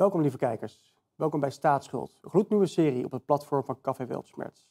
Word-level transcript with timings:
Welkom 0.00 0.20
lieve 0.20 0.36
kijkers. 0.36 0.94
Welkom 1.14 1.40
bij 1.40 1.50
Staatsschuld, 1.50 2.18
een 2.20 2.30
gloednieuwe 2.30 2.66
serie 2.66 3.04
op 3.04 3.12
het 3.12 3.24
platform 3.24 3.64
van 3.64 3.80
Café 3.80 4.06
Weltschmerz. 4.06 4.64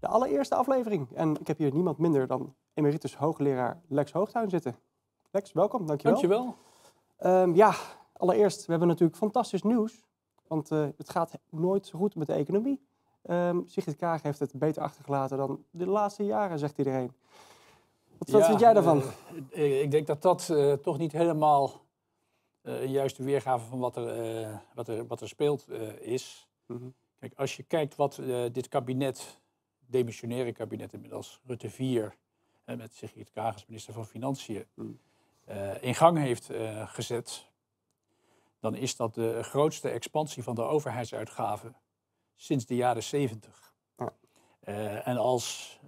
De 0.00 0.06
allereerste 0.06 0.54
aflevering. 0.54 1.12
En 1.12 1.40
ik 1.40 1.46
heb 1.46 1.58
hier 1.58 1.72
niemand 1.72 1.98
minder 1.98 2.26
dan 2.26 2.54
emeritus 2.74 3.16
hoogleraar 3.16 3.82
Lex 3.88 4.12
Hoogtuin 4.12 4.50
zitten. 4.50 4.76
Lex, 5.30 5.52
welkom, 5.52 5.86
dankjewel. 5.86 6.20
Dankjewel. 6.20 6.56
Ehm 7.16 7.54
ja, 7.54 7.74
allereerst, 8.12 8.64
we 8.64 8.70
hebben 8.70 8.88
natuurlijk 8.88 9.18
fantastisch 9.18 9.62
nieuws. 9.62 10.04
Want 10.46 10.70
eh, 10.70 10.86
het 10.96 11.10
gaat 11.10 11.38
nooit 11.50 11.86
zo 11.86 11.98
goed 11.98 12.14
met 12.14 12.26
de 12.26 12.32
economie. 12.32 12.86
Ehm 13.26 13.60
Sigrid 13.66 13.96
Kaag 13.96 14.22
heeft 14.22 14.38
het 14.38 14.52
beter 14.52 14.82
achtergelaten 14.82 15.36
dan 15.38 15.64
de 15.70 15.86
laatste 15.86 16.24
jaren, 16.24 16.58
zegt 16.58 16.78
iedereen. 16.78 17.12
Wat, 18.18 18.28
wat 18.30 18.40
Ja, 18.40 18.46
vind 18.46 18.60
jij 18.60 18.72
daarvan? 18.72 19.02
eh, 19.50 19.80
ik 19.82 19.90
denk 19.90 20.06
dat 20.06 20.22
dat 20.22 20.48
eh, 20.50 20.72
toch 20.72 20.98
niet 20.98 21.12
helemaal 21.12 21.80
eh, 22.62 22.80
een 22.82 22.90
juiste 22.90 23.22
weergave 23.22 23.66
van 23.66 23.78
wat 23.78 23.96
er, 23.96 24.08
eh, 24.42 24.56
wat 24.74 24.88
er, 24.88 25.06
wat 25.06 25.20
er 25.20 25.28
speelt 25.28 25.66
eh, 25.68 26.00
is. 26.00 26.48
Mhm. 26.66 26.88
Kijk, 27.18 27.32
als 27.36 27.56
je 27.56 27.62
kijkt 27.62 27.96
wat 27.96 28.18
eh, 28.18 28.44
dit 28.52 28.68
kabinet, 28.68 29.40
demissionaire 29.86 30.52
kabinet 30.52 30.92
inmiddels, 30.92 31.40
Rutte 31.46 31.70
4, 31.70 32.16
eh, 32.64 32.76
met 32.76 32.94
Sigrid 32.94 33.30
Kaag 33.30 33.52
als 33.52 33.66
minister 33.66 33.92
van 33.92 34.06
Financiën, 34.06 34.64
Mm. 34.74 34.98
eh, 35.44 35.82
in 35.82 35.94
gang 35.94 36.18
heeft 36.18 36.50
eh, 36.50 36.88
gezet, 36.88 37.46
dan 38.60 38.74
is 38.74 38.96
dat 38.96 39.14
de 39.14 39.42
grootste 39.42 39.88
expansie 39.88 40.42
van 40.42 40.54
de 40.54 40.62
overheidsuitgaven 40.62 41.76
sinds 42.36 42.66
de 42.66 42.76
jaren 42.76 43.02
70. 43.02 43.74
Ja. 43.96 44.12
Eh, 44.60 45.08
en 45.08 45.16
als 45.16 45.78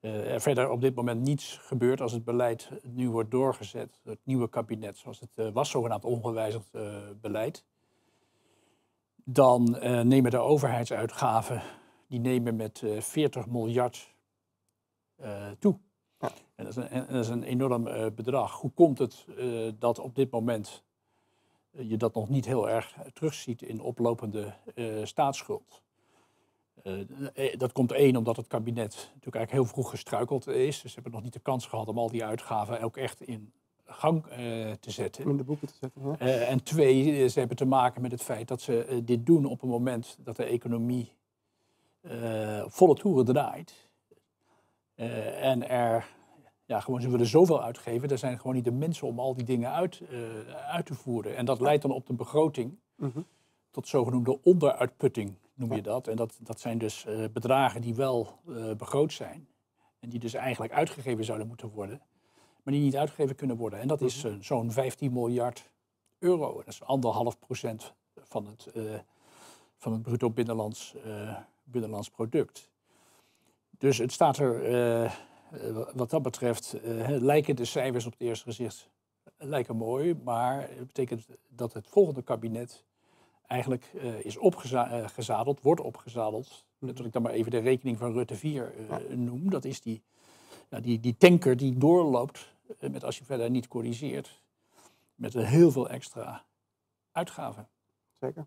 eh, 0.00 0.32
er 0.32 0.40
verder 0.40 0.70
op 0.70 0.80
dit 0.80 0.94
moment 0.94 1.20
niets 1.20 1.58
gebeurt, 1.62 2.00
als 2.00 2.12
het 2.12 2.24
beleid 2.24 2.70
nu 2.82 3.10
wordt 3.10 3.30
doorgezet, 3.30 4.00
het 4.04 4.18
nieuwe 4.22 4.48
kabinet, 4.48 4.98
zoals 4.98 5.20
het 5.20 5.38
eh, 5.38 5.50
was, 5.50 5.70
zogenaamd 5.70 6.04
ongewijzigd 6.04 6.70
beleid, 7.20 7.64
dan 9.24 9.78
nemen 10.08 10.30
de 10.30 10.38
overheidsuitgaven 10.38 11.62
die 12.08 12.20
nemen 12.20 12.56
met 12.56 12.82
eh 12.82 13.00
40 13.00 13.46
miljard 13.46 14.14
toe. 15.58 15.78
Ja. 16.18 16.30
En 16.54 16.64
dat 16.64 16.76
is 16.76 16.76
een, 16.76 16.88
en 16.88 17.06
dat 17.06 17.24
is 17.24 17.28
een 17.28 17.42
enorm 17.42 17.84
bedrag. 18.14 18.60
Hoe 18.60 18.70
komt 18.70 18.98
het 18.98 19.26
dat 19.78 19.98
op 19.98 20.14
dit 20.14 20.30
moment 20.30 20.84
je 21.78 21.96
dat 21.96 22.14
nog 22.14 22.28
niet 22.28 22.46
heel 22.46 22.68
erg 22.68 22.94
terugziet 23.12 23.62
in 23.62 23.80
oplopende 23.80 24.54
eh, 24.74 24.86
staatsschuld? 25.02 25.82
Eh, 26.82 27.00
eh, 27.34 27.58
dat 27.58 27.72
komt 27.72 27.92
één 27.92 28.16
omdat 28.16 28.36
het 28.36 28.46
kabinet 28.46 28.94
natuurlijk 28.94 29.34
eigenlijk 29.34 29.50
heel 29.50 29.64
vroeg 29.64 29.90
gestruikeld 29.90 30.46
is. 30.46 30.80
Dus 30.80 30.92
ze 30.92 30.94
hebben 30.94 31.12
nog 31.12 31.22
niet 31.22 31.32
de 31.32 31.40
kans 31.40 31.66
gehad 31.66 31.88
om 31.88 31.98
al 31.98 32.10
die 32.10 32.24
uitgaven 32.24 32.80
ook 32.80 32.96
echt 32.96 33.20
in 33.20 33.52
gang 33.84 34.24
te 34.80 34.90
zetten. 34.90 35.24
In 35.24 35.36
de 35.36 35.44
boeken 35.44 35.68
te 35.68 35.74
zetten. 35.80 36.02
Ja. 36.02 36.16
En 36.26 36.62
twee, 36.62 37.28
ze 37.28 37.38
hebben 37.38 37.56
te 37.56 37.64
maken 37.64 38.02
met 38.02 38.10
het 38.10 38.22
feit 38.22 38.48
dat 38.48 38.60
ze 38.60 39.00
dit 39.04 39.26
doen 39.26 39.44
op 39.44 39.62
een 39.62 39.68
moment 39.68 40.18
dat 40.20 40.36
de 40.36 40.44
economie 40.44 41.12
op 42.64 42.72
volle 42.72 42.94
toeren 42.94 43.24
draait. 43.24 43.88
En 45.40 45.68
er, 45.68 46.08
ja, 46.66 46.80
gewoon, 46.80 47.00
ze 47.00 47.10
willen 47.10 47.26
zoveel 47.26 47.62
uitgeven, 47.62 48.08
er 48.08 48.18
zijn 48.18 48.38
gewoon 48.38 48.54
niet 48.54 48.64
de 48.64 48.70
mensen 48.72 49.06
om 49.06 49.18
al 49.18 49.34
die 49.34 49.44
dingen 49.44 49.72
uit, 49.72 50.00
eh, 50.10 50.18
uit 50.54 50.86
te 50.86 50.94
voeren. 50.94 51.36
En 51.36 51.44
dat 51.44 51.60
leidt 51.60 51.82
dan 51.82 51.90
op 51.90 52.06
de 52.06 52.14
begroting 52.14 52.78
Mhm. 52.96 53.20
tot 53.70 53.88
zogenoemde 53.88 54.42
onderuitputting, 54.42 55.34
noem 55.54 55.74
je 55.74 55.82
dat. 55.82 56.08
En 56.08 56.16
dat, 56.16 56.38
dat 56.42 56.60
zijn 56.60 56.78
dus 56.78 57.04
eh, 57.06 57.24
bedragen 57.32 57.80
die 57.80 57.94
wel 57.94 58.38
eh, 58.48 58.72
begroot 58.72 59.12
zijn. 59.12 59.48
En 60.00 60.08
die 60.08 60.18
dus 60.20 60.34
eigenlijk 60.34 60.72
uitgegeven 60.72 61.24
zouden 61.24 61.46
moeten 61.46 61.68
worden, 61.70 62.00
maar 62.62 62.74
die 62.74 62.82
niet 62.82 62.96
uitgegeven 62.96 63.36
kunnen 63.36 63.56
worden. 63.56 63.80
En 63.80 63.88
dat 63.88 64.00
is 64.00 64.24
eh, 64.24 64.32
zo'n 64.40 64.72
15 64.72 65.12
miljard 65.12 65.70
euro. 66.18 66.56
Dat 66.56 66.66
is 66.66 66.82
anderhalf 66.82 67.38
procent 67.38 67.94
van 68.16 68.46
het, 68.46 68.72
van 69.76 69.92
het 69.92 70.02
bruto 70.02 70.30
binnenlands, 70.30 70.94
binnenlands 71.64 72.10
product. 72.10 72.70
Dus 73.78 73.98
het 73.98 74.12
staat 74.12 74.38
er, 74.38 74.62
wat 75.94 76.10
dat 76.10 76.22
betreft, 76.22 76.72
eh, 76.72 77.08
lijken 77.08 77.56
de 77.56 77.64
cijfers 77.64 78.06
op 78.06 78.12
het 78.12 78.20
eerste 78.20 78.44
gezicht 78.44 78.90
lijken 79.38 79.76
mooi, 79.76 80.14
maar 80.24 80.60
het 80.60 80.86
betekent 80.86 81.26
dat 81.48 81.72
het 81.72 81.86
volgende 81.88 82.22
kabinet 82.22 82.84
eigenlijk 83.46 83.90
eh, 83.94 84.24
is 84.24 84.36
opgezadeld, 84.36 85.60
wordt 85.60 85.80
opgezadeld. 85.80 86.64
Dat 86.78 87.04
ik 87.04 87.12
dan 87.12 87.22
maar 87.22 87.32
even 87.32 87.50
de 87.50 87.58
rekening 87.58 87.98
van 87.98 88.12
Rutte 88.12 88.34
4 88.34 88.72
eh, 88.88 89.16
noem. 89.16 89.50
Dat 89.50 89.64
is 89.64 89.80
die, 89.80 90.02
ja, 90.70 90.80
die, 90.80 91.00
die 91.00 91.16
tanker 91.16 91.56
die 91.56 91.78
doorloopt, 91.78 92.54
eh, 92.78 92.90
met 92.90 93.04
als 93.04 93.18
je 93.18 93.24
verder 93.24 93.50
niet 93.50 93.68
corrigeert, 93.68 94.40
met 95.14 95.32
heel 95.32 95.70
veel 95.70 95.88
extra 95.88 96.44
uitgaven. 97.12 97.68
Zeker. 98.20 98.46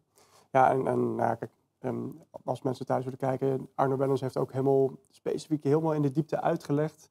Ja, 0.51 0.69
en, 0.69 0.87
en 0.87 1.15
nou 1.15 1.21
ja, 1.21 1.35
kijk, 1.35 1.51
ehm, 1.79 2.07
als 2.43 2.61
mensen 2.61 2.85
thuis 2.85 3.03
willen 3.03 3.19
kijken, 3.19 3.69
Arno 3.75 3.95
Bennens 3.95 4.21
heeft 4.21 4.37
ook 4.37 4.51
helemaal 4.51 4.91
specifiek 5.09 5.63
helemaal 5.63 5.93
in 5.93 6.01
de 6.01 6.11
diepte 6.11 6.41
uitgelegd 6.41 7.09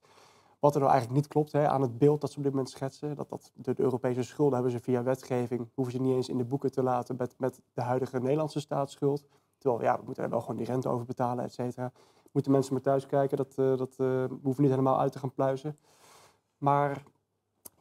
wat 0.59 0.75
er 0.75 0.81
nou 0.81 0.93
eigenlijk 0.93 1.21
niet 1.21 1.31
klopt 1.33 1.53
hè, 1.53 1.69
aan 1.69 1.83
het 1.83 1.99
beeld 1.99 2.21
dat 2.21 2.31
ze 2.31 2.37
op 2.37 2.43
dit 2.43 2.53
moment 2.53 2.71
schetsen. 2.71 3.15
Dat, 3.15 3.29
dat 3.29 3.53
de, 3.55 3.75
Europese 3.77 4.23
schulden 4.23 4.55
hebben 4.55 4.73
ze 4.73 4.81
via 4.81 5.03
wetgeving, 5.03 5.69
hoeven 5.75 5.95
ze 5.95 6.01
niet 6.01 6.15
eens 6.15 6.29
in 6.29 6.37
de 6.37 6.45
boeken 6.45 6.73
te 6.73 6.83
laten 6.83 7.17
met, 7.19 7.35
met 7.39 7.61
de 7.73 7.83
huidige 7.83 8.21
Nederlandse 8.21 8.61
staatsschuld. 8.61 9.25
Terwijl 9.59 9.83
ja, 9.83 9.99
we 9.99 10.03
moeten 10.05 10.25
er 10.25 10.31
wel 10.31 10.41
gewoon 10.41 10.57
die 10.57 10.67
rente 10.67 10.89
over 10.89 11.07
betalen, 11.07 11.45
et 11.45 11.53
cetera. 11.53 11.93
Moeten 12.33 12.53
mensen 12.53 12.73
maar 12.73 12.83
thuis 12.83 13.07
kijken, 13.07 13.37
dat, 13.37 13.55
eh, 13.57 13.77
dat 13.77 13.95
eh, 13.97 14.25
hoeven 14.43 14.63
niet 14.63 14.71
helemaal 14.71 15.01
uit 15.01 15.13
te 15.13 15.19
gaan 15.19 15.33
pluizen. 15.33 15.79
Maar 16.59 17.03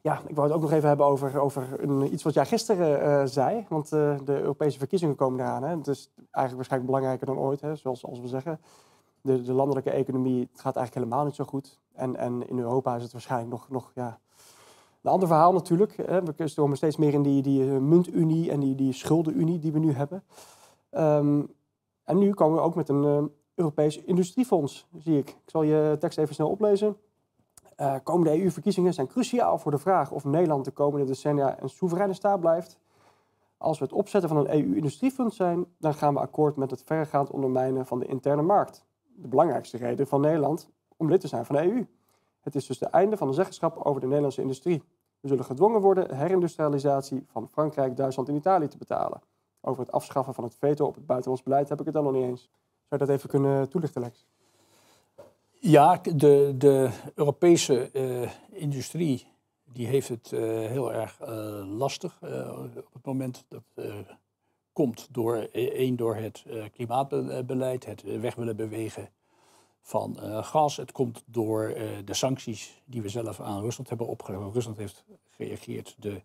ja, 0.00 0.22
ik 0.26 0.34
wou 0.34 0.46
het 0.46 0.56
ook 0.56 0.62
nog 0.62 0.72
even 0.72 0.88
hebben 0.88 1.06
over, 1.06 1.40
over 1.40 1.82
een, 1.82 2.12
iets 2.12 2.22
wat 2.22 2.34
jij 2.34 2.46
gisteren 2.46 3.02
eh, 3.02 3.26
zei. 3.26 3.66
Want 3.68 3.92
eh, 3.92 4.16
de 4.24 4.40
Europese 4.40 4.78
verkiezingen 4.78 5.14
komen 5.14 5.40
eraan. 5.40 5.62
Hè. 5.62 5.76
Het 5.76 5.86
is 5.86 6.10
eigenlijk 6.14 6.54
waarschijnlijk 6.54 6.90
belangrijker 6.90 7.26
dan 7.26 7.38
ooit, 7.38 7.60
hè, 7.60 7.76
zoals, 7.76 8.00
zoals 8.00 8.20
we 8.20 8.28
zeggen. 8.28 8.60
De, 9.20 9.42
de 9.42 9.52
landelijke 9.52 9.90
economie 9.90 10.40
het 10.40 10.60
gaat 10.60 10.76
eigenlijk 10.76 10.94
helemaal 10.94 11.24
niet 11.24 11.34
zo 11.34 11.44
goed. 11.44 11.78
En, 11.94 12.16
en 12.16 12.48
in 12.48 12.58
Europa 12.58 12.96
is 12.96 13.02
het 13.02 13.12
waarschijnlijk 13.12 13.50
nog, 13.50 13.68
nog 13.68 13.92
ja, 13.94 14.18
een 15.02 15.10
ander 15.10 15.28
verhaal 15.28 15.52
natuurlijk. 15.52 15.96
Hè. 15.96 16.22
We 16.22 16.52
komen 16.54 16.76
steeds 16.76 16.96
meer 16.96 17.12
in 17.12 17.22
die, 17.22 17.42
die 17.42 17.70
eh, 17.70 17.78
muntunie 17.78 18.50
en 18.50 18.60
die, 18.60 18.74
die 18.74 18.92
schuldenunie 18.92 19.58
die 19.58 19.72
we 19.72 19.78
nu 19.78 19.92
hebben. 19.92 20.22
Ehm, 20.90 21.42
en 22.04 22.18
nu 22.18 22.34
komen 22.34 22.56
we 22.56 22.62
ook 22.62 22.74
met 22.74 22.88
een 22.88 23.04
eh, 23.04 23.24
Europees 23.54 23.98
industriefonds, 23.98 24.86
zie 24.98 25.18
ik. 25.18 25.28
Ik 25.28 25.50
zal 25.50 25.62
je 25.62 25.96
tekst 25.98 26.18
even 26.18 26.34
snel 26.34 26.48
oplezen. 26.48 26.96
Uh, 27.80 27.94
komende 28.02 28.42
EU-verkiezingen 28.42 28.94
zijn 28.94 29.06
cruciaal 29.06 29.58
voor 29.58 29.70
de 29.70 29.78
vraag 29.78 30.10
of 30.10 30.24
Nederland 30.24 30.64
de 30.64 30.70
komende 30.70 31.06
decennia 31.06 31.62
een 31.62 31.68
soevereine 31.68 32.14
staat 32.14 32.40
blijft. 32.40 32.78
Als 33.56 33.78
we 33.78 33.84
het 33.84 33.92
opzetten 33.92 34.28
van 34.28 34.38
een 34.38 34.54
EU-industriefonds 34.54 35.36
zijn, 35.36 35.66
dan 35.78 35.94
gaan 35.94 36.14
we 36.14 36.20
akkoord 36.20 36.56
met 36.56 36.70
het 36.70 36.82
verregaand 36.84 37.30
ondermijnen 37.30 37.86
van 37.86 37.98
de 37.98 38.06
interne 38.06 38.42
markt. 38.42 38.84
De 39.14 39.28
belangrijkste 39.28 39.76
reden 39.76 40.06
van 40.06 40.20
Nederland 40.20 40.70
om 40.96 41.08
lid 41.08 41.20
te 41.20 41.28
zijn 41.28 41.44
van 41.44 41.56
de 41.56 41.62
EU. 41.62 41.86
Het 42.40 42.54
is 42.54 42.66
dus 42.66 42.80
het 42.80 42.90
einde 42.90 43.16
van 43.16 43.28
de 43.28 43.34
zeggenschap 43.34 43.76
over 43.76 44.00
de 44.00 44.06
Nederlandse 44.06 44.40
industrie. 44.40 44.82
We 45.20 45.28
zullen 45.28 45.44
gedwongen 45.44 45.80
worden 45.80 46.16
herindustrialisatie 46.16 47.24
van 47.26 47.48
Frankrijk, 47.48 47.96
Duitsland 47.96 48.28
en 48.28 48.36
Italië 48.36 48.68
te 48.68 48.78
betalen. 48.78 49.20
Over 49.60 49.82
het 49.82 49.92
afschaffen 49.92 50.34
van 50.34 50.44
het 50.44 50.54
veto 50.54 50.86
op 50.86 50.94
het 50.94 51.06
buitenlands 51.06 51.42
beleid 51.42 51.68
heb 51.68 51.78
ik 51.78 51.84
het 51.84 51.94
dan 51.94 52.04
nog 52.04 52.12
niet 52.12 52.24
eens. 52.24 52.40
Zou 52.88 53.00
je 53.00 53.06
dat 53.06 53.08
even 53.08 53.28
kunnen 53.28 53.68
toelichten, 53.68 54.00
Lex? 54.00 54.26
Ja, 55.60 55.96
de, 55.96 56.54
de 56.58 56.90
Europese 57.14 57.90
uh, 57.92 58.30
industrie 58.50 59.26
die 59.64 59.86
heeft 59.86 60.08
het 60.08 60.30
uh, 60.32 60.40
heel 60.66 60.92
erg 60.92 61.20
uh, 61.20 61.28
lastig 61.78 62.18
op 62.76 62.92
het 62.92 63.04
moment. 63.04 63.44
Dat 63.48 63.86
komt 64.72 65.08
door, 65.10 65.36
één, 65.52 65.96
door 65.96 66.16
het 66.16 66.44
klimaatbeleid, 66.72 67.84
het 67.84 68.02
weg 68.20 68.34
willen 68.34 68.56
bewegen 68.56 69.10
van 69.80 70.16
gas. 70.44 70.76
Het 70.76 70.92
komt 70.92 71.22
door 71.26 71.74
de 72.04 72.14
sancties 72.14 72.82
die 72.84 73.02
we 73.02 73.08
zelf 73.08 73.40
aan 73.40 73.60
Rusland 73.60 73.88
hebben 73.88 74.06
opgelegd. 74.06 74.54
Rusland 74.54 74.76
heeft 74.76 75.04
gereageerd 75.30 75.96
de, 75.98 76.22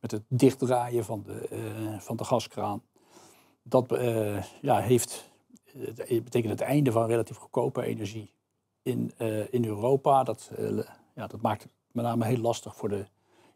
met 0.00 0.10
het 0.10 0.22
dichtdraaien 0.28 1.04
van 1.04 1.22
de, 1.22 1.96
van 1.98 2.16
de 2.16 2.24
gaskraan. 2.24 2.82
Dat 3.62 3.96
ja, 4.60 4.80
heeft, 4.80 5.30
betekent 6.08 6.50
het 6.50 6.60
einde 6.60 6.92
van 6.92 7.06
relatief 7.06 7.36
goedkope 7.36 7.82
energie 7.82 8.36
in, 8.88 9.12
uh, 9.18 9.52
in 9.52 9.64
Europa. 9.64 10.22
Dat, 10.22 10.50
uh, 10.58 10.82
ja, 11.14 11.26
dat 11.26 11.40
maakt 11.40 11.62
het 11.62 11.72
met 11.92 12.04
name 12.04 12.24
heel 12.24 12.38
lastig 12.38 12.76
voor 12.76 12.88
de 12.88 13.04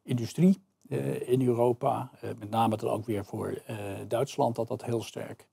industrie 0.03 0.63
uh, 0.89 1.29
in 1.29 1.47
Europa. 1.47 2.11
met 2.39 2.51
name 2.51 2.77
dan 2.77 2.91
ook 2.91 3.07
weer 3.07 3.25
voor 3.25 3.63
Duitsland, 4.09 4.57
dat 4.57 4.69
dat 4.69 4.85
heel 4.85 5.03
sterk 5.03 5.47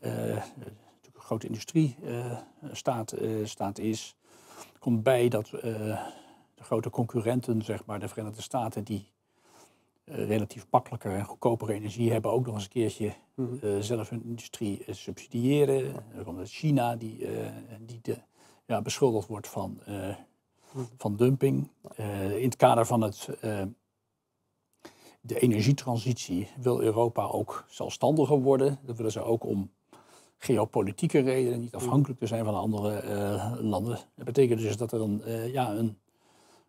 natuurlijk 0.00 1.14
een 1.14 1.20
grote 1.20 1.46
industrie 1.46 1.96
staat, 2.72 3.14
staat 3.44 3.78
is. 3.78 4.16
Er 4.72 4.78
komt 4.78 5.02
bij 5.02 5.28
dat 5.28 5.46
de 5.50 5.98
grote 6.58 6.90
concurrenten, 6.90 7.62
zeg 7.62 7.84
maar, 7.84 8.00
de 8.00 8.08
Verenigde 8.08 8.42
Staten, 8.42 8.84
die 8.84 9.08
relatief 10.04 10.66
makkelijker 10.70 11.12
en 11.12 11.24
goedkopere 11.24 11.72
energie 11.72 12.12
hebben, 12.12 12.30
ook 12.30 12.46
nog 12.46 12.54
eens 12.54 12.64
een 12.64 12.70
keertje 12.70 13.14
Mhm. 13.34 13.82
zelf 13.82 14.08
hun 14.08 14.24
industrie 14.24 14.84
subsidiëren. 14.90 15.92
Dan 16.14 16.24
komt 16.24 16.48
China, 16.48 16.96
die, 16.96 17.26
die 17.80 17.98
de, 18.02 18.18
ja, 18.66 18.82
beschuldigd 18.82 19.28
wordt 19.28 19.48
van, 19.48 19.80
Mhm. 19.86 20.84
van 20.96 21.16
dumping. 21.16 21.68
in 22.36 22.44
het 22.44 22.56
kader 22.56 22.86
van 22.86 23.00
het 23.00 23.28
de 25.26 25.38
energietransitie 25.38 26.48
wil 26.60 26.80
Europa 26.82 27.24
ook 27.24 27.64
zelfstandiger 27.68 28.40
worden. 28.40 28.78
Dat 28.82 28.96
willen 28.96 29.12
ze 29.12 29.22
ook 29.22 29.44
om 29.44 29.70
geopolitieke 30.38 31.18
redenen, 31.20 31.60
niet 31.60 31.74
afhankelijk 31.74 32.20
te 32.20 32.26
zijn 32.26 32.44
van 32.44 32.54
andere 32.54 33.02
landen. 33.60 33.98
Dat 34.14 34.24
betekent 34.24 34.60
dus 34.60 34.76
dat 34.76 34.92
er 34.92 35.00
een, 35.00 35.22
ja, 35.52 35.70
een, 35.70 35.98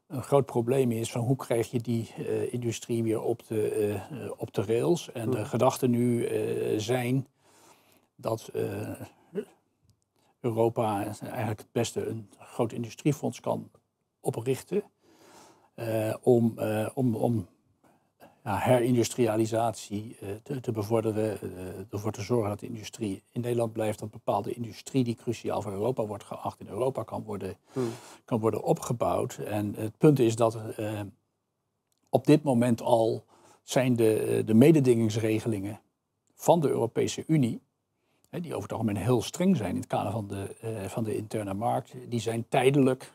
een, 0.07 0.23
groot 0.23 0.45
probleem 0.45 0.91
is 0.91 1.11
van 1.11 1.21
hoe 1.21 1.35
krijg 1.35 1.71
je 1.71 1.81
die 1.81 2.13
industrie 2.49 3.03
weer 3.03 3.21
op 3.21 3.47
de, 3.47 3.99
op 4.37 4.53
de 4.53 4.61
rails. 4.61 5.11
En 5.11 5.31
de 5.31 5.45
gedachten 5.45 5.89
nu 5.89 6.27
zijn 6.79 7.27
dat 8.15 8.51
Europa 10.45 11.03
eigenlijk 11.03 11.59
het 11.59 11.71
beste 11.71 12.05
een 12.05 12.29
groot 12.39 12.71
industriefonds 12.71 13.39
kan 13.39 13.69
oprichten. 14.19 14.83
om, 16.21 16.59
om, 16.93 17.15
om 17.15 17.47
ja, 18.43 18.57
herindustrialisatie 18.57 20.17
uh, 20.23 20.29
te, 20.43 20.59
te, 20.59 20.71
bevorderen, 20.71 21.39
ervoor 21.91 22.11
te 22.11 22.21
zorgen 22.21 22.49
dat 22.49 22.59
de 22.59 22.67
industrie 22.67 23.23
in 23.31 23.41
Nederland 23.41 23.73
blijft, 23.73 23.99
dat 23.99 24.11
bepaalde 24.11 24.53
industrie 24.53 25.03
die 25.03 25.15
cruciaal 25.15 25.61
voor 25.61 25.71
Europa 25.71 26.05
wordt 26.05 26.23
geacht, 26.23 26.59
in 26.59 26.67
Europa 26.67 27.03
kan 27.03 27.23
worden, 27.23 27.57
Hmm. 27.73 27.89
kan 28.25 28.39
worden 28.39 28.63
opgebouwd. 28.63 29.37
En 29.37 29.75
het 29.75 29.97
punt 29.97 30.19
is 30.19 30.35
dat 30.35 30.57
op 32.09 32.25
dit 32.25 32.43
moment 32.43 32.81
al 32.81 33.25
zijn 33.63 33.95
de, 33.95 34.41
de 34.45 34.53
mededingingsregelingen 34.53 35.79
van 36.35 36.59
de 36.59 36.69
Europese 36.69 37.23
Unie, 37.27 37.61
die 38.41 38.51
over 38.51 38.61
het 38.61 38.71
algemeen 38.71 38.97
heel 38.97 39.21
streng 39.21 39.57
zijn 39.57 39.69
in 39.69 39.75
het 39.75 39.87
kader 39.87 40.11
van 40.11 40.27
de, 40.27 40.55
van 40.87 41.03
de 41.03 41.15
interne 41.15 41.53
markt, 41.53 41.93
die 42.09 42.19
zijn 42.19 42.45
tijdelijk 42.49 43.13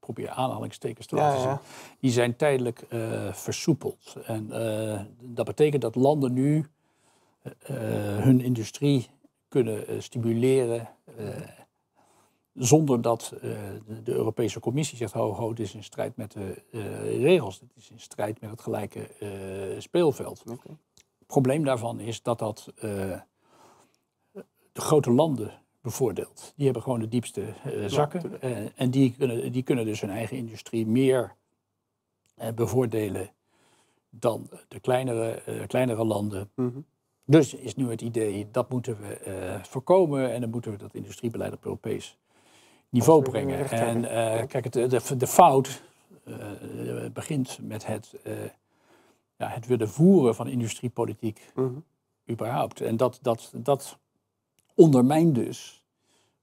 probeer 0.00 0.30
aanhalingstekens 0.30 1.06
te 1.06 1.14
laten 1.14 1.40
Ja, 1.40 1.48
ja. 1.48 1.60
zien, 1.62 1.96
die 2.00 2.10
zijn 2.10 2.36
tijdelijk 2.36 2.80
eh, 2.88 3.32
versoepeld. 3.32 4.16
En 4.26 4.52
eh, 4.52 5.00
dat 5.20 5.46
betekent 5.46 5.82
dat 5.82 5.94
landen 5.94 6.32
nu 6.32 6.66
eh, 7.38 7.76
hun 8.18 8.40
industrie 8.40 9.08
kunnen 9.48 9.86
eh, 9.86 10.00
stimuleren 10.00 10.88
eh, 11.16 11.26
zonder 12.54 13.02
dat 13.02 13.32
eh, 13.34 13.50
de, 14.04 14.12
Europese 14.12 14.60
Commissie 14.60 14.96
zegt, 14.98 15.12
ho, 15.12 15.32
ho, 15.32 15.52
dit 15.52 15.66
is 15.66 15.74
in 15.74 15.84
strijd 15.84 16.16
met 16.16 16.32
de 16.32 16.62
eh, 16.72 17.20
regels, 17.22 17.58
dit 17.58 17.68
is 17.74 17.90
in 17.90 18.00
strijd 18.00 18.40
met 18.40 18.50
het 18.50 18.60
gelijke 18.60 19.08
eh, 19.08 19.80
speelveld. 19.80 20.44
Het 20.44 21.26
probleem 21.26 21.64
daarvan 21.64 22.00
is 22.00 22.22
dat 22.22 22.38
dat 22.38 22.72
eh, 22.76 23.20
grote 24.84 25.10
landen 25.10 25.50
bevoordeeld. 25.80 26.52
Die 26.56 26.64
hebben 26.64 26.82
gewoon 26.82 27.00
de 27.00 27.08
diepste 27.08 27.40
uh, 27.40 27.88
zakken. 27.88 28.38
Uh, 28.42 28.58
en 28.74 28.90
die 28.90 29.14
kunnen, 29.18 29.52
die 29.52 29.62
kunnen 29.62 29.84
dus 29.84 30.00
hun 30.00 30.10
eigen 30.10 30.36
industrie 30.36 30.86
meer 30.86 31.34
uh, 32.38 32.48
bevoordelen 32.54 33.30
dan 34.10 34.48
de 34.68 34.80
kleinere, 34.80 35.42
kleinere 35.66 36.04
landen. 36.04 36.50
Mm 36.54 36.70
-hmm. 36.72 36.84
Dus 37.24 37.54
is 37.54 37.74
nu 37.74 37.90
het 37.90 38.00
idee, 38.02 38.48
dat 38.50 38.70
moeten 38.70 38.96
we 39.00 39.58
voorkomen 39.62 40.32
en 40.32 40.40
dan 40.40 40.50
moeten 40.50 40.70
we 40.70 40.76
dat 40.76 40.94
industriebeleid 40.94 41.52
op 41.52 41.64
Europees 41.64 42.18
niveau 42.88 43.22
brengen. 43.22 43.70
En 43.70 44.00
kijk, 44.46 44.64
het, 44.64 44.72
de, 44.72 45.16
de 45.16 45.26
fout 45.26 45.82
begint 47.12 47.58
met 47.62 47.86
het, 47.86 48.14
ja, 49.36 49.48
het 49.48 49.66
willen 49.66 49.88
voeren 49.88 50.34
van 50.34 50.48
industriepolitiek 50.48 51.52
mm 51.54 51.64
-hmm. 51.64 51.84
überhaupt. 52.30 52.80
En 52.80 52.96
dat, 52.96 53.18
dat, 53.22 53.52
dat 53.56 53.98
ondermijnt 54.74 55.34
dus 55.34 55.84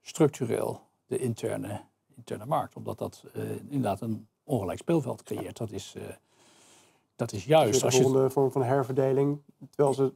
structureel 0.02 0.82
de 1.06 1.18
interne, 1.18 1.82
interne 2.16 2.46
markt. 2.46 2.76
Omdat 2.76 2.98
dat 2.98 3.24
uh, 3.36 3.44
inderdaad 3.52 4.02
een 4.02 4.28
ongelijk 4.44 4.80
speelveld 4.80 5.24
creëert. 5.24 5.58
Dat 5.58 5.72
is, 5.72 5.94
uh, 5.98 6.04
dat 7.16 7.32
is 7.32 7.46
juist. 7.46 7.82
Dus 7.82 7.96
de 7.96 8.02
volgende 8.02 8.30
vorm 8.30 8.52
van 8.52 8.64
herverdeling. 8.64 9.42
Terwijl 9.70 9.96
ze, 9.96 10.14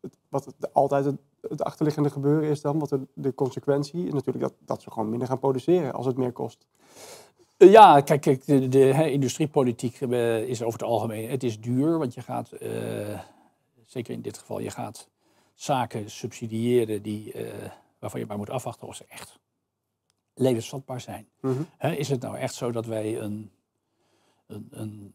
het, 0.00 0.16
wat 0.28 0.44
het, 0.44 0.74
altijd 0.74 1.04
het, 1.04 1.20
het, 1.40 1.62
achterliggende 1.62 2.10
gebeuren 2.10 2.50
is 2.50 2.60
dan, 2.60 2.78
wat 2.78 2.88
de, 2.88 3.00
de 3.14 3.34
consequentie 3.34 4.06
is 4.06 4.12
natuurlijk 4.12 4.44
dat, 4.44 4.54
dat 4.58 4.82
ze 4.82 4.90
gewoon 4.90 5.10
minder 5.10 5.28
gaan 5.28 5.38
produceren 5.38 5.92
als 5.92 6.06
het 6.06 6.16
meer 6.16 6.32
kost. 6.32 6.66
Ja, 7.56 8.00
kijk, 8.00 8.20
kijk 8.20 8.46
de, 8.46 8.68
de 8.68 8.78
he, 8.78 9.04
industriepolitiek 9.04 10.00
is 10.00 10.62
over 10.62 10.80
het 10.80 10.88
algemeen, 10.88 11.30
het 11.30 11.42
is 11.42 11.60
duur, 11.60 11.98
want 11.98 12.14
je 12.14 12.20
gaat, 12.20 12.50
zeker 13.86 14.14
in 14.14 14.22
dit 14.22 14.38
geval, 14.38 14.58
je 14.58 14.70
gaat 14.70 15.08
zaken 15.62 16.10
subsidiëren 16.10 17.02
die, 17.02 17.34
uh, 17.34 17.70
waarvan 17.98 18.20
je 18.20 18.26
maar 18.26 18.36
moet 18.36 18.50
afwachten 18.50 18.86
of 18.88 18.96
ze 18.96 19.04
echt 19.08 19.38
levensvatbaar 20.34 21.00
zijn. 21.00 21.28
Mm 21.40 21.52
-hmm. 21.52 21.66
He, 21.76 21.94
is 21.94 22.08
het 22.08 22.20
nou 22.22 22.36
echt 22.36 22.54
zo 22.54 22.70
dat 22.70 22.86
wij 22.86 23.18
een, 23.20 23.50
een, 24.46 24.68
een 24.70 25.14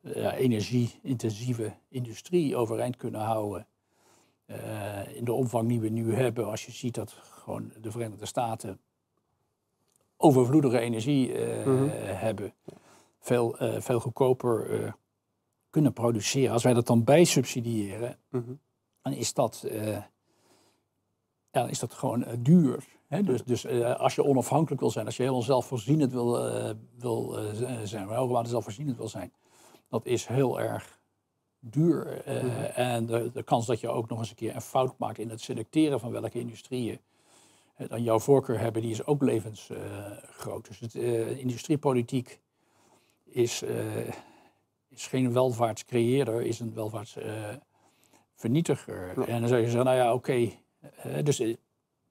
ja, 0.00 0.34
energie-intensieve 0.34 1.72
industrie 1.88 2.56
overeind 2.56 2.96
kunnen 2.96 3.20
houden 3.20 3.66
uh, 4.46 5.16
in 5.16 5.24
de 5.24 5.32
omvang 5.32 5.68
die 5.68 5.80
we 5.80 5.88
nu 5.88 6.14
hebben, 6.14 6.46
als 6.46 6.66
je 6.66 6.72
ziet 6.72 6.94
dat 6.94 7.12
gewoon 7.12 7.72
de 7.80 7.90
Verenigde 7.90 8.26
Staten 8.26 8.80
overvloedige 10.16 10.78
energie 10.78 11.28
uh, 11.32 11.66
Mhm. 11.66 11.88
hebben, 12.02 12.54
veel, 13.18 13.56
veel 13.58 14.00
goedkoper 14.00 14.94
kunnen 15.70 15.92
produceren. 15.92 16.52
Als 16.52 16.62
wij 16.62 16.74
dat 16.74 16.86
dan 16.86 17.04
bijsubsidiëren, 17.04 18.18
Mhm. 18.28 18.52
Dan 19.02 19.12
is 19.12 19.34
dat, 19.34 19.64
uh, 19.66 19.98
ja, 21.50 21.66
is 21.66 21.78
dat 21.78 21.92
gewoon 21.92 22.20
uh, 22.20 22.28
duur. 22.38 22.84
Hè? 23.06 23.22
Dus, 23.22 23.44
dus 23.44 23.64
uh, 23.64 23.96
als 23.96 24.14
je 24.14 24.24
onafhankelijk 24.24 24.80
wil 24.80 24.90
zijn, 24.90 25.06
als 25.06 25.16
je 25.16 25.22
helemaal 25.22 25.44
zelfvoorzienend 25.44 26.12
wil, 26.12 26.32
wil 26.98 27.38
zijn, 27.84 28.06
maar 28.06 28.16
hoogwaarde 28.16 28.48
zelfvoorzienend 28.48 28.96
wil 28.96 29.08
zijn, 29.08 29.32
dat 29.88 30.06
is 30.06 30.26
heel 30.26 30.60
erg 30.60 31.00
duur. 31.58 32.22
Mhm. 32.26 32.46
En 32.74 33.06
de, 33.06 33.30
de, 33.32 33.42
kans 33.42 33.66
dat 33.66 33.80
je 33.80 33.88
ook 33.88 34.08
nog 34.08 34.18
eens 34.18 34.30
een 34.30 34.36
keer 34.36 34.54
een 34.54 34.60
fout 34.60 34.98
maakt 34.98 35.18
in 35.18 35.30
het 35.30 35.40
selecteren 35.40 36.00
van 36.00 36.10
welke 36.10 36.38
industrieën 36.38 37.00
dan 37.88 38.02
jouw 38.02 38.18
voorkeur 38.18 38.58
hebben, 38.58 38.82
die 38.82 38.90
is 38.90 39.04
ook 39.04 39.22
levensgroot. 39.22 40.68
dus 40.68 40.80
het, 40.80 40.94
industriepolitiek 41.38 42.40
is, 43.24 43.62
is 44.88 45.06
geen 45.06 45.32
welvaartscreëerder, 45.32 46.42
is 46.42 46.60
een 46.60 46.74
welvaarts 46.74 47.16
vernietiger. 48.42 49.12
Ja. 49.20 49.26
En 49.26 49.40
dan 49.40 49.48
zou 49.48 49.60
je 49.60 49.66
zeggen, 49.66 49.84
nou 49.84 49.96
ja, 49.96 50.12
oké. 50.12 50.48
Okay. 51.04 51.22
dus 51.22 51.38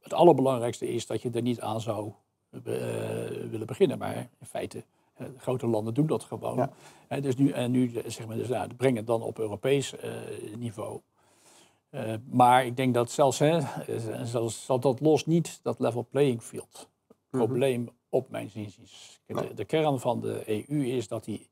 het 0.01 0.13
allerbelangrijkste 0.13 0.87
is 0.87 1.05
dat 1.05 1.21
je 1.21 1.29
er 1.29 1.41
niet 1.41 1.59
aan 1.59 1.81
zou 1.81 2.11
uh, 2.51 2.61
willen 3.49 3.67
beginnen. 3.67 3.97
Maar 3.97 4.15
in 4.15 4.45
feite, 4.45 4.83
grote 5.37 5.67
landen 5.67 5.93
doen 5.93 6.07
dat 6.07 6.23
gewoon. 6.23 6.69
Ja. 7.09 7.19
Dus 7.19 7.35
nu, 7.35 7.49
en 7.49 7.71
nu 7.71 7.91
zeg 8.05 8.27
maar, 8.27 8.37
dus, 8.37 8.47
nou, 8.47 8.73
breng 8.73 8.97
het 8.97 9.07
dan 9.07 9.21
op 9.21 9.39
Europees 9.39 9.93
niveau. 10.57 10.99
maar 12.29 12.65
ik 12.65 12.75
denk 12.75 12.93
dat 12.93 13.11
zelfs, 13.11 13.39
hè, 13.39 13.59
zelfs 14.25 14.65
zal 14.65 14.79
dat 14.79 14.99
los 14.99 15.25
niet 15.25 15.59
dat 15.63 15.79
level 15.79 16.07
playing 16.09 16.41
field 16.41 16.89
probleem 17.31 17.81
Mhm. 17.81 17.91
op 18.09 18.29
mijn 18.29 18.49
zin. 18.49 18.69
De, 19.25 19.53
de 19.53 19.65
kern 19.65 19.99
van 19.99 20.21
de 20.21 20.43
EU 20.47 20.85
is 20.85 21.07
dat 21.07 21.23
die 21.23 21.49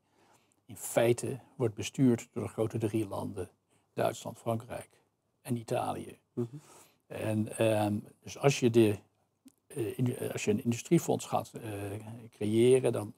in 0.66 0.76
feite 0.76 1.38
wordt 1.56 1.74
bestuurd 1.74 2.28
door 2.32 2.42
de 2.42 2.48
grote 2.48 2.78
drie 2.78 3.08
landen. 3.08 3.50
Duitsland, 3.94 4.38
Frankrijk 4.38 4.88
en 5.42 5.56
Italië. 5.56 6.18
Mhm. 6.32 6.56
En 7.06 7.66
um, 7.84 8.04
dus 8.22 8.38
als 8.38 8.60
je, 8.60 8.70
de, 8.70 8.98
uh, 9.66 9.98
in, 9.98 10.32
als 10.32 10.44
je 10.44 10.50
een 10.50 10.64
industriefonds 10.64 11.26
gaat 11.26 11.52
uh, 11.54 11.62
creëren, 12.30 12.92
dan 12.92 13.14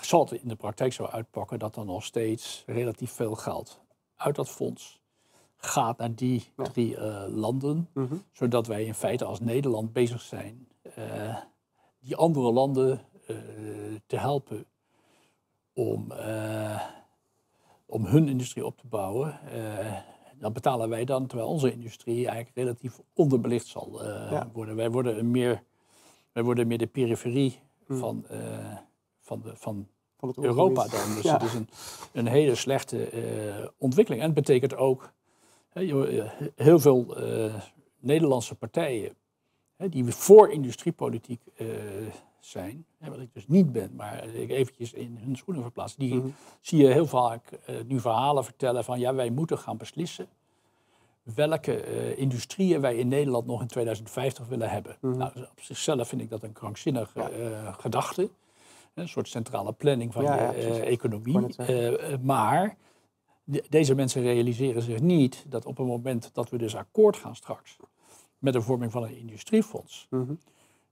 zal 0.00 0.20
het 0.20 0.42
in 0.42 0.48
de 0.48 0.56
praktijk 0.56 0.92
zo 0.92 1.04
uitpakken 1.04 1.58
dat 1.58 1.76
er 1.76 1.84
nog 1.84 2.04
steeds 2.04 2.62
relatief 2.66 3.12
veel 3.12 3.34
geld 3.34 3.80
uit 4.16 4.36
dat 4.36 4.48
fonds 4.48 5.00
gaat 5.56 5.98
naar 5.98 6.14
die 6.14 6.52
drie 6.54 6.96
uh, 6.96 7.24
landen, 7.28 7.88
Mhm. 7.94 8.16
zodat 8.32 8.66
wij 8.66 8.84
in 8.84 8.94
feite 8.94 9.24
als 9.24 9.40
Nederland 9.40 9.92
bezig 9.92 10.20
zijn 10.20 10.68
die 12.00 12.16
andere 12.16 12.52
landen 12.52 13.00
te 14.06 14.18
helpen 14.18 14.66
om 15.72 16.12
om 17.90 18.04
hun 18.06 18.28
industrie 18.28 18.66
op 18.66 18.76
te 18.76 18.86
bouwen, 18.86 19.38
uh, 19.54 19.96
dan 20.38 20.52
betalen 20.52 20.88
wij 20.88 21.04
dan, 21.04 21.26
terwijl 21.26 21.48
onze 21.48 21.72
industrie 21.72 22.26
eigenlijk 22.26 22.56
relatief 22.56 23.00
onderbelicht 23.14 23.66
zal 23.66 24.04
uh, 24.04 24.30
Ja. 24.30 24.50
worden. 24.52 24.76
Wij 24.76 24.90
worden, 24.90 25.18
een 25.18 25.30
meer, 25.30 25.62
wij 26.32 26.42
worden 26.42 26.66
meer 26.66 26.78
de 26.78 26.86
periferie 26.86 27.60
Hmm. 27.86 27.98
van, 27.98 28.24
uh, 28.30 28.76
van, 29.20 29.40
de, 29.42 29.56
van 29.56 29.88
Van 30.16 30.34
Europa 30.36 30.88
dan. 30.88 31.14
Dus 31.14 31.22
Ja. 31.22 31.32
het 31.32 31.42
is 31.42 31.54
een, 31.54 31.68
een 32.12 32.26
hele 32.26 32.54
slechte 32.54 33.08
ontwikkeling. 33.78 34.22
En 34.22 34.28
het 34.28 34.36
betekent 34.36 34.76
ook 34.76 35.12
heel 36.56 36.78
veel 36.78 37.16
Nederlandse 37.98 38.54
partijen 38.54 39.14
die 39.76 40.04
voor 40.04 40.50
industriepolitiek 40.50 41.40
zijn, 42.40 42.84
wat 42.98 43.18
ik 43.20 43.34
dus 43.34 43.46
niet 43.48 43.72
ben, 43.72 43.90
maar 43.96 44.26
ik 44.26 44.50
eventjes 44.50 44.92
in 44.92 45.16
hun 45.20 45.36
schoenen 45.36 45.62
verplaats, 45.62 45.96
die 45.96 46.14
Mhm. 46.14 46.28
zie 46.60 46.78
je 46.82 46.92
heel 46.92 47.06
vaak 47.06 47.50
eh, 47.52 47.76
nu 47.86 48.00
verhalen 48.00 48.44
vertellen 48.44 48.84
van 48.84 48.98
ja, 49.00 49.14
wij 49.14 49.30
moeten 49.30 49.58
gaan 49.58 49.76
beslissen 49.76 50.28
welke 51.34 51.80
eh, 51.82 52.18
industrieën 52.18 52.80
wij 52.80 52.96
in 52.96 53.08
Nederland 53.08 53.46
nog 53.46 53.60
in 53.60 53.66
2050 53.66 54.46
willen 54.46 54.70
hebben. 54.70 54.96
Mhm. 55.00 55.16
Nou, 55.16 55.30
op 55.40 55.60
zichzelf 55.60 56.08
vind 56.08 56.20
ik 56.20 56.30
dat 56.30 56.42
een 56.42 56.52
krankzinnige 56.52 57.18
Ja. 57.20 57.30
eh, 57.30 57.74
gedachte. 57.78 58.30
Een 58.94 59.08
soort 59.08 59.28
centrale 59.28 59.72
planning 59.72 60.12
van 60.12 60.22
Ja, 60.22 60.34
je 60.34 60.42
ja, 60.42 60.50
precies. 60.68 60.78
economie. 60.78 61.54
maar 62.22 62.76
de- 63.44 63.64
deze 63.68 63.94
mensen 63.94 64.22
realiseren 64.22 64.82
zich 64.82 65.00
niet 65.00 65.44
dat 65.48 65.66
op 65.66 65.76
het 65.76 65.86
moment 65.86 66.30
dat 66.34 66.50
we 66.50 66.58
dus 66.58 66.76
akkoord 66.76 67.16
gaan 67.16 67.36
straks 67.36 67.76
met 68.38 68.52
de 68.52 68.60
vorming 68.60 68.92
van 68.92 69.02
een 69.02 69.16
industriefonds, 69.16 70.06
Mhm. 70.10 70.34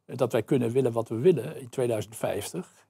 Dat 0.07 0.33
wij 0.33 0.43
kunnen 0.43 0.71
willen 0.71 0.93
wat 0.93 1.09
we 1.09 1.15
willen 1.19 1.61
in 1.61 1.69
2050, 1.69 2.87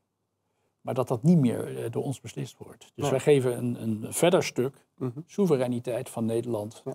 maar 0.81 0.95
dat 0.95 1.09
dat 1.09 1.23
niet 1.23 1.39
meer 1.39 1.77
eh, 1.85 1.91
door 1.91 2.03
ons 2.03 2.21
beslist 2.21 2.57
wordt. 2.59 2.93
Dus 2.95 3.05
Ja. 3.05 3.11
wij 3.11 3.21
geven 3.21 3.57
een, 3.59 3.83
een 3.83 4.13
verder 4.13 4.45
stuk 4.45 4.85
Mhm. 4.97 5.21
soevereiniteit 5.27 6.09
van 6.09 6.25
Nederland, 6.25 6.83
Ja. 6.85 6.95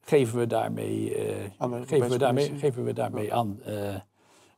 geven 0.00 0.38
we 0.38 0.46
daarmee, 0.46 1.14
eh, 1.14 1.50
Aan 1.58 1.86
geven 1.86 2.08
we 2.10 2.18
daarmee, 2.18 2.58
geven 2.58 2.84
we 2.84 2.92
daarmee 2.92 3.34
aan. 3.34 3.60
eh, 3.64 3.94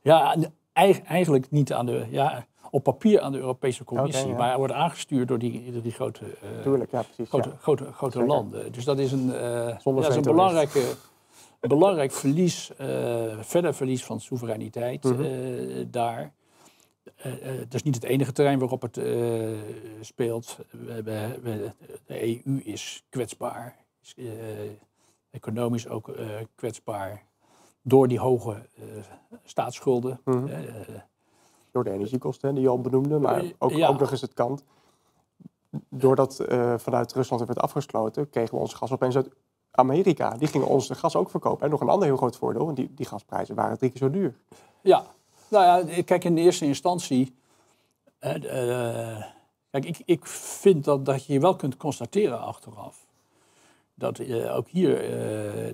ja, 0.01 0.21
aan 0.21 0.39
de- 0.39 0.51
eig- 0.73 1.01
eigenlijk 1.03 1.51
niet 1.51 1.73
aan 1.73 1.85
de, 1.85 2.05
ja, 2.09 2.45
op 2.71 2.83
papier 2.83 3.21
aan 3.21 3.31
de 3.31 3.37
Europese 3.37 3.83
Commissie, 3.83 4.27
ja. 4.29 4.35
maar 4.37 4.57
wordt 4.57 4.73
aangestuurd 4.73 5.27
door 5.27 5.39
die, 5.39 5.71
door 5.71 5.81
die 5.81 5.91
grote, 5.91 6.25
eh, 6.25 6.61
Tuurlijk, 6.63 6.91
ja, 6.91 7.01
precies. 7.01 7.29
grote, 7.29 7.49
ja. 7.49 7.55
grote, 7.55 7.91
grote 7.93 8.17
Zeker. 8.17 8.33
landen. 8.33 8.71
Dus 8.71 8.83
dat 8.83 8.99
is 8.99 9.11
een, 9.11 9.33
eh, 9.33 9.41
ja, 9.41 9.79
dat 9.83 10.07
is 10.09 10.15
een 10.15 10.21
belangrijke, 10.21 10.83
belangrijk 11.59 12.11
verlies, 12.11 12.75
eh, 12.75 13.39
verder 13.39 13.73
verlies 13.73 14.05
van 14.05 14.19
soevereiniteit 14.19 15.03
Mhm. 15.03 15.21
eh, 15.21 15.85
daar. 15.87 16.33
Eh, 17.15 17.31
het 17.41 17.73
is 17.73 17.83
niet 17.83 17.95
het 17.95 18.03
enige 18.03 18.31
terrein 18.31 18.59
waarop 18.59 18.81
het 18.81 18.99
speelt. 20.01 20.57
We, 20.71 21.03
de 22.05 22.43
EU 22.45 22.59
is 22.63 23.05
kwetsbaar, 23.09 23.75
is 24.01 24.15
economisch 25.29 25.87
ook 25.87 26.11
kwetsbaar 26.55 27.23
door 27.81 28.07
die 28.07 28.19
hoge 28.19 28.67
staatsschulden. 29.43 30.21
Mhm. 30.25 30.47
Door 31.71 31.83
de 31.83 31.91
energiekosten 31.91 32.53
die 32.53 32.63
je 32.63 32.69
al 32.69 32.81
benoemde, 32.81 33.19
maar 33.19 33.43
ook, 33.57 33.71
ja. 33.71 33.87
ook 33.87 33.99
nog 33.99 34.11
eens 34.11 34.21
het 34.21 34.33
kant. 34.33 34.63
Doordat 35.89 36.43
vanuit 36.77 37.13
Rusland 37.13 37.45
werd 37.45 37.59
afgesloten, 37.59 38.29
kregen 38.29 38.53
we 38.53 38.59
ons 38.61 38.73
gas 38.73 38.91
opeens 38.91 39.15
uit 39.15 39.29
Amerika. 39.71 40.37
Die 40.37 40.47
gingen 40.47 40.67
ons 40.67 40.87
de 40.87 40.95
gas 40.95 41.15
ook 41.15 41.29
verkopen. 41.29 41.63
En 41.65 41.69
nog 41.69 41.81
een 41.81 41.89
ander 41.89 42.07
heel 42.07 42.17
groot 42.17 42.35
voordeel, 42.35 42.65
want 42.65 42.75
die, 42.77 42.93
die 42.95 43.05
gasprijzen 43.05 43.55
waren 43.55 43.77
drie 43.77 43.89
keer 43.89 43.99
zo 43.99 44.09
duur. 44.09 44.35
Ja, 44.81 45.05
nou 45.47 45.87
ja, 45.89 46.01
kijk, 46.03 46.23
in 46.23 46.35
de 46.35 46.41
eerste 46.41 46.65
instantie. 46.65 47.35
eh, 48.19 49.15
eh, 49.15 49.23
kijk, 49.71 49.85
ik, 49.85 50.01
ik 50.05 50.25
vind 50.25 50.83
dat, 50.83 51.05
dat 51.05 51.25
je 51.25 51.39
wel 51.39 51.55
kunt 51.55 51.77
constateren 51.77 52.39
achteraf. 52.39 53.07
Dat 53.93 54.19
eh, 54.19 54.55
ook 54.55 54.67
hier 54.67 54.97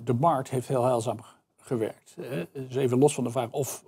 de 0.04 0.14
markt 0.14 0.50
heeft 0.50 0.68
heel 0.68 0.84
heilzaam 0.84 1.18
gewerkt. 1.60 2.14
Hè. 2.20 2.46
Dus 2.52 2.74
even 2.74 2.98
los 2.98 3.14
van 3.14 3.24
de 3.24 3.30
vraag 3.30 3.50
of, 3.50 3.84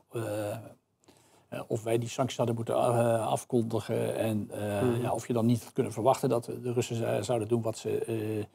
of 1.66 1.82
wij 1.82 1.98
die 1.98 2.08
sancties 2.08 2.36
hadden 2.36 2.54
moeten 2.54 2.74
eh, 2.74 3.26
afkondigen. 3.26 4.16
En 4.16 4.50
Mhm. 4.82 5.00
ja, 5.02 5.12
of 5.12 5.26
je 5.26 5.32
dan 5.32 5.46
niet 5.46 5.62
had 5.64 5.72
kunnen 5.72 5.92
verwachten 5.92 6.28
dat 6.28 6.44
de 6.44 6.72
Russen 6.72 7.24
zouden 7.24 7.48
doen 7.48 7.62
wat 7.62 7.78
ze 7.78 8.46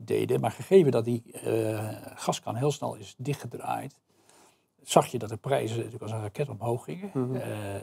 deden. 0.00 0.40
Maar 0.40 0.50
gegeven 0.50 0.90
dat 0.90 1.04
die 1.04 1.32
eh, 1.32 1.96
gaskan 2.14 2.54
heel 2.56 2.70
snel 2.70 2.94
is 2.94 3.14
dichtgedraaid 3.18 3.98
zag 4.82 5.06
je 5.06 5.18
dat 5.18 5.28
de 5.28 5.36
prijzen 5.36 5.76
natuurlijk 5.76 6.02
als 6.02 6.12
een 6.12 6.20
raket 6.20 6.48
omhoog 6.48 6.84
gingen. 6.84 7.10
Mhm. 7.14 7.34
Eh, 7.36 7.74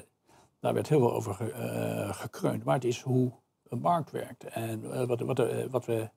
daar 0.59 0.73
werd 0.73 0.89
heel 0.89 0.99
veel 0.99 1.13
over 1.13 1.33
ge- 1.33 1.51
eh, 1.51 2.13
gekreund. 2.13 2.63
Maar 2.63 2.75
het 2.75 2.83
is 2.83 3.01
hoe 3.01 3.31
een 3.69 3.79
markt 3.79 4.11
werkt. 4.11 4.43
En 4.43 5.07
wat, 5.07 5.19
wat, 5.19 5.43
wat 5.69 5.85
we 5.85 6.09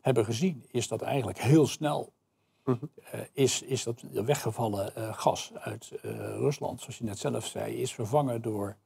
hebben 0.00 0.24
gezien 0.24 0.64
is 0.70 0.88
dat 0.88 1.02
eigenlijk 1.02 1.38
heel 1.38 1.66
snel 1.66 2.12
Mhm. 2.64 2.84
is, 3.32 3.62
is 3.62 3.82
dat 3.82 4.02
weggevallen 4.12 4.92
gas 5.14 5.52
uit 5.54 5.92
Rusland, 6.38 6.80
zoals 6.80 6.98
je 6.98 7.04
net 7.04 7.18
zelf 7.18 7.46
zei, 7.46 7.74
is 7.74 7.94
vervangen 7.94 8.42
door 8.42 8.76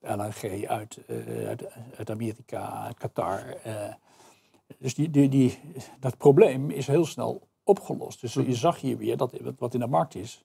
LNG 0.00 0.66
uit, 0.66 0.98
uit, 1.46 1.64
uit 1.96 2.10
Amerika, 2.10 2.82
uit 2.84 2.98
Qatar. 2.98 3.56
Dus 4.78 4.94
die, 4.94 5.10
die, 5.10 5.28
die, 5.28 5.58
dat 6.00 6.16
probleem 6.16 6.70
is 6.70 6.86
heel 6.86 7.04
snel 7.04 7.48
opgelost. 7.64 8.20
Dus 8.20 8.34
je 8.34 8.54
zag 8.54 8.80
hier 8.80 8.96
weer 8.96 9.16
dat 9.16 9.32
wat- 9.58 9.74
in 9.74 9.80
de 9.80 9.86
markt 9.86 10.14
is, 10.14 10.44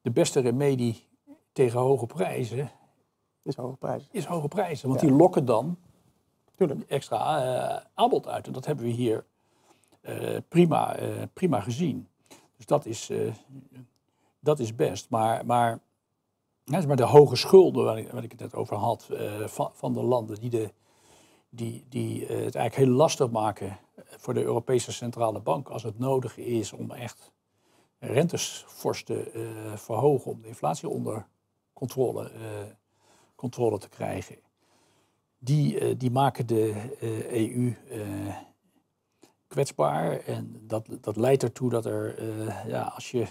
de 0.00 0.10
beste 0.10 0.40
remedie 0.40 1.06
tegen 1.52 1.80
hoge 1.80 2.06
prijzen 2.06 2.70
Is 3.42 3.56
hoge 3.56 3.76
prijzen. 3.76 4.08
is 4.12 4.24
hoge 4.24 4.48
prijzen. 4.48 4.88
Want 4.88 5.00
Ja. 5.00 5.06
die 5.06 5.16
lokken 5.16 5.44
dan 5.44 5.76
Tuurlijk. 6.56 6.80
extra 6.90 7.42
eh, 7.42 7.84
aanbod 7.94 8.26
uit. 8.26 8.46
En 8.46 8.52
dat 8.52 8.66
hebben 8.66 8.84
we 8.84 8.90
hier 8.90 9.24
eh, 10.00 10.36
prima, 10.48 10.96
eh, 10.96 11.22
prima 11.32 11.60
gezien. 11.60 12.08
Dus 12.56 12.66
dat 12.66 12.86
is, 12.86 13.10
dat 14.40 14.58
is 14.58 14.74
best. 14.74 15.10
Maar, 15.10 15.46
maar, 15.46 15.78
maar 16.64 16.96
de 16.96 17.02
hoge 17.04 17.36
schulden 17.36 17.84
waar 17.84 17.98
ik, 17.98 18.10
waar 18.10 18.22
ik 18.24 18.30
het 18.30 18.40
net 18.40 18.54
over 18.54 18.76
had, 18.76 19.08
van, 19.44 19.70
van 19.72 19.92
de 19.92 20.02
landen 20.02 20.40
die, 20.40 20.50
de, 20.50 20.72
die, 21.54 21.84
die 21.88 22.26
eh, 22.26 22.44
het 22.44 22.54
eigenlijk 22.54 22.74
heel 22.74 22.96
lastig 22.96 23.30
maken 23.30 23.78
voor 23.96 24.34
de 24.34 24.42
Europese 24.42 24.92
Centrale 24.92 25.40
Bank 25.40 25.68
als 25.68 25.82
het 25.82 25.98
nodig 25.98 26.36
is 26.36 26.72
om 26.72 26.90
echt 26.90 27.32
rentes 27.98 28.64
fors 28.68 29.04
te 29.04 29.30
eh, 29.30 29.76
verhogen 29.76 30.30
om 30.30 30.40
de 30.40 30.48
inflatie 30.48 30.88
onder 30.88 31.26
controle, 31.72 32.30
eh, 32.30 32.40
controle 33.34 33.78
te 33.78 33.88
krijgen 33.88 34.36
die, 35.38 35.96
die 35.96 36.10
maken 36.10 36.46
de 36.46 36.96
EU 37.30 37.76
eh, 37.88 38.36
kwetsbaar. 39.48 40.20
En 40.20 40.62
dat, 40.66 40.86
dat 41.00 41.16
leidt 41.16 41.42
ertoe 41.42 41.70
dat 41.70 41.84
er, 41.84 42.22
ja, 42.68 42.82
als 42.82 43.10
je 43.10 43.26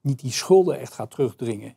niet 0.00 0.20
die 0.20 0.32
schulden 0.32 0.78
echt 0.78 0.92
gaat 0.92 1.10
terugdringen, 1.10 1.76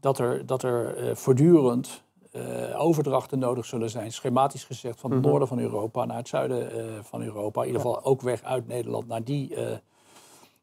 dat 0.00 0.18
er, 0.18 0.46
dat 0.46 0.62
er 0.62 1.16
voortdurend 1.16 2.04
eh, 2.30 2.80
overdrachten 2.80 3.38
nodig 3.38 3.64
zullen 3.66 3.90
zijn, 3.90 4.12
schematisch 4.12 4.64
gezegd, 4.64 5.00
van 5.00 5.10
het 5.10 5.20
Mhm. 5.20 5.28
noorden 5.28 5.48
van 5.48 5.58
Europa 5.58 6.04
naar 6.04 6.16
het 6.16 6.28
zuiden 6.28 6.70
eh, 6.72 7.02
van 7.02 7.22
Europa. 7.22 7.60
In 7.60 7.66
ieder 7.66 7.82
geval 7.82 8.04
ook 8.04 8.20
weg 8.20 8.42
uit 8.42 8.66
Nederland 8.66 9.06
naar 9.06 9.24
die, 9.24 9.54
eh, 9.54 9.76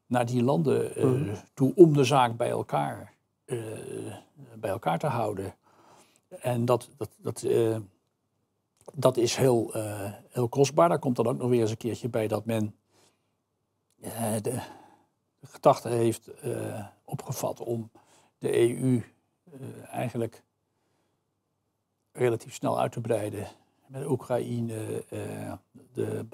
naar 0.06 0.26
die 0.26 0.42
landen 0.42 0.92
Mhm. 0.96 1.34
toe 1.54 1.72
om 1.74 1.92
de 1.92 2.04
zaak 2.04 2.36
bij 2.36 2.48
elkaar, 2.50 3.12
bij 4.54 4.70
elkaar 4.70 4.98
te 4.98 5.06
houden. 5.06 5.54
En 6.28 6.64
dat, 6.64 6.88
dat, 6.96 7.10
dat, 7.22 7.46
dat 8.94 9.16
is 9.16 9.36
heel, 9.36 9.70
heel 10.28 10.48
kostbaar. 10.48 10.88
Daar 10.88 10.98
komt 10.98 11.16
dan 11.16 11.26
ook 11.26 11.38
nog 11.38 11.48
weer 11.48 11.60
eens 11.60 11.70
een 11.70 11.76
keertje 11.76 12.08
bij 12.08 12.28
dat 12.28 12.44
men 12.44 12.74
de, 14.42 14.60
gedachte 15.42 15.88
heeft 15.88 16.30
opgevat 17.04 17.60
om 17.60 17.90
de 18.38 18.58
EU 18.58 19.04
eigenlijk 19.90 20.42
relatief 22.18 22.54
snel 22.54 22.80
uit 22.80 22.92
te 22.92 23.00
breiden. 23.00 23.46
Met 23.86 24.06
Oekraïne, 24.06 25.04
eh, 25.08 25.52
de, 25.92 26.26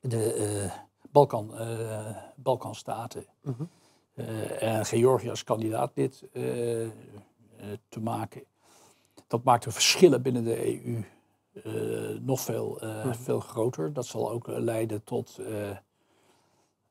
de 0.00 0.32
eh, 0.32 0.72
Balkan, 1.10 1.56
eh, 1.58 2.16
Balkanstaten. 2.36 3.24
Mhm. 3.42 3.64
en 4.58 4.84
Georgië 4.84 5.30
als 5.30 5.44
kandidaatlid 5.44 6.24
eh, 6.32 6.84
eh, 6.84 6.90
te 7.88 8.00
maken. 8.00 8.42
Dat 9.26 9.44
maakt 9.44 9.64
de 9.64 9.70
verschillen 9.70 10.22
binnen 10.22 10.44
de 10.44 10.84
EU 10.86 11.04
nog 12.20 12.40
veel, 12.40 12.78
Mhm. 12.80 13.12
veel 13.14 13.40
groter. 13.40 13.92
Dat 13.92 14.06
zal 14.06 14.30
ook 14.30 14.46
leiden 14.46 15.04
tot, 15.04 15.40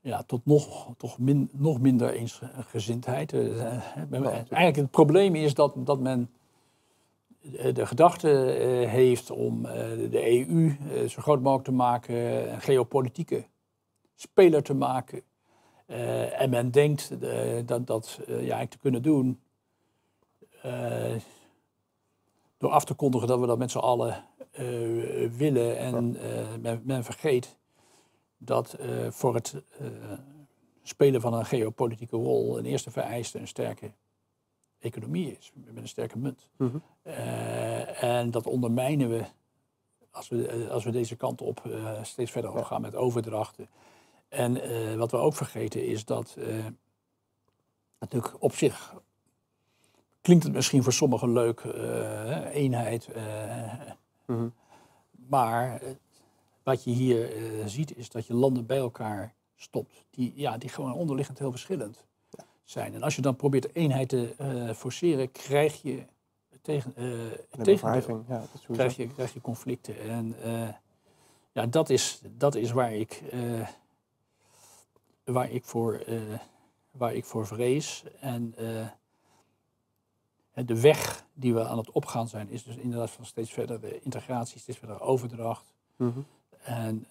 ja, 0.02 0.24
tot 0.24 0.46
nog, 0.46 0.94
toch 0.98 1.20
min, 1.20 1.50
nog 1.54 1.80
minder 1.80 2.10
eensgezindheid. 2.14 3.34
Eigenlijk 3.34 4.76
het 4.76 4.92
probleem 4.92 5.36
is 5.36 5.54
dat, 5.54 5.74
dat 5.78 6.00
men 6.00 6.30
de 7.74 7.86
gedachte 7.86 8.54
eh, 8.54 8.90
heeft 8.90 9.32
om 9.32 9.66
eh, 9.66 9.74
de 10.10 10.48
EU 10.48 10.78
eh, 10.92 11.10
zo 11.10 11.22
groot 11.22 11.42
mogelijk 11.42 11.66
te 11.66 11.72
maken, 11.72 12.16
een 12.54 12.62
geopolitieke 12.62 13.46
speler 14.16 14.64
te 14.64 14.74
maken. 14.74 15.22
Eh, 15.86 16.42
en 16.42 16.50
men 16.50 16.72
denkt 16.72 17.12
eh, 17.22 17.62
dat 17.66 17.88
dat 17.88 18.20
eh, 18.22 18.28
ja, 18.28 18.38
eigenlijk 18.38 18.72
te 18.72 18.78
kunnen 18.78 19.02
doen 19.02 19.40
eh, 20.62 21.16
door 22.58 22.72
af 22.72 22.86
te 22.86 22.94
kondigen 22.94 23.28
dat 23.28 23.40
we 23.40 23.48
dat 23.48 23.58
met 23.58 23.72
z'n 23.72 23.78
allen 23.78 24.26
eh, 24.52 24.66
willen. 25.32 25.78
En 25.78 26.16
eh, 26.16 26.56
men, 26.62 26.82
men 26.86 27.04
vergeet 27.04 27.58
dat 28.38 28.74
eh, 28.74 28.90
voor 29.10 29.36
het 29.36 29.64
eh, 29.80 29.88
spelen 30.84 31.22
van 31.22 31.34
een 31.34 31.46
geopolitieke 31.46 32.16
rol 32.16 32.58
een 32.58 32.66
eerste 32.66 32.92
vereiste 32.92 33.40
een 33.40 33.48
sterke 33.48 33.92
economie 34.84 35.38
is, 35.38 35.52
met 35.54 35.78
een 35.78 35.88
sterke 35.88 36.18
munt. 36.18 36.50
Mhm. 36.58 36.78
Eh, 37.02 38.04
en 38.04 38.32
dat 38.32 38.48
ondermijnen 38.48 39.10
we 39.10 39.24
als 40.12 40.30
we, 40.30 40.48
eh, 40.48 40.70
als 40.70 40.84
we 40.84 40.92
deze 40.92 41.16
kant 41.16 41.42
op 41.42 41.66
eh, 41.66 42.04
steeds 42.04 42.32
verder 42.32 42.58
op 42.58 42.64
gaan 42.64 42.82
met 42.82 42.96
overdrachten. 42.96 43.68
En 44.28 44.98
wat 44.98 45.12
we 45.12 45.18
ook 45.18 45.36
vergeten 45.36 45.86
is 45.86 46.06
dat 46.06 46.38
natuurlijk 48.00 48.44
op 48.44 48.54
zich 48.54 48.96
klinkt 50.22 50.44
het 50.44 50.54
misschien 50.54 50.84
voor 50.84 50.94
sommigen 50.94 51.34
leuk, 51.34 51.64
eenheid. 52.54 53.08
Uh, 54.26 54.44
Maar 55.30 55.82
wat 56.64 56.84
je 56.84 56.92
hier 56.92 57.30
ziet 57.66 57.98
is 57.98 58.10
dat 58.10 58.28
je 58.28 58.34
landen 58.34 58.66
bij 58.66 58.78
elkaar 58.78 59.34
stopt, 59.56 60.06
die, 60.10 60.34
ja, 60.36 60.58
die 60.58 60.70
gewoon 60.70 60.94
onderliggend 60.94 61.40
heel 61.40 61.52
verschillend 61.52 62.06
zijn. 62.74 62.94
En 62.94 63.04
als 63.04 63.16
je 63.16 63.22
dan 63.22 63.36
probeert 63.36 63.76
eenheid 63.76 64.10
te 64.10 64.74
forceren, 64.76 65.32
krijg 65.32 65.82
je 65.82 66.04
tegen, 66.62 66.94
tegen 67.62 68.26
ja, 68.28 68.44
krijg, 68.72 68.96
je, 68.96 69.08
krijg 69.08 69.34
je 69.34 69.42
conflicten. 69.42 70.00
En 70.00 70.36
ja, 71.52 71.66
dat 71.66 71.90
is, 71.90 72.22
dat 72.38 72.56
is 72.56 72.72
waar 72.72 72.94
ik, 72.94 73.24
waar 75.24 75.52
ik 75.52 75.66
voor 75.66 76.04
waar 76.92 77.14
ik 77.14 77.26
voor 77.26 77.48
vrees. 77.48 78.04
En 78.20 78.56
de 80.54 80.82
weg 80.82 81.26
die 81.34 81.54
we 81.54 81.68
aan 81.68 81.78
het 81.78 81.92
opgaan 81.92 82.28
zijn, 82.28 82.50
is 82.50 82.64
dus 82.64 82.76
inderdaad 82.76 83.12
van 83.12 83.26
steeds 83.26 83.52
verder 83.52 83.82
de 83.82 84.02
integratie, 84.02 84.60
steeds 84.60 84.78
verder 84.78 85.02
overdracht. 85.02 85.74
Mhm. 85.96 86.20
En 86.64 87.06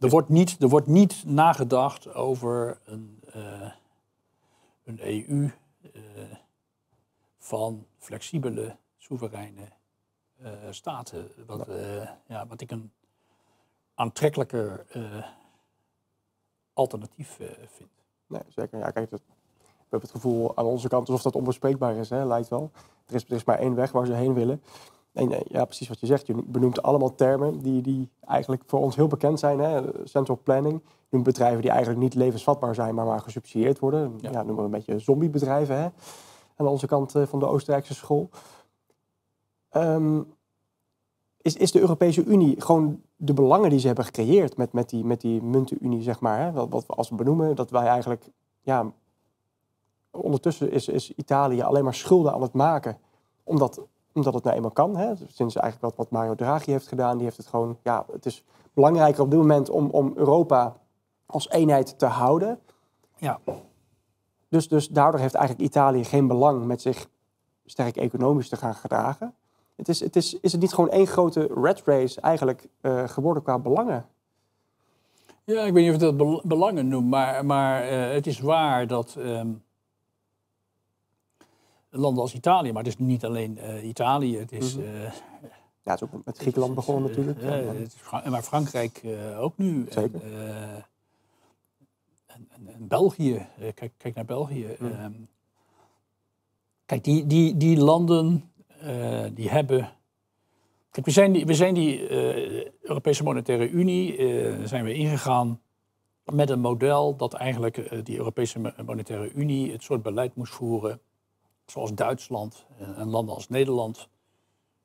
er, 0.00 0.08
wordt 0.08 0.28
niet, 0.28 0.62
er 0.62 0.68
wordt 0.68 0.86
niet 0.86 1.24
nagedacht 1.26 2.14
over 2.14 2.78
een, 2.84 3.22
uh, 3.36 3.72
een 4.84 5.00
EU 5.00 5.50
uh, 5.94 6.00
van 7.38 7.86
flexibele, 7.98 8.76
soevereine 8.96 9.68
uh, 10.42 10.50
staten. 10.70 11.30
Wat, 11.46 11.66
ja, 12.26 12.46
wat 12.46 12.60
ik 12.60 12.70
een 12.70 12.92
aantrekkelijker 13.94 14.86
alternatief 16.72 17.40
vind. 17.66 17.90
Nee, 18.26 18.42
zeker. 18.48 18.78
Ja, 18.78 18.90
kijk, 18.90 19.10
dat, 19.10 19.20
we 19.66 19.90
hebben 19.90 20.08
het 20.08 20.10
gevoel 20.10 20.56
aan 20.56 20.64
onze 20.64 20.88
kant 20.88 21.08
alsof 21.08 21.22
dat 21.22 21.34
onbespreekbaar 21.34 21.96
is, 21.96 22.10
hè, 22.10 22.24
lijkt 22.24 22.48
wel. 22.48 22.70
Er 23.06 23.14
is, 23.14 23.24
er 23.24 23.32
is 23.32 23.44
maar 23.44 23.58
één 23.58 23.74
weg 23.74 23.92
waar 23.92 24.06
ze 24.06 24.12
heen 24.12 24.34
willen. 24.34 24.62
En 25.14 25.42
ja, 25.48 25.64
precies 25.64 25.88
wat 25.88 26.00
je 26.00 26.06
zegt. 26.06 26.26
Je 26.26 26.42
benoemt 26.44 26.82
allemaal 26.82 27.14
termen 27.14 27.58
die, 27.58 27.82
die 27.82 28.08
eigenlijk 28.20 28.62
voor 28.66 28.80
ons 28.80 28.96
heel 28.96 29.06
bekend 29.06 29.38
zijn. 29.38 29.58
Hè. 29.58 29.82
Central 30.04 30.40
planning. 30.42 30.82
Noemt 31.08 31.24
bedrijven 31.24 31.60
die 31.60 31.70
eigenlijk 31.70 32.00
niet 32.00 32.14
levensvatbaar 32.14 32.74
zijn, 32.74 32.94
maar 32.94 33.06
maar 33.06 33.20
gesubsidieerd 33.20 33.78
worden. 33.78 34.18
Ja, 34.20 34.30
noemen 34.30 34.56
we 34.56 34.62
een 34.62 34.70
beetje 34.70 34.98
zombiebedrijven 34.98 35.78
hè. 35.78 35.88
aan 36.56 36.66
onze 36.66 36.86
kant 36.86 37.14
eh, 37.14 37.26
van 37.26 37.38
de 37.38 37.46
Oostenrijkse 37.46 37.94
school. 37.94 38.30
Ehm, 39.68 40.22
is, 41.40 41.56
is 41.56 41.72
de 41.72 41.80
Europese 41.80 42.24
Unie 42.24 42.60
gewoon 42.60 43.02
de 43.16 43.34
belangen 43.34 43.70
die 43.70 43.78
ze 43.78 43.86
hebben 43.86 44.04
gecreëerd 44.04 44.56
met, 44.56 44.72
met 44.72 44.88
die, 44.88 45.04
met 45.04 45.20
die 45.20 45.42
muntenunie, 45.42 46.02
zeg 46.02 46.20
maar. 46.20 46.40
Hè? 46.40 46.52
Wat, 46.52 46.68
wat 46.68 46.86
we 46.86 46.92
als 46.92 47.08
we 47.08 47.14
benoemen, 47.14 47.56
dat 47.56 47.70
wij 47.70 47.86
eigenlijk 47.86 48.30
ja, 48.60 48.92
ondertussen 50.10 50.70
is, 50.70 50.88
is 50.88 51.14
Italië 51.14 51.62
alleen 51.62 51.84
maar 51.84 51.94
schulden 51.94 52.32
aan 52.32 52.42
het 52.42 52.52
maken. 52.52 52.98
Omdat, 53.42 53.86
omdat 54.14 54.34
het 54.34 54.44
nou 54.44 54.56
eenmaal 54.56 54.70
kan. 54.70 54.96
Hè. 54.96 55.12
Sinds 55.26 55.56
eigenlijk 55.56 55.80
wat, 55.80 55.96
wat 55.96 56.10
Mario 56.10 56.34
Draghi 56.34 56.72
heeft 56.72 56.88
gedaan. 56.88 57.16
Die 57.16 57.24
heeft 57.24 57.36
het 57.36 57.46
gewoon. 57.46 57.78
Ja, 57.82 58.04
het 58.12 58.26
is 58.26 58.44
belangrijker 58.72 59.22
op 59.22 59.30
dit 59.30 59.38
moment 59.38 59.70
om, 59.70 59.90
om 59.90 60.12
Europa 60.16 60.76
als 61.26 61.50
eenheid 61.50 61.98
te 61.98 62.06
houden. 62.06 62.60
Ja. 63.16 63.40
Dus, 64.48 64.68
dus 64.68 64.88
daardoor 64.88 65.20
heeft 65.20 65.34
eigenlijk 65.34 65.68
Italië 65.68 66.04
geen 66.04 66.26
belang 66.26 66.64
met 66.64 66.82
zich 66.82 67.08
sterk 67.64 67.96
economisch 67.96 68.48
te 68.48 68.56
gaan 68.56 68.74
gedragen. 68.74 69.34
Het 69.76 69.88
is, 69.88 70.00
het 70.00 70.16
is, 70.16 70.40
is 70.40 70.52
het 70.52 70.60
niet 70.60 70.74
gewoon 70.74 70.90
één 70.90 71.06
grote 71.06 71.50
red 71.54 71.82
race 71.84 72.20
eigenlijk 72.20 72.68
uh, 72.82 73.08
geworden 73.08 73.42
qua 73.42 73.58
belangen? 73.58 74.06
Ja, 75.44 75.62
ik 75.62 75.72
weet 75.72 75.84
niet 75.84 75.94
of 75.94 76.00
je 76.00 76.14
dat 76.14 76.42
belangen 76.42 76.88
noemt, 76.88 77.08
maar, 77.08 77.44
maar 77.44 77.92
uh, 77.92 78.12
het 78.12 78.26
is 78.26 78.40
waar 78.40 78.86
dat 78.86 79.14
um, 79.18 79.63
landen 81.96 82.22
als 82.22 82.34
Italië, 82.34 82.72
maar 82.72 82.82
het 82.82 82.92
is 82.92 82.98
niet 82.98 83.24
alleen 83.24 83.58
uh, 83.58 83.84
Italië. 83.84 84.38
Het 84.38 84.52
is, 84.52 84.74
-hmm. 84.74 84.82
uh, 84.82 85.02
ja, 85.82 85.92
het 85.92 86.02
is 86.02 86.02
ook 86.02 86.24
met 86.24 86.38
Griekenland 86.38 86.74
begonnen 86.74 87.10
natuurlijk. 87.10 87.40
Ja, 87.40 87.48
het 87.48 87.94
is, 87.94 88.30
maar 88.30 88.42
Frankrijk 88.42 89.02
ook 89.38 89.58
nu. 89.58 89.86
Zeker. 89.88 90.22
En, 92.26 92.48
en, 92.48 92.74
en, 92.74 92.88
België, 92.88 93.46
kijk, 93.74 93.92
kijk 93.96 94.14
naar 94.14 94.24
België. 94.24 94.76
Mm. 94.78 94.86
Um, 94.86 95.28
kijk, 96.86 97.04
die, 97.04 97.26
die, 97.26 97.56
die 97.56 97.76
landen 97.76 98.52
die 99.34 99.50
hebben. 99.50 99.92
Kijk, 100.90 101.06
we 101.06 101.12
zijn 101.12 101.32
die, 101.32 101.46
we 101.46 101.54
zijn 101.54 101.74
die 101.74 102.10
Europese 102.80 103.22
Monetaire 103.22 103.68
Unie 103.68 104.16
zijn 104.66 104.84
we 104.84 104.94
ingegaan 104.94 105.60
met 106.24 106.50
een 106.50 106.60
model 106.60 107.16
dat 107.16 107.34
eigenlijk 107.34 108.04
die 108.04 108.16
Europese 108.16 108.74
Monetaire 108.86 109.32
Unie 109.32 109.72
het 109.72 109.82
soort 109.82 110.02
beleid 110.02 110.36
moest 110.36 110.52
voeren 110.52 111.00
zoals 111.66 111.94
Duitsland 111.94 112.66
en 112.78 113.08
landen 113.08 113.34
als 113.34 113.48
Nederland, 113.48 114.08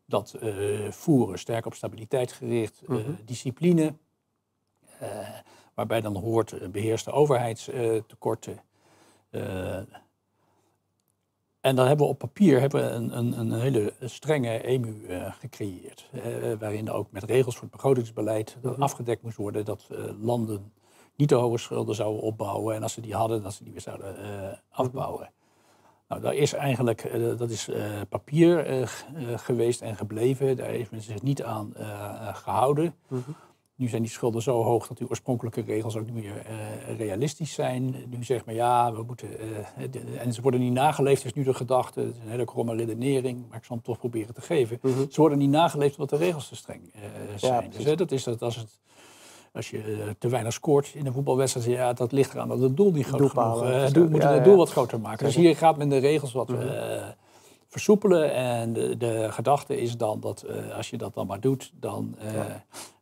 dat 0.09 0.35
uh, 0.43 0.91
voeren. 0.91 1.39
Sterk 1.39 1.65
op 1.65 1.73
stabiliteit 1.73 2.31
gericht, 2.31 2.81
uh, 2.87 3.05
discipline, 3.25 3.93
uh, 5.01 5.29
waarbij 5.73 6.01
dan 6.01 6.15
hoort 6.15 6.71
beheerste 6.71 7.11
overheidstekorten. 7.11 8.63
en 11.61 11.75
dan 11.75 11.87
hebben 11.87 12.05
we 12.05 12.11
op 12.11 12.17
papier 12.17 12.59
hebben 12.59 12.83
we 12.83 12.89
een, 12.89 13.17
een, 13.17 13.39
een 13.39 13.59
hele 13.59 13.93
strenge 14.01 14.57
EMU 14.61 15.05
gecreëerd, 15.31 16.09
waarin 16.59 16.91
ook 16.91 17.11
met 17.11 17.23
regels 17.23 17.53
voor 17.53 17.63
het 17.63 17.71
begrotingsbeleid 17.71 18.57
mhm. 18.61 18.81
afgedekt 18.81 19.23
moest 19.23 19.37
worden 19.37 19.65
dat 19.65 19.87
landen 20.21 20.71
niet 21.15 21.27
te 21.27 21.35
hoge 21.35 21.57
schulden 21.57 21.95
zouden 21.95 22.21
opbouwen 22.21 22.75
en 22.75 22.83
als 22.83 22.93
ze 22.93 23.01
die 23.01 23.15
hadden, 23.15 23.43
dat 23.43 23.53
ze 23.53 23.63
die 23.63 23.71
weer 23.71 23.81
zouden 23.81 24.61
afbouwen. 24.69 25.31
Nou, 26.09 26.21
daar 26.21 26.33
is 26.35 26.53
eigenlijk, 26.53 27.03
uh, 27.03 27.37
dat 27.37 27.49
is 27.49 27.69
uh, 27.69 28.01
papier 28.09 28.79
uh, 28.79 28.87
geweest 29.35 29.81
en 29.81 29.95
gebleven. 29.95 30.55
Daar 30.57 30.69
heeft 30.69 30.91
men 30.91 31.01
zich 31.01 31.21
niet 31.21 31.43
aan 31.43 31.73
gehouden. 32.33 32.95
Mm 33.07 33.23
-hmm. 33.25 33.35
Nu 33.75 33.87
zijn 33.87 34.01
die 34.01 34.11
schulden 34.11 34.41
zo 34.41 34.63
hoog 34.63 34.87
dat 34.87 34.97
die 34.97 35.09
oorspronkelijke 35.09 35.61
regels 35.61 35.97
ook 35.97 36.05
niet 36.05 36.13
meer 36.13 36.45
realistisch 36.97 37.53
zijn. 37.53 37.95
Nu 38.09 38.23
zegt 38.23 38.45
men 38.45 38.55
ja, 38.55 38.93
we 38.93 39.03
moeten. 39.03 39.29
en 40.19 40.33
ze 40.33 40.41
worden 40.41 40.59
niet 40.59 40.73
nageleefd, 40.73 41.25
is 41.25 41.33
nu 41.33 41.43
de 41.43 41.53
gedachte. 41.53 41.99
Het 41.99 42.15
is 42.15 42.21
een 42.23 42.29
hele 42.29 42.45
kromme 42.45 42.75
redenering, 42.75 43.45
maar 43.49 43.57
ik 43.57 43.63
zal 43.63 43.75
hem 43.75 43.85
toch 43.85 43.97
proberen 43.97 44.33
te 44.33 44.41
geven. 44.41 44.79
Mm 44.81 44.93
-hmm. 44.93 45.11
Ze 45.11 45.21
worden 45.21 45.37
niet 45.37 45.49
nageleefd 45.49 45.99
omdat 45.99 46.19
de 46.19 46.25
regels 46.25 46.47
te 46.47 46.55
streng 46.55 46.91
zijn. 47.35 47.63
Ja, 47.63 47.77
dus 47.77 47.97
dat 47.97 48.11
is 48.11 48.23
dat 48.23 48.41
als 48.41 48.55
het 48.55 48.79
als 49.53 49.69
je 49.69 49.77
eh, 49.77 50.09
te 50.19 50.27
weinig 50.27 50.53
scoort 50.53 50.91
in 50.93 51.05
een 51.05 51.13
voetbalwedstrijd, 51.13 51.67
ja, 51.67 51.93
dat 51.93 52.11
ligt 52.11 52.33
eraan 52.33 52.47
dat 52.47 52.59
het 52.59 52.77
doel 52.77 52.91
niet 52.91 53.05
groot 53.05 53.29
genoeg 53.29 53.63
is. 53.63 53.69
Uh, 53.69 53.89
doel, 53.91 54.09
moeten 54.09 54.33
het 54.33 54.43
doel 54.43 54.57
wat 54.57 54.71
groter 54.71 54.99
maken. 54.99 55.25
Dus 55.25 55.35
hier 55.35 55.55
gaat 55.55 55.77
men 55.77 55.89
de 55.89 55.97
regels 55.97 56.31
wat 56.31 56.47
mhm. 56.47 56.61
uh, 56.61 57.03
versoepelen. 57.67 58.33
En 58.33 58.73
de, 58.73 58.97
de, 58.97 59.27
gedachte 59.31 59.81
is 59.81 59.97
dan 59.97 60.19
dat 60.19 60.45
uh, 60.49 60.75
als 60.75 60.89
je 60.89 60.97
dat 60.97 61.13
dan 61.13 61.27
maar 61.27 61.39
doet, 61.39 61.71
dan, 61.79 62.15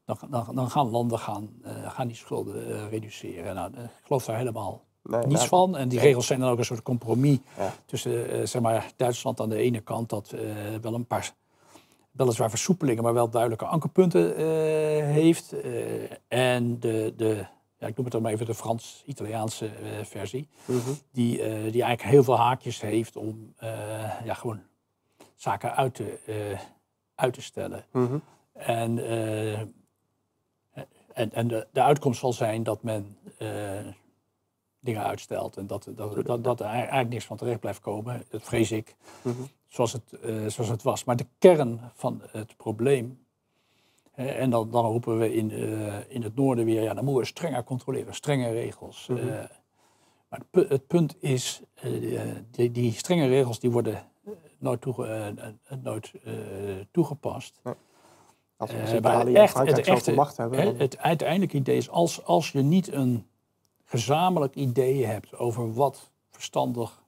dan, 0.05 0.17
dan, 0.29 0.55
dan, 0.55 0.69
gaan 0.69 0.89
landen 0.89 1.19
gaan, 1.19 1.49
gaan 1.85 2.07
die 2.07 2.15
schulden 2.15 2.89
reduceren. 2.89 3.55
Nou, 3.55 3.71
ik 3.71 3.89
geloof 4.03 4.25
daar 4.25 4.37
helemaal 4.37 4.83
nee, 5.03 5.19
niets 5.25 5.33
nou, 5.33 5.47
van. 5.47 5.77
En 5.77 5.87
die 5.87 5.99
regels 5.99 6.25
zijn 6.25 6.39
dan 6.39 6.49
ook 6.49 6.57
een 6.57 6.65
soort 6.65 6.81
compromis 6.81 7.37
ja. 7.57 7.73
tussen 7.85 8.47
zeg 8.47 8.61
maar, 8.61 8.91
Duitsland 8.95 9.39
aan 9.39 9.49
de 9.49 9.57
ene 9.57 9.79
kant, 9.79 10.09
dat 10.09 10.33
wel 10.81 10.93
een 10.93 11.05
paar 11.05 11.33
weliswaar 12.17 12.49
versoepelingen, 12.49 13.03
maar 13.03 13.13
wel 13.13 13.29
duidelijke 13.29 13.65
ankerpunten 13.65 14.29
uh, 14.29 14.45
heeft. 15.13 15.53
Uh, 15.53 16.11
en 16.27 16.79
de, 16.79 17.13
de, 17.17 17.45
ja, 17.77 17.87
ik 17.87 17.95
noem 17.95 18.05
het 18.05 18.11
dan 18.11 18.21
maar 18.21 18.31
even 18.31 18.45
de 18.45 18.53
Frans-Italiaanse 18.53 19.65
uh, 19.65 20.03
versie, 20.03 20.47
-hmm. 20.65 20.79
die, 21.11 21.37
die 21.71 21.83
eigenlijk 21.83 22.01
heel 22.01 22.23
veel 22.23 22.37
haakjes 22.37 22.81
heeft 22.81 23.15
om 23.15 23.53
ja, 24.23 24.33
gewoon 24.33 24.61
zaken 25.35 25.75
uit 25.75 25.95
te, 25.95 26.57
uit 27.15 27.33
te 27.33 27.41
stellen. 27.41 27.85
-hmm. 27.91 28.21
En, 28.53 28.99
en, 31.13 31.33
en 31.33 31.47
de, 31.47 31.67
de 31.71 31.81
uitkomst 31.81 32.19
zal 32.19 32.33
zijn 32.33 32.63
dat 32.63 32.83
men 32.83 33.17
dingen 34.79 35.03
uitstelt 35.03 35.57
en 35.57 35.67
dat, 35.67 35.87
dat, 35.95 36.25
dat, 36.25 36.43
dat, 36.43 36.59
er 36.59 36.65
eigenlijk 36.65 37.09
niks 37.09 37.25
van 37.25 37.37
terecht 37.37 37.59
blijft 37.59 37.79
komen. 37.79 38.23
Dat 38.29 38.43
vrees 38.43 38.71
ik. 38.71 38.95
-hmm 39.21 39.47
zoals 39.77 39.93
het, 39.93 40.21
uh, 40.23 40.47
zoals 40.47 40.69
het 40.69 40.83
was. 40.83 41.03
Maar 41.03 41.15
de 41.15 41.25
kern 41.37 41.79
van 41.93 42.21
het 42.31 42.57
probleem, 42.57 43.25
en 44.13 44.49
dan, 44.49 44.71
dan 44.71 44.85
roepen 44.85 45.17
we 45.17 45.33
in, 45.33 45.51
uh, 45.51 45.95
in 46.07 46.23
het 46.23 46.35
noorden 46.35 46.65
weer, 46.65 46.81
ja, 46.81 46.93
dan 46.93 47.03
moeten 47.03 47.21
we 47.21 47.27
strenger 47.27 47.63
controleren, 47.63 48.13
strenge 48.13 48.51
regels. 48.51 49.07
Mm 49.07 49.17
-hmm. 49.17 49.47
maar 50.29 50.41
het, 50.51 50.69
het, 50.69 50.87
punt 50.87 51.15
is, 51.19 51.61
die, 52.51 52.71
die, 52.71 52.91
strenge 52.91 53.27
regels 53.27 53.59
die 53.59 53.71
worden 53.71 54.03
nooit, 54.57 54.81
toege, 54.81 55.33
nooit 55.81 56.11
toegepast. 56.91 57.59
Nee. 57.63 57.73
Als 58.57 58.71
we 58.71 58.97
Italië 58.97 59.33
echt, 59.33 59.57
het 59.57 59.77
echte, 59.77 60.13
macht 60.13 60.37
hebben. 60.37 60.59
Het, 60.59 60.77
het 60.77 60.97
uiteindelijke 60.97 61.57
idee 61.57 61.77
is, 61.77 61.89
als, 61.89 62.25
als 62.25 62.51
je 62.51 62.61
niet 62.61 62.91
een 62.91 63.27
gezamenlijk 63.85 64.55
idee 64.55 65.05
hebt 65.05 65.37
over 65.37 65.73
wat 65.73 66.11
verstandig 66.29 67.03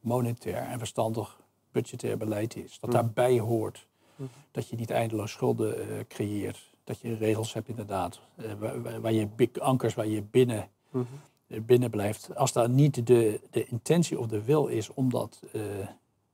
monetair 0.00 0.62
en 0.62 0.78
verstandig 0.78 1.44
budgetair 1.76 2.16
beleid 2.16 2.56
is. 2.56 2.78
Dat 2.80 2.90
mm. 2.90 2.96
daarbij 2.96 3.38
hoort 3.38 3.86
mm. 4.16 4.28
dat 4.50 4.68
je 4.68 4.76
niet 4.76 4.90
eindeloos 4.90 5.30
schulden 5.30 5.78
uh, 5.78 5.98
creëert. 6.08 6.74
Dat 6.84 6.98
je 7.00 7.14
regels 7.14 7.52
hebt 7.52 7.68
inderdaad, 7.68 8.20
uh, 8.36 8.52
waar, 8.58 9.00
waar, 9.00 9.12
je 9.12 9.26
big 9.26 9.58
ankers, 9.58 9.94
waar 9.94 10.06
je 10.06 10.22
binnen 10.22 10.68
mm-hmm. 10.90 11.64
binnen 11.66 11.90
blijft. 11.90 12.36
Als 12.36 12.52
daar 12.52 12.68
niet 12.68 13.06
de, 13.06 13.40
de 13.50 13.66
intentie 13.66 14.18
of 14.18 14.26
de 14.26 14.44
wil 14.44 14.66
is 14.66 14.94
om 14.94 15.10
dat 15.10 15.40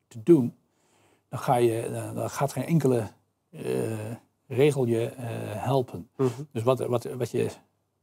te 0.09 0.23
doen, 0.23 0.55
dan, 1.29 1.39
ga 1.39 1.57
je, 1.57 2.11
dan 2.15 2.31
gaat 2.31 2.53
geen 2.53 2.65
enkele 2.65 3.09
regel 4.47 4.87
je 4.87 5.11
helpen. 5.57 6.09
Dus 6.53 6.63
wat, 6.63 6.79
wat, 6.79 7.05
wat 7.05 7.31
je 7.31 7.51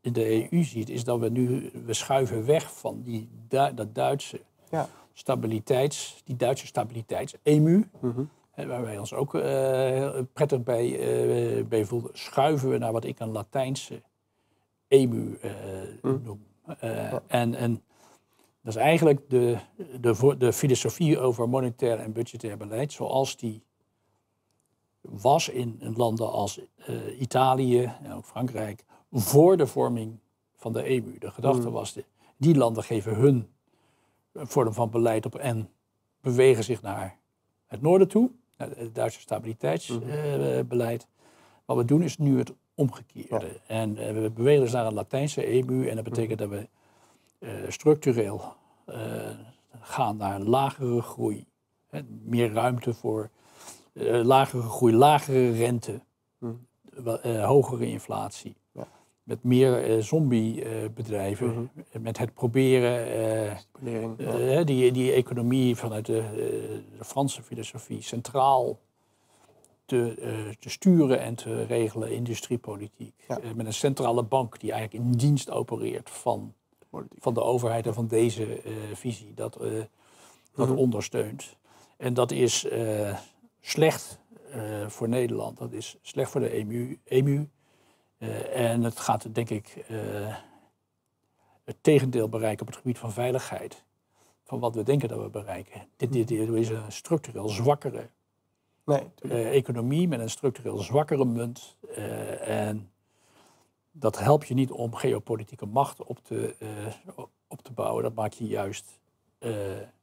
in 0.02 0.14
de 0.14 0.52
EU 0.52 0.64
ziet, 0.64 0.90
is 0.90 1.04
dat 1.04 1.20
we 1.20 1.30
nu 1.30 1.72
we 1.86 1.94
schuiven 1.94 2.46
weg 2.46 2.78
van 2.78 3.02
die, 3.02 3.30
dat 3.48 3.96
Duitse 3.96 4.42
ja. 4.70 4.90
Stabiliteits, 5.20 6.22
die 6.26 6.36
Duitse 6.36 6.66
stabiliteits-EMU. 6.66 7.90
Mhm. 8.00 8.24
Waar 8.56 8.82
wij 8.82 8.98
ons 8.98 9.14
ook 9.14 9.34
uh, 9.34 10.10
prettig 10.34 10.64
bij, 10.64 10.88
uh, 11.60 11.66
bij 11.66 11.86
voelden, 11.86 12.10
schuiven 12.14 12.70
we 12.70 12.78
naar 12.78 12.92
wat 12.92 13.04
ik 13.04 13.20
een 13.20 13.32
Latijnse 13.32 14.02
EMU 14.88 15.38
uh, 15.44 15.52
mm. 16.02 16.22
noem. 16.24 16.46
en, 17.28 17.56
en 17.56 17.84
dat 18.62 18.76
is 18.76 18.76
eigenlijk 18.76 19.30
de, 19.30 19.58
de, 20.02 20.36
de 20.38 20.54
filosofie 20.54 21.20
over 21.20 21.50
monetair 21.50 22.00
en 22.00 22.14
budgetair 22.14 22.58
beleid, 22.58 22.92
zoals 22.92 23.38
die 23.38 23.64
was 25.02 25.50
in, 25.50 25.94
landen 25.96 26.32
als 26.32 26.62
Italië 27.20 27.94
en 28.04 28.14
ook 28.14 28.26
Frankrijk, 28.26 28.84
voor 29.12 29.58
de 29.58 29.68
vorming 29.68 30.20
van 30.56 30.74
de 30.74 30.84
EMU. 30.84 31.18
De 31.18 31.32
gedachte 31.32 31.68
mm. 31.68 31.74
was, 31.74 31.94
de, 31.94 32.04
die 32.38 32.56
landen 32.56 32.84
geven 32.84 33.16
hun 33.16 33.48
vorm 34.34 34.74
van 34.74 34.90
beleid 34.90 35.26
op 35.26 35.36
en 35.36 35.70
bewegen 36.22 36.64
zich 36.64 36.82
naar 36.82 37.18
het 37.68 37.82
noorden 37.82 38.08
toe, 38.08 38.32
het 38.56 38.96
Duitse 38.96 39.20
stabiliteitsbeleid. 39.20 41.08
Wat 41.66 41.78
we 41.78 41.86
doen 41.86 42.02
is 42.02 42.18
nu 42.18 42.38
het 42.38 42.54
omgekeerde. 42.76 43.60
En 43.68 43.98
eh, 43.98 44.14
we 44.14 44.32
bewegen 44.32 44.62
dus 44.62 44.72
naar 44.72 44.86
een 44.86 44.94
Latijnse 44.94 45.46
EMU 45.46 45.88
en 45.88 45.96
dat 45.96 46.04
betekent 46.04 46.40
dat 46.40 46.50
we 46.50 46.70
uh, 47.40 47.52
structureel 47.68 48.42
uh, 48.90 48.96
gaan 49.80 50.18
naar 50.18 50.40
lagere 50.40 51.02
groei. 51.02 51.48
Hè, 51.88 52.02
meer 52.24 52.54
ruimte 52.54 52.94
voor 52.94 53.30
lagere 54.24 54.62
groei, 54.62 54.94
lagere 54.94 55.52
rente, 55.52 56.02
mm. 56.38 56.68
hogere 57.24 57.86
inflatie 57.86 58.56
met 59.30 59.44
meer 59.44 59.90
uh, 59.90 60.04
zombiebedrijven. 60.04 61.48
Uh, 61.48 61.54
mm 61.54 61.70
-hmm. 61.92 62.02
Met 62.02 62.18
het 62.18 62.34
proberen 62.34 63.08
uh, 63.84 64.66
die, 64.66 64.92
die 64.92 65.12
economie 65.12 65.76
vanuit 65.76 66.06
de, 66.06 66.24
de 66.98 67.04
Franse 67.06 67.44
filosofie 67.44 68.02
centraal 68.02 68.80
te, 69.86 70.14
te, 70.60 70.70
sturen 70.70 71.20
en 71.20 71.36
te 71.36 71.64
regelen, 71.64 72.12
industriepolitiek. 72.12 73.14
Ja. 73.28 73.40
met 73.56 73.66
een 73.66 73.74
centrale 73.74 74.24
bank 74.24 74.60
die 74.60 74.72
eigenlijk 74.72 75.04
in 75.04 75.12
dienst 75.12 75.52
opereert 75.52 76.10
van, 76.10 76.54
van 77.20 77.34
de 77.34 77.42
overheid 77.42 77.88
en 77.88 77.94
van 77.94 78.08
deze 78.08 78.62
visie. 78.94 79.34
Dat, 79.34 79.54
dat 79.54 79.72
mm 80.56 80.66
-hmm. 80.66 80.78
ondersteunt. 80.78 81.56
En 81.98 82.14
dat 82.14 82.32
is 82.32 82.68
slecht 83.62 84.20
voor 84.88 85.10
Nederland, 85.10 85.58
dat 85.58 85.72
is 85.72 85.98
slecht 86.02 86.32
voor 86.32 86.42
de 86.42 86.50
EMU. 86.50 87.00
EMU 87.04 87.38
eh, 87.38 87.59
en 88.20 88.84
het 88.84 89.00
gaat, 89.00 89.36
denk 89.36 89.50
ik, 89.50 89.86
uh, 89.90 90.36
het 91.64 91.78
tegendeel 91.82 92.30
bereiken 92.30 92.62
op 92.62 92.68
het 92.68 92.76
gebied 92.76 92.98
van 92.98 93.12
veiligheid. 93.12 93.84
Van 94.44 94.60
wat 94.60 94.76
we 94.76 94.84
denken 94.84 95.10
dat 95.10 95.22
we 95.22 95.30
bereiken. 95.30 95.88
Dit, 95.96 96.12
dit, 96.12 96.28
dit 96.28 96.50
is 96.50 96.70
een 96.70 96.92
structureel 96.92 97.50
zwakkere 97.50 98.10
nee, 98.86 99.12
uh, 99.22 99.56
economie 99.56 100.08
met 100.08 100.20
een 100.20 100.30
structureel 100.30 100.78
zwakkere 100.78 101.26
munt. 101.26 101.78
en 102.42 102.92
dat 103.92 104.20
helpt 104.20 104.48
je 104.48 104.54
niet 104.54 104.72
om 104.72 104.96
geopolitieke 104.96 105.66
macht 105.66 106.04
op 106.04 106.20
te, 106.24 106.56
op 107.48 107.62
te 107.62 107.72
bouwen. 107.72 108.04
Dat 108.04 108.14
maakt 108.14 108.38
je 108.38 108.48
juist, 108.48 109.00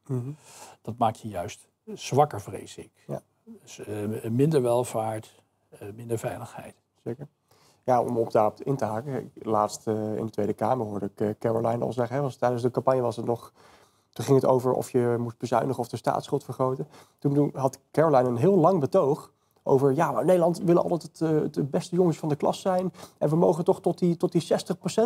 mm 0.07 0.37
dat 0.83 0.98
maakt 0.98 1.20
je 1.20 1.29
juist 1.29 1.68
zwakker, 1.94 2.40
vrees 2.40 2.76
ik. 2.76 2.90
Ja. 3.07 3.22
Dus, 3.44 3.81
minder 4.22 4.62
welvaart, 4.62 5.42
minder 5.94 6.18
veiligheid. 6.18 6.83
Zeker 7.02 7.29
ja, 7.87 8.03
om 8.03 8.18
op 8.18 8.33
daarop 8.33 8.62
in 8.62 8.77
te 8.77 8.85
haken. 8.85 9.31
Laatst 9.35 9.87
uh, 9.87 10.16
in 10.16 10.25
de 10.25 10.31
Tweede 10.31 10.53
Kamer 10.53 10.87
hoorde 10.87 11.11
ik 11.14 11.20
uh, 11.20 11.31
Caroline 11.38 11.85
al 11.85 11.92
zeggen. 11.92 12.16
Hè, 12.16 12.22
was, 12.22 12.37
tijdens 12.37 12.62
de 12.62 12.70
campagne 12.70 13.01
was 13.01 13.16
het 13.16 13.27
nog. 13.27 13.53
Toen 14.12 14.25
ging 14.25 14.40
het 14.40 14.51
over 14.51 14.72
of 14.72 14.90
je 14.90 15.16
moest 15.18 15.38
bezuinigen 15.38 15.79
of 15.79 15.88
de 15.88 15.96
staatsschuld 15.96 16.44
vergroten. 16.44 16.87
Toen 17.18 17.51
had 17.55 17.79
Caroline 17.92 18.29
een 18.29 18.37
heel 18.37 18.57
lang 18.57 18.81
betoog 18.81 19.33
over. 19.62 19.94
Ja, 19.94 20.11
maar 20.12 20.25
Nederland 20.25 20.59
willen 20.59 20.83
altijd 20.83 21.03
het, 21.03 21.20
uh, 21.20 21.40
het 21.40 21.70
beste 21.70 21.96
jongens 21.96 22.16
van 22.18 22.29
de 22.29 22.37
klas 22.37 22.61
zijn. 22.61 22.92
En 23.18 23.29
we 23.29 23.37
mogen 23.37 23.64
toch 23.64 23.81
tot 23.81 23.99
die, 23.99 24.16
tot 24.16 24.33
die 24.33 24.42
60% 24.42 24.46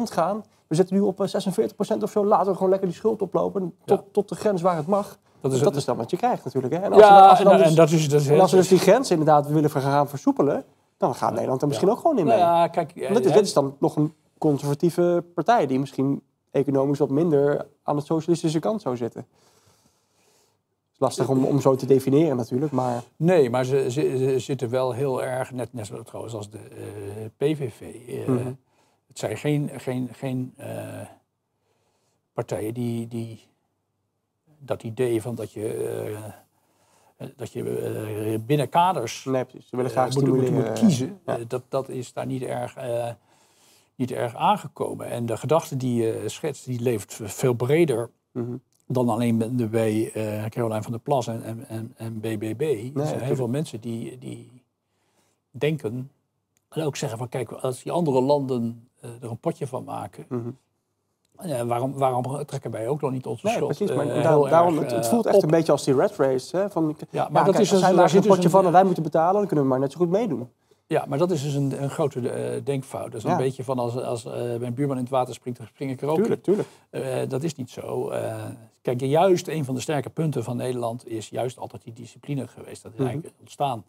gaan. 0.03 0.45
We 0.67 0.75
zitten 0.75 0.97
nu 0.97 1.01
op 1.01 1.19
46% 1.19 2.03
of 2.03 2.11
zo. 2.11 2.25
Laten 2.25 2.47
we 2.47 2.55
gewoon 2.55 2.71
lekker 2.71 2.89
die 2.89 2.97
schuld 2.97 3.23
oplopen. 3.23 3.75
Tot, 3.85 4.03
tot 4.13 4.29
de 4.29 4.35
grens 4.35 4.63
waar 4.63 4.77
het 4.77 4.87
mag. 4.87 5.19
Dat 5.41 5.53
is, 5.53 5.61
dat 5.61 5.77
is 5.77 5.85
dan 5.85 5.97
wat 5.97 6.11
je 6.11 6.17
krijgt 6.17 6.45
natuurlijk. 6.45 6.75
Hè? 6.75 6.81
En 6.81 6.93
als, 6.93 7.03
ja, 7.03 7.23
we, 7.23 7.29
als, 7.29 7.39
we 7.39 7.45
dan 7.45 7.57
dus, 7.57 7.67
en 7.67 7.75
dat 7.75 7.91
is, 7.91 8.09
dat 8.09 8.21
is 8.21 8.29
en 8.29 8.41
als 8.41 8.51
we 8.51 8.57
dus 8.57 8.69
die 8.69 8.79
grens 8.79 9.11
inderdaad 9.11 9.47
willen 9.47 9.71
gaan 9.71 10.09
versoepelen 10.09 10.65
dan 11.01 11.15
gaat 11.15 11.33
Nederland 11.33 11.63
er 11.63 11.69
misschien 11.69 11.91
ook 11.91 11.99
gewoon 11.99 12.19
in 12.19 12.27
mee. 12.27 12.39
Nou 12.39 12.49
ja, 12.49 12.69
kijk, 12.69 12.95
dit, 12.95 13.23
dit 13.23 13.37
is 13.37 13.53
dan 13.53 13.77
nog 13.79 13.97
een 13.97 14.15
conservatieve 14.39 15.25
partij 15.35 15.67
die 15.67 15.79
misschien 15.79 16.23
economisch 16.51 16.99
wat 16.99 17.11
minder 17.11 17.67
aan 17.83 17.97
de 17.97 18.03
socialistische 18.03 18.59
kant 18.59 18.83
zou 18.83 18.97
zitten. 18.97 19.27
Lastig 20.97 21.29
om, 21.29 21.45
om 21.45 21.61
zo 21.61 21.75
te 21.75 21.87
definiëren 21.87 22.37
natuurlijk, 22.37 22.73
maar... 22.73 23.03
Nee, 23.17 23.51
maar 23.51 23.65
ze, 23.65 23.91
ze, 23.91 24.35
zitten 24.39 24.71
wel 24.71 24.93
heel 24.93 25.23
erg, 25.23 25.53
net, 25.53 25.73
net 25.73 25.87
zo 25.87 26.03
trouwens 26.03 26.35
als 26.35 26.51
de 26.51 26.59
uh, 26.59 27.25
eh, 27.25 27.31
PVV. 27.37 27.81
Uh, 27.81 28.23
eh, 28.23 28.29
mhm. 28.29 28.53
Het 29.09 29.19
zijn 29.19 29.37
geen, 29.37 29.71
geen, 29.77 30.09
geen 30.13 30.55
uh, 30.59 31.01
partijen 32.33 32.75
die, 32.75 33.09
die 33.09 33.49
dat 34.59 34.83
idee 34.83 35.23
van 35.23 35.35
dat 35.35 35.53
je 35.53 35.75
eh, 35.75 36.33
dat 37.37 37.53
je 37.53 37.79
eh, 37.79 38.39
binnen 38.47 38.69
kaders 38.69 39.25
nee. 39.25 39.45
Ze 39.65 39.77
willen 39.77 39.91
graag 39.91 40.17
eh, 40.17 40.23
moet, 40.23 40.51
moet, 40.51 40.73
kiezen. 40.73 41.21
dat, 41.49 41.63
dat 41.69 41.89
is 41.89 42.13
daar 42.13 42.27
niet 42.27 42.43
erg, 42.43 42.77
niet 43.95 44.11
erg 44.11 44.35
aangekomen. 44.35 45.07
En 45.07 45.27
de 45.27 45.37
gedachte 45.37 45.77
die 45.77 46.03
je 46.03 46.23
schetst, 46.27 46.65
die 46.65 46.81
leeft 46.81 47.21
veel 47.23 47.53
breder 47.53 48.11
mhm. 48.33 48.57
dan 48.87 49.09
alleen 49.09 49.69
bij 49.71 50.11
Caroline 50.49 50.83
van 50.83 50.93
der 50.93 51.01
Plas 51.01 51.27
en, 51.27 51.65
en, 51.69 51.95
en 51.97 52.21
BBB. 52.21 52.91
er 52.95 53.07
zijn 53.07 53.21
heel 53.21 53.37
veel 53.37 53.49
mensen 53.49 53.81
die, 53.81 54.19
die 54.19 54.63
denken 55.51 56.11
en 56.69 56.83
ook 56.83 56.97
zeggen 56.97 57.19
van 57.19 57.29
kijk, 57.29 57.53
als 57.53 57.83
die 57.83 57.93
andere 57.93 58.21
landen 58.21 58.89
er 59.01 59.31
een 59.31 59.39
potje 59.39 59.67
van 59.67 59.85
maken, 59.85 60.25
mhm. 60.29 60.51
Ja, 61.45 61.67
waarom, 61.67 61.93
waarom 61.93 62.45
trekken 62.45 62.71
wij 62.71 62.89
ook 62.89 63.01
nog 63.01 63.11
niet 63.11 63.27
onze 63.27 63.47
nee, 63.47 63.55
schuld? 63.55 63.77
Precies, 63.77 63.97
maar 63.97 64.07
uh, 64.07 64.51
daarom, 64.51 64.79
het, 64.79 64.91
het, 64.91 65.09
voelt 65.09 65.27
echt 65.27 65.43
een 65.43 65.51
beetje 65.51 65.73
als 65.73 65.85
die 65.85 65.95
red 65.95 66.17
race. 66.17 66.57
Hè, 66.57 66.71
van, 66.71 66.97
ja, 67.11 67.29
maar 67.31 67.45
dat 67.45 67.59
is 67.59 67.73
als 67.73 67.81
dus, 67.81 68.13
een 68.13 68.23
potje 68.23 68.43
dus 68.43 68.51
van 68.51 68.67
en 68.67 68.73
wij 68.73 68.85
moeten 68.85 69.03
betalen, 69.03 69.35
dan 69.35 69.47
kunnen 69.47 69.65
we 69.65 69.71
maar 69.71 69.81
net 69.81 69.93
zo 69.93 69.99
goed 69.99 70.11
meedoen. 70.11 70.49
Ja, 70.87 71.05
maar 71.09 71.19
dat 71.19 71.31
is 71.31 71.43
dus 71.43 71.55
een, 71.55 71.83
een 71.83 71.91
grote 71.91 72.21
uh, 72.21 72.65
denkfout. 72.65 73.13
Dat 73.13 73.25
is 73.25 73.31
een 73.31 73.37
beetje 73.37 73.65
van 73.65 73.79
als, 73.79 73.97
als 73.97 74.25
uh, 74.25 74.33
mijn 74.33 74.75
buurman 74.75 74.97
in 74.97 75.03
het 75.03 75.13
water 75.13 75.35
springt, 75.35 75.59
dan 75.59 75.69
spring 75.69 75.91
ik 75.91 76.01
er 76.01 76.09
ook 76.09 76.17
tuurlijk, 76.17 76.43
tuurlijk. 76.43 76.69
Uh, 76.91 77.03
dat 77.29 77.43
is 77.43 77.55
niet 77.55 77.71
zo. 77.71 78.13
kijk, 78.83 79.01
juist 79.01 79.49
een 79.49 79.65
van 79.65 79.75
de 79.75 79.81
sterke 79.81 80.11
punten 80.11 80.45
van 80.45 80.57
Nederland 80.57 81.09
is 81.09 81.29
juist 81.29 81.59
altijd 81.59 81.83
die 81.83 81.93
discipline 81.93 82.47
geweest. 82.47 82.83
Dat 82.83 82.93
is 82.93 82.99
mm 82.99 83.05
-hmm. 83.05 83.15
eigenlijk 83.15 83.35
ontstaan 83.41 83.85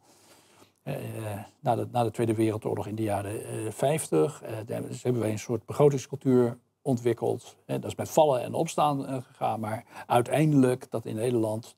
na, 1.59 1.75
de, 1.75 1.87
na 1.91 2.03
de 2.03 2.11
Tweede 2.11 2.35
Wereldoorlog 2.35 2.87
in 2.87 2.95
de 2.95 3.03
jaren 3.03 3.41
50. 3.73 4.43
dus 4.65 5.03
hebben 5.03 5.21
wij 5.21 5.31
een 5.31 5.39
soort 5.39 5.65
begrotingscultuur 5.65 6.57
ontwikkeld. 6.81 7.55
dat 7.65 7.85
is 7.85 7.95
met 7.95 8.09
vallen 8.09 8.41
en 8.41 8.53
opstaan 8.53 9.05
eh, 9.05 9.21
gegaan, 9.21 9.59
maar 9.59 9.85
uiteindelijk 10.07 10.91
dat 10.91 11.05
in 11.05 11.15
Nederland 11.15 11.75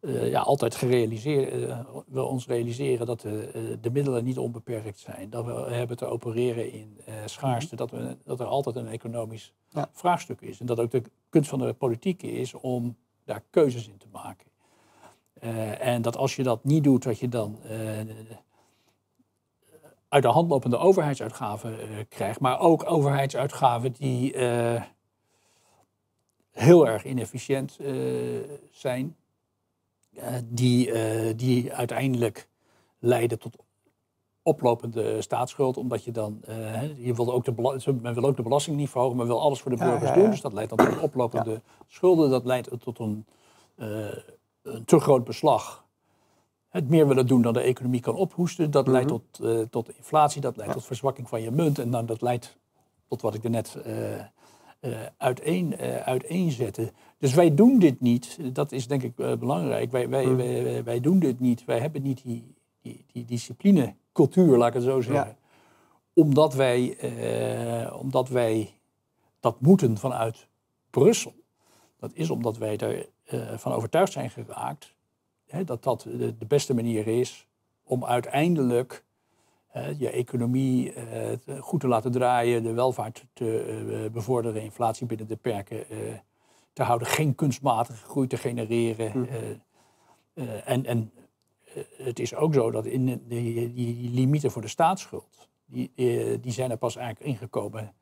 uh, 0.00 0.30
ja, 0.30 0.40
altijd 0.40 0.74
gerealiseerd, 0.74 1.54
uh, 1.54 1.80
we 2.06 2.22
ons 2.22 2.46
realiseren 2.46 3.06
dat 3.06 3.20
de, 3.20 3.78
de, 3.80 3.90
middelen 3.90 4.24
niet 4.24 4.38
onbeperkt 4.38 4.98
zijn. 4.98 5.30
Dat 5.30 5.44
we 5.44 5.52
hebben 5.52 5.96
te 5.96 6.06
opereren 6.06 6.72
in 6.72 7.00
schaarste, 7.24 7.76
dat, 7.76 7.90
we, 7.90 8.16
dat 8.24 8.40
er 8.40 8.46
altijd 8.46 8.76
een 8.76 8.88
economisch 8.88 9.54
vraagstuk 9.92 10.40
is. 10.40 10.60
En 10.60 10.66
dat 10.66 10.80
ook 10.80 10.90
de 10.90 11.02
kunst 11.28 11.50
van 11.50 11.58
de 11.58 11.72
politiek 11.72 12.22
is 12.22 12.54
om 12.54 12.96
daar 13.24 13.42
keuzes 13.50 13.88
in 13.88 13.96
te 13.96 14.06
maken. 14.12 14.46
en 15.80 16.02
dat 16.02 16.16
als 16.16 16.36
je 16.36 16.42
dat 16.42 16.64
niet 16.64 16.84
doet, 16.84 17.02
dat 17.02 17.18
je 17.18 17.28
dan 17.28 17.58
uit 20.08 20.22
de 20.22 20.28
hand 20.28 20.48
lopende 20.48 20.76
overheidsuitgaven 20.76 21.72
uh, 21.72 21.98
krijgt, 22.08 22.40
maar 22.40 22.60
ook 22.60 22.90
overheidsuitgaven 22.90 23.92
die 23.92 24.34
uh, 24.34 24.82
heel 26.50 26.86
erg 26.86 27.04
inefficiënt 27.04 27.78
uh, 27.80 28.40
zijn, 28.70 29.16
die, 30.44 30.92
die 31.34 31.72
uiteindelijk 31.72 32.48
leiden 32.98 33.38
tot 33.38 33.56
oplopende 34.42 35.22
staatsschuld, 35.22 35.76
omdat 35.76 36.04
je 36.04 36.10
dan, 36.10 36.40
je 36.96 37.14
wil 37.14 37.32
ook 37.32 37.44
de, 37.44 37.92
men 38.02 38.14
wil 38.14 38.24
ook 38.24 38.36
de 38.36 38.42
belasting 38.42 38.76
niet 38.76 38.90
verhogen, 38.90 39.16
men 39.16 39.26
wil 39.26 39.40
alles 39.40 39.60
voor 39.60 39.70
de 39.70 39.76
burgers 39.76 40.12
doen, 40.12 40.30
dus 40.30 40.40
dat 40.40 40.52
leidt 40.52 40.76
dan 40.76 40.88
tot 40.88 41.00
oplopende 41.00 41.62
schulden, 41.86 42.30
dat 42.30 42.44
leidt 42.44 42.70
tot 42.80 42.98
een, 42.98 43.26
een 44.62 44.84
te 44.84 45.00
groot 45.00 45.24
beslag 45.24 45.87
het 46.78 46.88
meer 46.88 47.08
willen 47.08 47.26
doen 47.26 47.42
dan 47.42 47.52
de 47.52 47.60
economie 47.60 48.00
kan 48.00 48.14
ophoesten. 48.14 48.70
Dat 48.70 48.86
leidt 48.86 49.10
mhm. 49.10 49.18
tot, 49.18 49.40
uh, 49.48 49.60
tot 49.70 49.96
inflatie, 49.96 50.40
dat 50.40 50.56
leidt 50.56 50.72
tot 50.72 50.84
verzwakking 50.84 51.28
van 51.28 51.42
je 51.42 51.50
munt. 51.50 51.78
En 51.78 51.90
dan 51.90 52.06
dat 52.06 52.22
leidt 52.22 52.58
tot 53.08 53.20
wat 53.20 53.34
ik 53.34 53.44
er 53.44 53.50
net 53.50 53.76
uh, 53.86 55.02
uiteen, 55.16 55.76
uiteenzetten. 56.04 56.90
Dus 57.18 57.34
wij 57.34 57.54
doen 57.54 57.78
dit 57.78 58.00
niet. 58.00 58.38
Dat 58.52 58.72
is 58.72 58.86
denk 58.86 59.02
ik 59.02 59.14
belangrijk. 59.16 59.90
Wij, 59.90 60.08
wij, 60.08 60.36
wij, 60.36 60.84
wij, 60.84 61.00
doen 61.00 61.18
dit 61.18 61.40
niet. 61.40 61.64
Wij 61.64 61.78
hebben 61.78 62.02
niet 62.02 62.22
die, 62.22 62.54
die, 62.82 63.04
die 63.12 63.24
discipline, 63.24 63.94
cultuur, 64.12 64.56
laat 64.56 64.68
ik 64.68 64.74
het 64.74 64.82
zo 64.82 65.00
zeggen. 65.00 65.36
Omdat, 66.12 66.54
wij, 66.54 66.96
omdat 67.92 68.28
wij 68.28 68.74
dat 69.40 69.60
moeten 69.60 69.98
vanuit 69.98 70.48
Brussel. 70.90 71.34
Dat 71.98 72.10
is 72.14 72.30
omdat 72.30 72.56
wij 72.56 73.06
ervan 73.24 73.72
overtuigd 73.72 74.12
zijn 74.12 74.30
geraakt 74.30 74.94
hè, 75.48 75.64
dat 75.64 75.82
dat 75.82 76.00
de, 76.02 76.36
de, 76.38 76.46
beste 76.46 76.74
manier 76.74 77.06
is 77.06 77.46
om 77.82 78.04
uiteindelijk 78.04 79.04
je 79.98 80.10
economie 80.10 80.94
uh, 80.94 81.60
goed 81.60 81.80
te 81.80 81.88
laten 81.88 82.10
draaien, 82.10 82.62
de 82.62 82.72
welvaart 82.72 83.24
te 83.32 83.82
uh, 84.04 84.10
bevorderen, 84.10 84.62
inflatie 84.62 85.06
binnen 85.06 85.26
de 85.26 85.36
perken 85.36 85.84
uh, 85.90 85.98
te 86.72 86.82
houden, 86.82 87.08
geen 87.08 87.34
kunstmatige 87.34 88.04
groei 88.04 88.26
te 88.26 88.36
genereren. 88.36 89.18
Mm. 89.18 89.26
en 90.64 90.84
en 90.84 91.12
het 91.96 92.18
is 92.18 92.34
ook 92.34 92.54
zo 92.54 92.70
dat 92.70 92.86
in 92.86 93.06
de, 93.06 93.26
die, 93.26 93.72
die, 93.72 94.10
limieten 94.10 94.50
voor 94.50 94.62
de 94.62 94.68
staatsschuld, 94.68 95.48
die, 95.66 95.90
die 96.40 96.52
zijn 96.52 96.70
er 96.70 96.76
pas 96.76 96.96
eigenlijk 96.96 97.30
ingekomen 97.30 97.92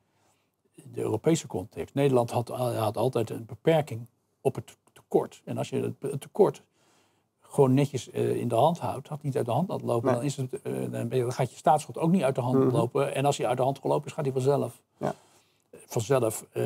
in 0.75 0.91
de 0.91 1.01
Europese 1.01 1.47
context. 1.47 1.93
Nederland 1.93 2.31
had, 2.31 2.47
had 2.49 2.97
altijd 2.97 3.29
een 3.29 3.45
beperking 3.45 4.05
op 4.41 4.55
het 4.55 4.77
tekort. 4.93 5.41
En 5.45 5.57
als 5.57 5.69
je 5.69 5.95
het 5.99 6.21
tekort 6.21 6.63
gewoon 7.49 7.73
netjes 7.73 8.09
uh, 8.09 8.35
in 8.35 8.47
de 8.47 8.55
hand 8.55 8.79
houdt, 8.79 9.07
had 9.07 9.23
niet 9.23 9.37
uit 9.37 9.45
de 9.45 9.51
hand 9.51 9.69
laten 9.69 9.85
lopen, 9.85 10.13
dan, 10.13 10.23
is 10.23 10.35
het, 10.35 10.59
uh, 10.63 10.91
dan 10.91 11.31
gaat 11.31 11.51
je 11.51 11.57
staatsschuld 11.57 11.97
ook 11.97 12.11
niet 12.11 12.23
uit 12.23 12.35
de 12.35 12.41
hand 12.41 12.57
mm 12.57 12.71
lopen. 12.71 13.15
En 13.15 13.25
als 13.25 13.37
hij 13.37 13.47
uit 13.47 13.57
de 13.57 13.63
hand 13.63 13.79
gelopen 13.79 14.07
is, 14.07 14.13
gaat 14.13 14.25
hij 14.25 14.33
vanzelf, 14.33 14.81
ja. 14.97 15.15
vanzelf 15.85 16.45
uh, 16.53 16.65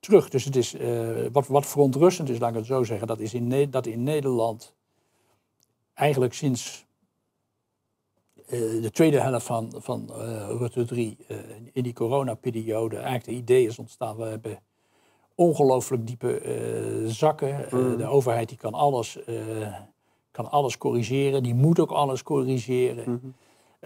terug. 0.00 0.28
Dus 0.28 0.44
het 0.44 0.56
is, 0.56 0.76
wat, 1.32 1.46
wat 1.46 1.66
verontrustend 1.66 2.28
is, 2.28 2.38
laat 2.38 2.50
ik 2.50 2.56
het 2.56 2.66
zo 2.66 2.82
zeggen, 2.82 3.06
dat 3.06 3.20
is 3.20 3.34
in, 3.34 3.70
dat 3.70 3.86
in 3.86 4.02
Nederland 4.02 4.74
eigenlijk 5.94 6.34
sinds 6.34 6.84
de 8.46 8.90
tweede 8.92 9.20
helft 9.20 9.46
van, 9.46 9.72
van 9.76 10.10
Rutte 10.58 10.84
3, 10.84 11.16
in 11.72 11.82
die 11.82 11.92
coronaperiode, 11.92 12.96
eigenlijk 12.96 13.24
de 13.24 13.32
idee 13.32 13.66
is 13.66 13.78
ontstaan, 13.78 14.16
we 14.16 14.24
hebben 14.24 14.58
ongelooflijk 15.34 16.06
diepe 16.06 16.42
uh, 16.42 17.10
zakken. 17.10 17.66
Uh, 17.74 17.96
De 17.96 18.06
overheid 18.06 18.48
die 18.48 18.58
kan 18.58 18.74
alles, 18.74 19.18
uh, 19.28 19.74
kan 20.30 20.50
alles 20.50 20.78
corrigeren, 20.78 21.42
die 21.42 21.54
moet 21.54 21.80
ook 21.80 21.90
alles 21.90 22.22
corrigeren. 22.22 23.04
Mm 23.10 23.34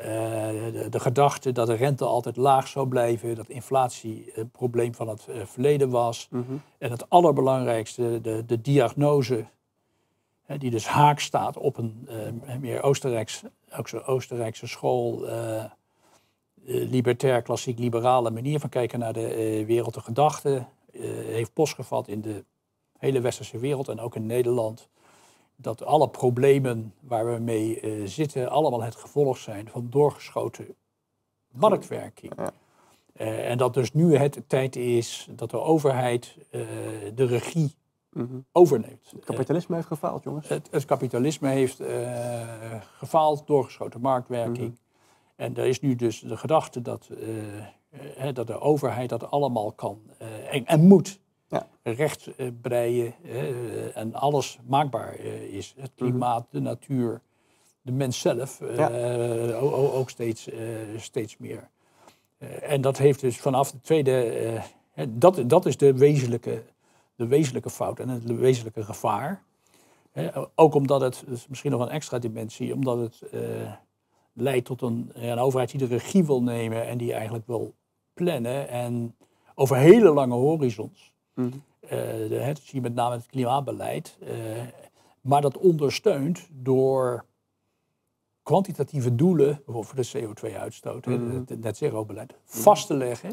de, 0.02 0.86
de, 0.90 1.00
gedachte 1.00 1.52
dat 1.52 1.66
de 1.66 1.74
rente 1.74 2.04
altijd 2.04 2.36
laag 2.36 2.68
zou 2.68 2.88
blijven, 2.88 3.34
dat 3.34 3.48
inflatie 3.48 4.32
een 4.34 4.50
probleem 4.50 4.94
van 4.94 5.08
het 5.08 5.26
verleden 5.44 5.90
was. 5.90 6.28
Mm 6.30 6.44
-hmm. 6.46 6.62
En 6.78 6.90
het 6.90 7.10
allerbelangrijkste, 7.10 8.20
de, 8.22 8.44
de 8.46 8.60
diagnose, 8.60 9.44
die 10.58 10.70
dus 10.70 10.86
haak 10.86 11.20
staat 11.20 11.56
op 11.56 11.76
een 11.76 12.08
meer 12.60 12.82
Oostenrijks, 12.82 13.42
Oostenrijkse 14.04 14.66
school 14.66 15.26
libertair, 16.64 17.42
klassiek 17.42 17.78
liberale 17.78 18.30
manier 18.30 18.60
van 18.60 18.68
kijken 18.68 18.98
naar 18.98 19.12
de 19.12 19.64
wereld, 19.66 19.94
de 19.94 20.00
gedachten. 20.00 20.68
Eh, 20.98 21.04
heeft 21.10 21.52
postgevat 21.52 22.08
in 22.08 22.20
de 22.20 22.44
hele 22.98 23.20
westerse 23.20 23.58
wereld 23.58 23.88
en 23.88 24.00
ook 24.00 24.14
in 24.14 24.26
Nederland. 24.26 24.88
Dat 25.56 25.84
alle 25.84 26.08
problemen 26.08 26.94
waar 27.00 27.32
we 27.32 27.38
mee 27.38 27.80
uh, 27.80 28.06
zitten 28.06 28.50
allemaal 28.50 28.82
het 28.82 28.94
gevolg 28.94 29.38
zijn 29.38 29.68
van 29.68 29.86
doorgeschoten 29.90 30.74
marktwerking. 31.48 32.32
Uh, 32.38 33.50
en 33.50 33.58
dat 33.58 33.74
dus 33.74 33.92
nu 33.92 34.16
het 34.16 34.42
tijd 34.46 34.76
is 34.76 35.28
dat 35.30 35.50
de 35.50 35.60
overheid 35.60 36.36
uh, 36.50 36.66
de 37.14 37.24
regie 37.24 37.74
mm 38.12 38.26
-hmm. 38.26 38.44
overneemt. 38.52 39.10
Het 39.10 39.24
kapitalisme 39.24 39.74
heeft 39.74 39.86
gefaald, 39.86 40.22
jongens. 40.22 40.48
Het, 40.48 40.68
het 40.70 40.84
kapitalisme 40.84 41.48
heeft 41.48 41.82
gefaald, 42.96 43.46
doorgeschoten 43.46 44.00
marktwerking. 44.00 44.56
Mm 44.56 44.64
-hmm. 44.64 44.78
En 45.36 45.56
er 45.56 45.66
is 45.66 45.80
nu 45.80 45.94
dus 45.94 46.20
de 46.20 46.36
gedachte 46.36 46.82
dat 46.82 47.10
uh, 47.90 48.28
dat 48.32 48.46
de 48.46 48.60
overheid 48.60 49.08
dat 49.08 49.30
allemaal 49.30 49.72
kan 49.72 50.00
uh, 50.22 50.54
en, 50.54 50.66
en, 50.66 50.80
moet 50.80 51.20
ja. 51.48 51.66
recht 51.82 52.28
uh, 52.36 52.48
breien 52.60 53.14
en 53.94 54.14
alles 54.14 54.58
maakbaar 54.66 55.14
is. 55.50 55.74
Het 55.76 55.90
mhm. 55.96 56.04
klimaat, 56.04 56.46
de 56.50 56.60
natuur, 56.60 57.20
de 57.82 57.92
mens 57.92 58.20
zelf 58.20 58.62
ook, 59.60 59.72
ook 59.72 60.10
steeds, 60.10 60.48
steeds 60.96 61.36
meer. 61.36 61.68
en 62.62 62.80
dat 62.80 62.98
heeft 62.98 63.20
dus 63.20 63.40
vanaf 63.40 63.70
de 63.70 63.80
tweede, 63.80 64.62
dat, 65.08 65.42
dat 65.46 65.66
is 65.66 65.76
de 65.76 65.92
wezenlijke, 65.92 66.62
de 67.16 67.26
wezenlijke 67.26 67.70
fout 67.70 68.00
en 68.00 68.08
het 68.08 68.24
wezenlijke 68.24 68.84
gevaar. 68.84 69.42
ook 70.54 70.74
omdat 70.74 71.00
het, 71.00 71.24
is 71.30 71.46
misschien 71.48 71.70
nog 71.70 71.80
een 71.80 71.88
extra 71.88 72.18
dimensie, 72.18 72.74
omdat 72.74 72.98
het 72.98 73.22
leidt 74.40 74.66
tot 74.66 74.82
een, 74.82 75.10
een 75.14 75.38
overheid 75.38 75.70
die 75.70 75.78
de 75.78 75.86
regie 75.86 76.24
wil 76.24 76.42
nemen 76.42 76.86
en 76.86 76.98
die 76.98 77.12
eigenlijk 77.12 77.46
wil 77.46 77.74
plannen 78.14 78.68
en 78.68 79.16
over 79.54 79.76
hele 79.76 80.12
lange 80.12 80.34
horizons. 80.34 81.12
Mm. 81.34 81.62
Uh, 81.92 82.44
dat 82.46 82.58
zie 82.58 82.74
je 82.74 82.80
met 82.80 82.94
name 82.94 83.14
het 83.14 83.26
klimaatbeleid. 83.26 84.18
Uh, 84.22 84.28
maar 85.20 85.40
dat 85.40 85.58
ondersteund 85.58 86.48
door 86.50 87.24
kwantitatieve 88.42 89.14
doelen, 89.14 89.62
bijvoorbeeld 89.64 90.08
voor 90.08 90.20
de 90.20 90.50
CO2-uitstoot, 90.50 91.06
mm. 91.06 91.44
het 91.46 91.62
net 91.62 91.76
zero-beleid, 91.76 92.30
mhm. 92.30 92.58
vast 92.58 92.86
te 92.86 92.94
leggen. 92.94 93.32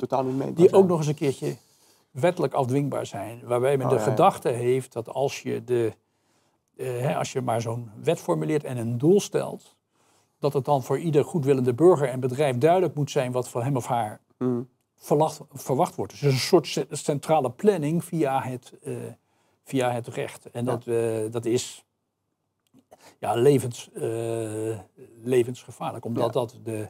Die 0.56 0.74
ook 0.74 0.88
nog 0.88 0.98
eens 0.98 1.08
een 1.08 1.16
keertje 1.16 1.56
wettelijk 2.12 2.54
afdwingbaar 2.54 3.06
zijn. 3.06 3.42
Waarbij 3.44 3.78
men 3.78 3.86
oh, 3.86 3.92
de 3.94 4.00
gedachte 4.00 4.50
heeft 4.50 4.94
dat 4.94 5.10
als 5.10 5.42
je, 5.42 5.64
de, 5.64 5.94
uh, 6.76 7.18
als 7.18 7.32
je 7.32 7.42
maar 7.42 7.62
zo'n 7.62 7.90
wet 8.04 8.20
formuleert 8.20 8.64
en 8.64 8.78
een 8.78 8.98
doel 8.98 9.20
stelt, 9.20 9.75
dat 10.40 10.54
het 10.54 10.66
dan 10.66 10.84
voor 10.84 11.00
ieder 11.00 11.24
goedwillende 11.24 11.74
burger 11.74 12.10
en 12.10 12.20
bedrijf 12.20 12.58
duidelijk 12.58 12.96
moet 12.96 13.12
zijn 13.12 13.32
wat 13.32 13.50
van 13.50 13.64
hem 13.64 13.76
of 13.76 13.86
haar 13.86 14.22
mm 14.38 14.68
verwacht 15.54 15.96
wordt. 15.96 16.12
Dus 16.12 16.22
een 16.22 16.38
soort 16.38 16.86
centrale 16.90 17.52
planning 17.52 18.04
via 18.04 18.42
het, 18.42 18.74
uh, 18.84 18.98
via 19.64 19.92
het 19.92 20.08
recht. 20.08 20.52
En 20.52 20.66
dat, 20.66 20.86
uh, 20.86 21.32
dat 21.32 21.46
is 21.46 21.86
ja, 23.20 23.34
levens, 23.34 23.90
uh, 23.94 24.80
levensgevaarlijk, 25.24 26.06
omdat 26.06 26.34
dat 26.34 26.60
de, 26.64 26.90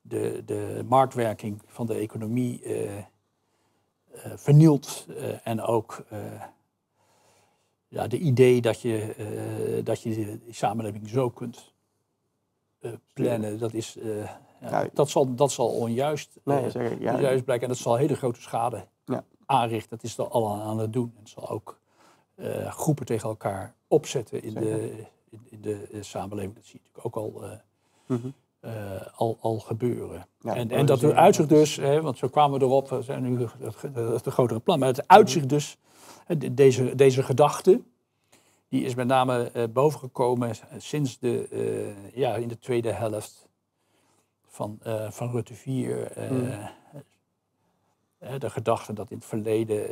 de, 0.00 0.42
de 0.44 0.84
marktwerking 0.88 1.62
van 1.66 1.86
de 1.86 1.94
economie 1.94 2.62
vernielt 4.36 5.06
en 5.42 5.60
ook 5.60 6.04
ja, 7.88 8.06
de 8.06 8.18
idee 8.18 8.60
dat 8.60 8.80
je, 8.80 9.80
dat 9.84 10.02
je 10.02 10.14
die 10.14 10.54
samenleving 10.54 11.08
zo 11.08 11.30
kunt 11.30 11.73
plannen, 13.12 13.58
dat 13.58 13.74
is 13.74 13.96
ja, 14.70 14.88
dat, 14.92 15.10
zal, 15.10 15.34
dat 15.34 15.52
zal 15.52 15.68
onjuist, 15.68 16.38
nee, 16.44 16.76
uh, 16.76 17.00
ja. 17.00 17.20
juist 17.20 17.44
blijken. 17.44 17.66
En 17.66 17.72
dat 17.72 17.82
zal 17.82 17.96
hele 17.96 18.16
grote 18.16 18.40
schade 18.40 18.86
aanrichten. 19.46 19.90
Dat 19.90 20.02
is 20.02 20.18
er 20.18 20.28
al 20.28 20.52
aan 20.52 20.78
het 20.78 20.92
doen. 20.92 21.14
Het 21.18 21.28
zal 21.28 21.48
ook 21.48 21.80
groepen 22.68 23.06
tegen 23.06 23.28
elkaar 23.28 23.74
opzetten 23.88 24.42
in, 24.42 24.54
de, 24.54 25.04
in, 25.30 25.40
in 25.48 25.60
de, 25.60 25.88
de, 25.90 26.02
samenleving. 26.02 26.54
Dat 26.54 26.64
zie 26.64 26.80
je 26.82 26.88
natuurlijk 26.88 27.16
ook 27.16 27.24
al, 27.24 27.60
mm 28.06 28.20
-hmm. 28.20 28.34
al, 29.14 29.36
al 29.40 29.58
gebeuren. 29.58 30.26
en, 30.42 30.70
en 30.70 30.86
dat 30.86 31.04
uitzicht 31.04 31.48
dus, 31.48 31.76
hè, 31.76 32.00
want 32.00 32.18
zo 32.18 32.28
kwamen 32.28 32.58
we 32.58 32.64
erop, 32.64 32.88
we 32.88 33.02
zijn 33.02 33.22
nu 33.22 33.46
het, 33.58 34.26
grotere 34.26 34.60
plan, 34.60 34.78
maar 34.78 34.88
het 34.88 35.08
uitzicht 35.08 35.48
dus, 35.48 35.78
deze, 36.52 36.94
deze 36.94 37.22
gedachte, 37.22 37.80
die 38.74 38.84
is 38.84 38.94
met 38.94 39.06
name 39.06 39.50
uh, 39.54 39.64
bovengekomen 39.72 40.54
sinds 40.78 41.18
de, 41.18 41.48
uh, 41.50 42.16
ja, 42.16 42.34
in 42.34 42.48
de 42.48 42.58
tweede 42.58 42.92
helft 42.92 43.48
van, 44.48 44.78
uh, 44.86 45.10
van 45.10 45.30
Rutte 45.30 45.54
4. 45.54 46.18
Uh, 46.18 46.30
mm. 46.30 46.72
De 48.38 48.50
gedachte 48.50 48.92
dat 48.92 49.10
in 49.10 49.16
het 49.16 49.26
verleden 49.26 49.86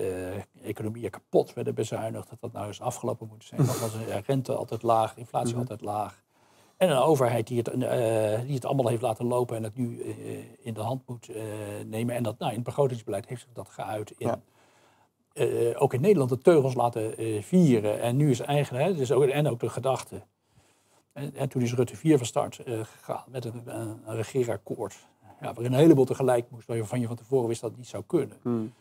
economieën 0.63 1.11
kapot 1.11 1.55
werden 1.55 1.75
bezuinigd, 1.75 2.31
dat 2.31 2.41
dat 2.41 2.53
nou 2.53 2.67
eens 2.67 2.81
afgelopen 2.81 3.29
moet 3.29 3.45
zijn. 3.45 3.67
Dat 3.67 3.79
was 3.79 3.93
de 3.93 4.21
rente 4.27 4.55
altijd 4.55 4.83
laag, 4.83 5.17
inflatie 5.17 5.55
mm. 5.55 5.61
altijd 5.61 5.81
laag. 5.81 6.23
En 6.77 6.91
een 6.91 6.97
overheid 6.97 7.47
die 7.47 7.59
het, 7.59 7.81
die 8.47 8.55
het 8.55 8.65
allemaal 8.65 8.89
heeft 8.89 9.03
laten 9.03 9.27
lopen 9.27 9.57
en 9.57 9.63
het 9.63 9.77
nu 9.77 10.03
in 10.63 10.75
de 10.75 10.81
hand 10.81 11.09
moet 11.09 11.31
nemen. 11.87 12.15
En 12.15 12.23
dat 12.23 12.39
nou, 12.39 12.51
in 12.51 12.57
het 12.57 12.67
begrotingsbeleid 12.67 13.27
heeft 13.27 13.41
zich 13.41 13.53
dat 13.53 13.69
geuit 13.69 14.11
in. 14.11 14.27
Ja. 14.27 14.41
Ook 15.75 15.95
in 15.95 16.01
Nederland 16.01 16.31
de 16.31 16.39
teugels 16.39 16.75
laten 16.75 17.15
vieren. 17.43 18.01
En 18.01 18.17
nu 18.17 18.31
is 18.31 18.41
eigenlijk, 18.41 18.85
hè, 18.85 18.95
dus 18.95 19.13
ook, 19.13 19.25
en 19.25 19.49
ook 19.49 19.61
de 19.61 19.69
gedachte 19.69 20.23
en, 21.13 21.35
en, 21.35 21.49
toen 21.49 21.63
is 21.63 21.75
Rutte 21.75 21.97
4 21.97 22.17
van 22.17 22.27
start 22.27 22.61
uh, 22.67 22.85
gegaan 22.85 23.25
met 23.29 23.45
een, 23.45 23.63
een, 23.65 24.03
een 24.07 24.17
regeerakkoord. 24.17 25.07
Ja, 25.41 25.53
waarin 25.53 25.73
een 25.73 25.79
heleboel 25.79 26.05
tegelijk 26.05 26.51
moest, 26.51 26.67
waarvan 26.67 27.01
je 27.01 27.07
van 27.07 27.17
tevoren 27.17 27.49
wist 27.49 27.61
dat 27.61 27.71
het 27.71 27.79
niet 27.79 27.89
zou 27.89 28.05
kunnen. 28.07 28.37
Hmm. 28.43 28.73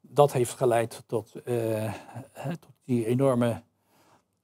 Dat 0.00 0.32
heeft 0.32 0.54
geleid 0.54 1.02
tot, 1.06 1.32
uh, 1.44 1.94
tot 2.60 2.70
die 2.84 3.06
enorme 3.06 3.62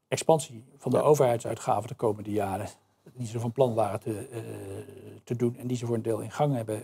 expansie 0.09 0.65
van 0.77 0.91
de 0.91 1.03
overheidsuitgaven 1.03 1.89
de 1.89 1.95
komende 1.95 2.31
jaren. 2.31 2.69
Die 3.13 3.27
ze 3.27 3.41
van 3.41 3.53
plan 3.53 3.75
waren 3.75 4.01
te, 4.01 4.29
te 5.25 5.37
doen 5.37 5.57
en 5.57 5.67
die 5.67 5.77
ze 5.77 5.87
voor 5.87 5.95
een 5.95 6.03
deel 6.03 6.21
in 6.21 6.31
gang 6.31 6.55
hebben, 6.55 6.83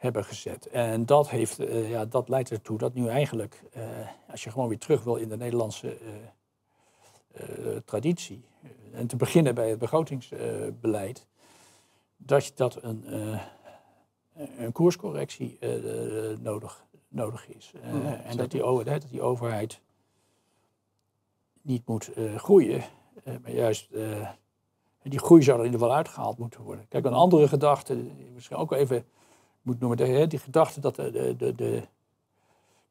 hebben 0.00 0.24
gezet. 0.24 0.66
En 0.66 1.06
dat, 1.06 1.30
heeft, 1.30 1.56
ja, 1.88 2.04
dat 2.04 2.28
leidt 2.28 2.50
ertoe 2.50 2.78
dat 2.78 2.94
nu 2.94 3.08
eigenlijk, 3.08 3.62
als 4.30 4.44
je 4.44 4.50
gewoon 4.50 4.68
weer 4.68 4.78
terug 4.78 5.02
wil 5.04 5.16
in 5.16 5.28
de 5.28 5.36
Nederlandse 5.36 5.96
traditie, 7.84 8.44
en 8.92 9.06
te 9.06 9.16
beginnen 9.16 9.54
bij 9.54 9.70
het 9.70 9.78
begrotingsbeleid, 9.78 11.26
dat, 12.16 12.52
dat 12.54 12.82
een, 12.82 13.04
een 14.56 14.72
koerscorrectie 14.72 15.58
nodig, 16.40 16.84
nodig 17.08 17.48
is. 17.48 17.72
en 18.24 18.36
dat 18.36 18.50
die, 18.50 18.84
dat 18.84 19.04
die 19.10 19.22
overheid 19.22 19.80
niet 21.62 21.86
moet 21.86 22.10
groeien, 22.36 22.82
maar 23.24 23.52
juist 23.52 23.88
die 25.02 25.18
groei 25.18 25.42
zou 25.42 25.58
er 25.58 25.64
in 25.64 25.70
ieder 25.70 25.86
geval 25.86 25.96
uitgehaald 25.96 26.38
moeten 26.38 26.60
worden. 26.60 26.88
Kijk, 26.88 27.04
een 27.04 27.12
andere 27.12 27.48
gedachte, 27.48 27.94
misschien 28.34 28.56
ook 28.56 28.72
even 28.72 29.04
moet 29.62 29.80
noemen, 29.80 30.28
die 30.28 30.38
gedachte 30.38 30.80
dat 30.80 30.94
de, 30.96 31.10
de, 31.36 31.54
de, 31.54 31.82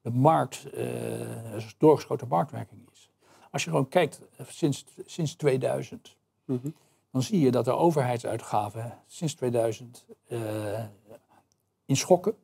de 0.01 0.11
markt 0.11 0.67
uh, 0.73 1.53
een 1.53 1.63
doorgeschoten 1.77 2.27
marktwerking 2.27 2.89
is. 2.91 3.09
Als 3.51 3.63
je 3.63 3.69
gewoon 3.69 3.89
kijkt 3.89 4.21
sinds, 4.47 4.85
sinds 5.05 5.35
2000, 5.35 6.15
mhm. 6.45 6.69
dan 7.11 7.21
zie 7.23 7.39
je 7.39 7.51
dat 7.51 7.65
de 7.65 7.71
overheidsuitgaven 7.71 8.97
sinds 9.07 9.33
2000 9.33 10.05
uh, 10.27 10.79
eh, 10.79 10.85
in 11.85 11.95
schokken 11.95 12.35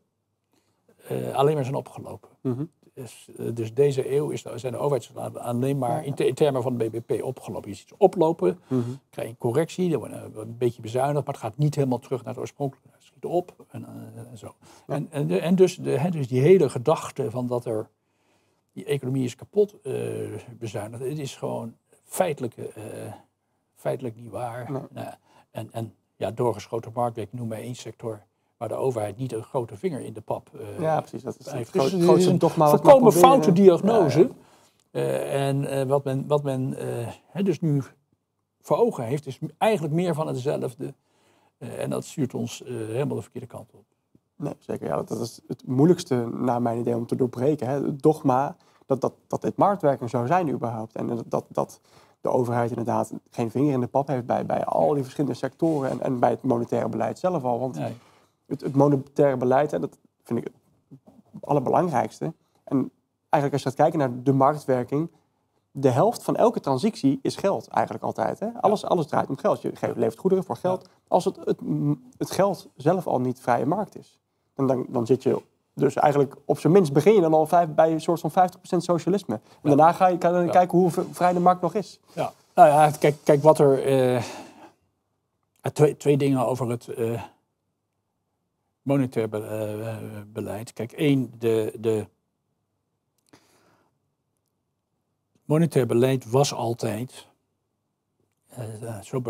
uh, 1.11 1.35
alleen 1.35 1.55
maar 1.55 1.63
zijn 1.63 1.75
opgelopen. 1.75 2.29
Mm 2.41 2.71
eh, 2.95 3.45
dus 3.53 3.73
deze 3.73 4.11
eeuw 4.15 4.29
is, 4.29 4.41
zijn 4.55 4.73
de 4.73 4.77
overheidsuitgaven 4.77 5.41
alleen 5.41 5.77
maar 5.77 6.05
in, 6.05 6.33
termen 6.33 6.61
van 6.61 6.77
de 6.77 6.89
BBP 6.89 7.23
opgelopen. 7.23 7.69
Je 7.69 7.75
ziet 7.75 7.87
ze 7.87 7.95
oplopen, 7.97 8.59
mm 8.67 8.81
-hmm. 8.81 8.99
krijg 9.09 9.27
je 9.27 9.33
een 9.33 9.39
correctie, 9.39 9.89
dan 9.89 9.99
wordt 9.99 10.13
een 10.35 10.57
beetje 10.57 10.81
bezuinigd, 10.81 11.25
maar 11.25 11.33
het 11.33 11.43
gaat 11.43 11.57
niet 11.57 11.75
helemaal 11.75 11.99
terug 11.99 12.23
naar 12.23 12.33
het 12.33 12.41
oorspronkelijke. 12.41 12.89
Het 12.91 13.03
schiet 13.03 13.25
op 13.25 13.65
en, 13.67 13.85
en 14.31 14.37
zo. 14.37 14.55
En, 14.87 15.07
en, 15.11 15.41
en 15.41 15.55
dus, 15.55 15.75
de, 15.75 16.09
dus 16.09 16.27
die 16.27 16.41
hele 16.41 16.69
gedachte 16.69 17.31
van 17.31 17.47
dat 17.47 17.65
er 17.65 17.89
die 18.71 18.85
economie 18.85 19.23
is 19.23 19.35
kapot 19.35 19.75
uh, 19.83 19.93
bezuinigd, 20.59 21.03
het 21.03 21.19
is 21.19 21.35
gewoon 21.35 21.75
feitelijk, 22.03 22.57
uh, 22.57 22.65
feitelijk 23.75 24.15
niet 24.15 24.29
waar. 24.29 24.71
Nou, 24.71 24.87
en, 25.51 25.71
en 25.71 25.93
ja, 26.15 26.31
doorgeschoten 26.31 26.91
marktwerking 26.93 27.39
noem 27.39 27.49
maar 27.49 27.57
één 27.57 27.75
sector 27.75 28.25
waar 28.67 28.77
de 28.77 28.83
overheid 28.83 29.17
niet 29.17 29.33
een 29.33 29.43
grote 29.43 29.77
vinger 29.77 29.99
in 29.99 30.13
de 30.13 30.21
pap 30.21 30.49
uh, 30.53 30.79
Ja, 30.79 30.99
precies. 30.99 31.23
Dat 31.23 31.35
is 31.39 31.45
een 31.45 31.65
groot, 31.65 31.91
dus 31.91 32.25
een 32.25 32.39
volkomen 32.39 33.13
foute 33.13 33.51
diagnose. 33.51 34.29
Uh, 34.91 35.47
en 35.47 35.63
uh, 35.63 35.83
wat 35.83 36.03
men, 36.03 36.27
wat 36.27 36.43
men 36.43 36.77
dus 37.43 37.61
nu 37.61 37.81
voor 38.61 38.77
ogen 38.77 39.03
heeft, 39.03 39.27
is 39.27 39.39
eigenlijk 39.57 39.93
meer 39.93 40.13
van 40.13 40.27
hetzelfde. 40.27 40.93
en 41.57 41.89
dat 41.89 42.05
stuurt 42.05 42.33
ons 42.33 42.63
helemaal 42.65 43.15
de 43.15 43.21
verkeerde 43.21 43.47
kant 43.47 43.71
op. 43.73 43.83
Nee, 44.35 44.53
zeker. 44.59 44.87
Ja, 44.87 45.03
dat 45.03 45.19
is 45.19 45.39
het 45.47 45.67
moeilijkste, 45.67 46.29
naar 46.33 46.61
mijn 46.61 46.79
idee, 46.79 46.95
om 46.95 47.05
te 47.05 47.15
doorbreken. 47.15 47.67
Hè. 47.67 47.83
Het 47.83 48.01
dogma 48.01 48.55
dat, 48.85 49.01
dat, 49.01 49.13
dat 49.27 49.41
dit 49.41 49.57
marktwerking 49.57 50.09
zou 50.09 50.27
zijn 50.27 50.49
überhaupt. 50.49 50.95
En 50.95 51.23
dat, 51.25 51.45
dat 51.47 51.79
de 52.21 52.29
overheid 52.29 52.69
inderdaad 52.69 53.13
geen 53.29 53.51
vinger 53.51 53.73
in 53.73 53.79
de 53.79 53.87
pap 53.87 54.07
heeft 54.07 54.25
bij, 54.25 54.45
bij 54.45 54.65
al 54.65 54.93
die 54.93 55.03
verschillende 55.03 55.35
sectoren 55.35 55.89
en, 55.89 56.01
en 56.01 56.19
bij 56.19 56.29
het 56.29 56.43
monetaire 56.43 56.89
beleid 56.89 57.19
zelf 57.19 57.43
al. 57.43 57.59
Want 57.59 57.75
nee 57.75 57.95
het, 58.45 58.61
het 58.61 58.75
monetaire 58.75 59.37
beleid, 59.37 59.71
hè, 59.71 59.79
dat 59.79 59.97
vind 60.23 60.39
ik 60.39 60.45
het 60.45 60.53
allerbelangrijkste. 61.43 62.33
En 62.63 62.91
eigenlijk 63.29 63.53
als 63.53 63.61
je 63.61 63.69
gaat 63.69 63.77
kijken 63.77 63.99
naar 63.99 64.23
de 64.23 64.33
marktwerking, 64.33 65.09
de 65.71 65.89
helft 65.89 66.23
van 66.23 66.35
elke 66.35 66.59
transitie 66.59 67.19
is 67.21 67.35
geld 67.35 67.67
eigenlijk 67.67 68.05
altijd. 68.05 68.39
Hè? 68.39 68.47
Alles, 68.61 68.85
alles 68.85 69.07
draait 69.07 69.29
om 69.29 69.37
geld. 69.37 69.61
Je 69.61 69.75
geeft, 69.75 69.95
levert 69.95 70.19
goederen 70.19 70.43
voor 70.43 70.55
geld. 70.55 70.89
Als 71.07 71.25
het, 71.25 71.35
het, 71.43 71.59
het, 72.17 72.31
geld 72.31 72.69
zelf 72.75 73.07
al 73.07 73.19
niet 73.19 73.39
vrije 73.39 73.65
markt 73.65 73.97
is, 73.97 74.19
dan, 74.53 74.67
dan, 74.67 74.85
dan 74.89 75.05
zit 75.05 75.23
je 75.23 75.41
dus 75.73 75.95
eigenlijk 75.95 76.35
op 76.45 76.59
zijn 76.59 76.73
minst 76.73 76.93
begin 76.93 77.13
je 77.13 77.21
dan 77.21 77.33
al 77.33 77.45
vijf, 77.45 77.69
bij 77.69 77.91
een 77.91 78.01
soort 78.01 78.19
van 78.19 78.31
50% 78.31 78.77
socialisme. 78.77 79.33
En 79.33 79.41
daarna 79.69 79.91
ga 79.91 80.07
je 80.07 80.17
kan 80.17 80.49
kijken 80.49 80.77
hoe 80.77 80.91
vrij 80.91 81.33
de 81.33 81.39
markt 81.39 81.61
nog 81.61 81.73
is. 81.73 81.99
Ja, 82.13 82.31
nou 82.53 82.69
ja, 82.69 82.91
kijk, 82.99 83.15
kijk 83.23 83.43
wat 83.43 83.59
er. 83.59 83.91
Uh, 84.15 84.21
twee, 85.73 85.97
twee 85.97 86.17
dingen 86.17 86.47
over 86.47 86.69
het. 86.69 86.87
Uh, 86.97 87.21
monetair 88.85 89.33
eh, 89.33 89.87
eh, 89.87 90.21
beleid. 90.27 90.73
Kijk, 90.73 90.91
één, 90.91 91.31
de, 91.37 91.73
de 91.79 92.07
monetair 95.45 95.85
beleid 95.85 96.29
was 96.29 96.53
altijd, 96.53 97.27
uh, 98.59 99.01
zo 99.01 99.21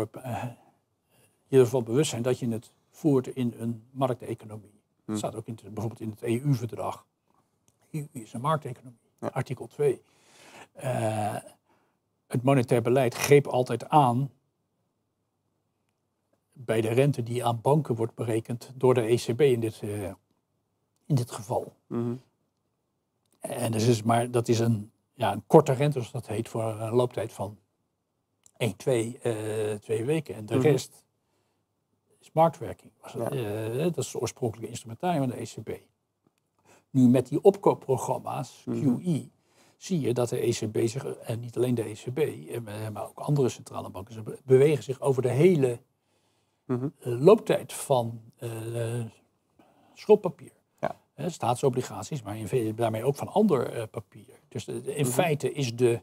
je 1.46 1.58
ervan 1.58 1.84
bewust 1.84 2.10
zijn 2.10 2.22
dat 2.22 2.38
je 2.38 2.48
het 2.48 2.70
voert 2.90 3.26
in 3.26 3.54
een 3.58 3.84
markteconomie. 3.90 4.80
Dat 5.04 5.14
hm. 5.14 5.16
staat 5.16 5.34
ook 5.34 5.46
in 5.46 5.58
bijvoorbeeld 5.62 6.00
in 6.00 6.10
het 6.10 6.22
EU-verdrag. 6.22 7.06
EU 7.90 8.06
is 8.12 8.32
een 8.32 8.40
markteconomie, 8.40 8.98
artikel 9.18 9.66
2. 9.66 10.02
het 12.26 12.42
monetair 12.42 12.82
beleid 12.82 13.14
greep 13.14 13.46
altijd 13.46 13.88
aan 13.88 14.30
bij 16.58 16.80
de 16.80 16.88
rente 16.88 17.22
die 17.22 17.44
aan 17.44 17.60
banken 17.60 17.94
wordt 17.94 18.14
berekend 18.14 18.72
door 18.74 18.94
de 18.94 19.00
ECB 19.00 19.40
in 19.40 19.60
dit, 19.60 19.80
uh, 19.82 20.12
in 21.06 21.14
dit 21.14 21.30
geval. 21.30 21.72
Mm 21.86 22.20
En 23.40 23.72
dus 23.72 23.86
is 23.86 24.02
maar, 24.02 24.30
dat 24.30 24.48
is 24.48 24.58
een, 24.58 24.90
ja, 25.14 25.32
een 25.32 25.42
korte 25.46 25.72
rente, 25.72 25.92
zoals 25.92 26.12
dat 26.12 26.26
heet, 26.26 26.48
voor 26.48 26.62
een 26.62 26.94
looptijd 26.94 27.32
van 27.32 27.58
1, 28.56 28.76
2, 28.76 29.18
uh, 29.22 29.74
2 29.74 30.04
weken. 30.04 30.34
En 30.34 30.46
de 30.46 30.54
mm 30.54 30.60
-hmm. 30.60 30.70
rest 30.70 31.04
is 32.18 32.30
marktwerking. 32.32 32.92
Ja. 33.14 33.32
Uh, 33.32 33.82
dat 33.82 33.98
is 33.98 34.12
het 34.12 34.22
oorspronkelijke 34.22 34.70
instrumentarium 34.70 35.20
van 35.20 35.30
de 35.30 35.36
ECB. 35.36 35.80
Nu 36.90 37.08
met 37.08 37.28
die 37.28 37.42
opkoopprogramma's, 37.42 38.62
mm 38.64 38.82
-hmm. 38.82 39.02
QE, 39.02 39.28
zie 39.76 40.00
je 40.00 40.14
dat 40.14 40.28
de 40.28 40.38
ECB 40.38 40.88
zich, 40.88 41.04
en 41.04 41.40
niet 41.40 41.56
alleen 41.56 41.74
de 41.74 41.82
ECB, 41.82 42.18
eh, 42.18 42.88
maar 42.92 43.08
ook 43.08 43.18
andere 43.18 43.48
centrale 43.48 43.90
banken, 43.90 44.14
ze 44.14 44.38
bewegen 44.44 44.82
zich 44.82 45.00
over 45.00 45.22
de 45.22 45.30
hele 45.30 45.80
mm 46.66 46.92
looptijd 46.98 47.72
van 47.72 48.20
uh, 48.40 49.04
schuldpapier. 49.94 50.52
Ja. 50.80 50.96
staatsobligaties, 51.28 52.22
maar 52.22 52.36
in, 52.36 52.74
daarmee 52.74 53.04
ook 53.04 53.16
van 53.16 53.28
ander 53.28 53.86
papier. 53.86 54.40
Dus 54.48 54.68
in 54.68 54.82
mhm. 54.84 55.04
feite 55.04 55.52
is 55.52 55.76
de 55.76 56.00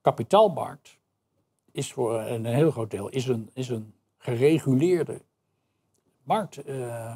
kapitaalmarkt 0.00 0.98
is 1.72 1.92
voor 1.92 2.20
een 2.20 2.44
heel 2.44 2.70
groot 2.70 2.90
deel 2.90 3.08
is 3.08 3.26
een, 3.26 3.50
is 3.52 3.68
een 3.68 3.94
gereguleerde 4.18 5.20
markt 6.22 6.62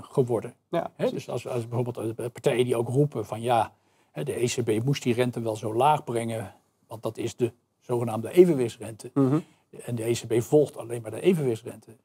geworden. 0.01 0.55
Ja, 0.69 0.91
dus 0.97 1.29
als, 1.29 1.47
als 1.47 1.69
bijvoorbeeld 1.69 2.15
partijen 2.33 2.65
die 2.65 2.77
ook 2.77 2.89
roepen 2.89 3.27
van 3.27 3.41
ja, 3.41 3.73
de 4.13 4.35
ECB 4.35 4.85
moest 4.85 5.03
die 5.03 5.15
rente 5.15 5.41
wel 5.41 5.57
zo 5.57 5.75
laag 5.75 6.05
brengen, 6.05 6.55
want 6.87 7.03
dat 7.03 7.19
is 7.19 7.37
de 7.37 7.53
zogenaamde 7.81 8.31
evenwichtsrente. 8.31 9.11
Mhm. 9.15 9.39
En 9.85 9.95
de 9.95 10.05
ECB 10.05 10.43
volgt 10.43 10.77
alleen 10.77 11.03
maar 11.03 11.11
de 11.11 11.21
evenwichtsrente. 11.21 11.97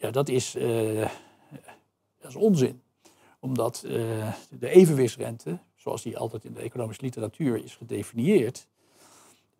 Ja, 0.00 0.10
dat 0.10 0.28
is, 0.28 0.56
uh, 0.56 1.08
dat 2.20 2.30
is 2.30 2.36
onzin. 2.36 2.82
Omdat 3.40 3.82
uh, 3.86 3.92
de 4.50 4.68
evenwichtsrente, 4.68 5.58
zoals 5.74 6.02
die 6.02 6.18
altijd 6.18 6.44
in 6.44 6.52
de 6.52 6.60
economische 6.60 7.02
literatuur 7.02 7.64
is 7.64 7.76
gedefinieerd, 7.76 8.66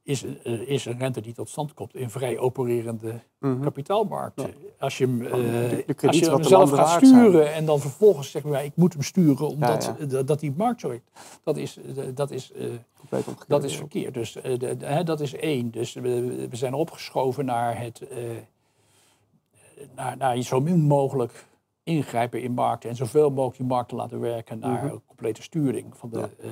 is, 0.02 0.24
uh, 0.24 0.68
is 0.68 0.84
een 0.84 0.98
rente 0.98 1.20
die 1.20 1.34
tot 1.34 1.48
stand 1.48 1.74
komt 1.74 1.94
in 1.94 2.10
vrij 2.10 2.38
opererende 2.38 3.20
mm 3.38 3.62
kapitaalmarkten. 3.62 4.54
Als 4.78 4.98
je 4.98 5.06
hem, 5.06 5.20
uh, 5.20 6.06
als 6.06 6.18
je 6.18 6.30
hem 6.30 6.42
zelf 6.42 6.70
gaat 6.70 7.06
sturen 7.06 7.52
en 7.52 7.64
dan 7.64 7.80
vervolgens 7.80 8.30
zeggen 8.30 8.50
wij, 8.50 8.64
ik 8.64 8.76
moet 8.76 8.92
hem 8.92 9.02
sturen 9.02 9.48
omdat 9.48 9.94
dat 10.26 10.40
die 10.40 10.52
markt 10.56 10.80
zo 10.80 10.98
dat 11.44 11.56
is, 11.56 11.78
dat 12.14 12.30
is, 12.30 12.52
dat 13.46 13.64
is 13.64 13.76
verkeerd. 13.76 14.14
Dus 14.14 14.32
de, 14.32 15.02
dat 15.04 15.20
is 15.20 15.34
één. 15.34 15.70
Dus 15.70 15.94
we 15.94 16.48
zijn 16.50 16.74
opgeschoven 16.74 17.44
naar 17.44 17.80
het 17.80 18.02
naar, 19.94 20.16
naar 20.16 20.42
zo 20.42 20.60
min 20.60 20.80
mogelijk 20.80 21.48
ingrijpen 21.82 22.42
in 22.42 22.52
markten 22.52 22.90
en 22.90 22.96
zoveel 22.96 23.30
mogelijk 23.30 23.56
die 23.56 23.66
markten 23.66 23.96
laten 23.96 24.20
werken 24.20 24.58
naar 24.58 24.84
mm 24.84 25.02
complete 25.06 25.42
sturing 25.42 25.96
van 25.96 26.10
de, 26.10 26.28
uh, 26.44 26.50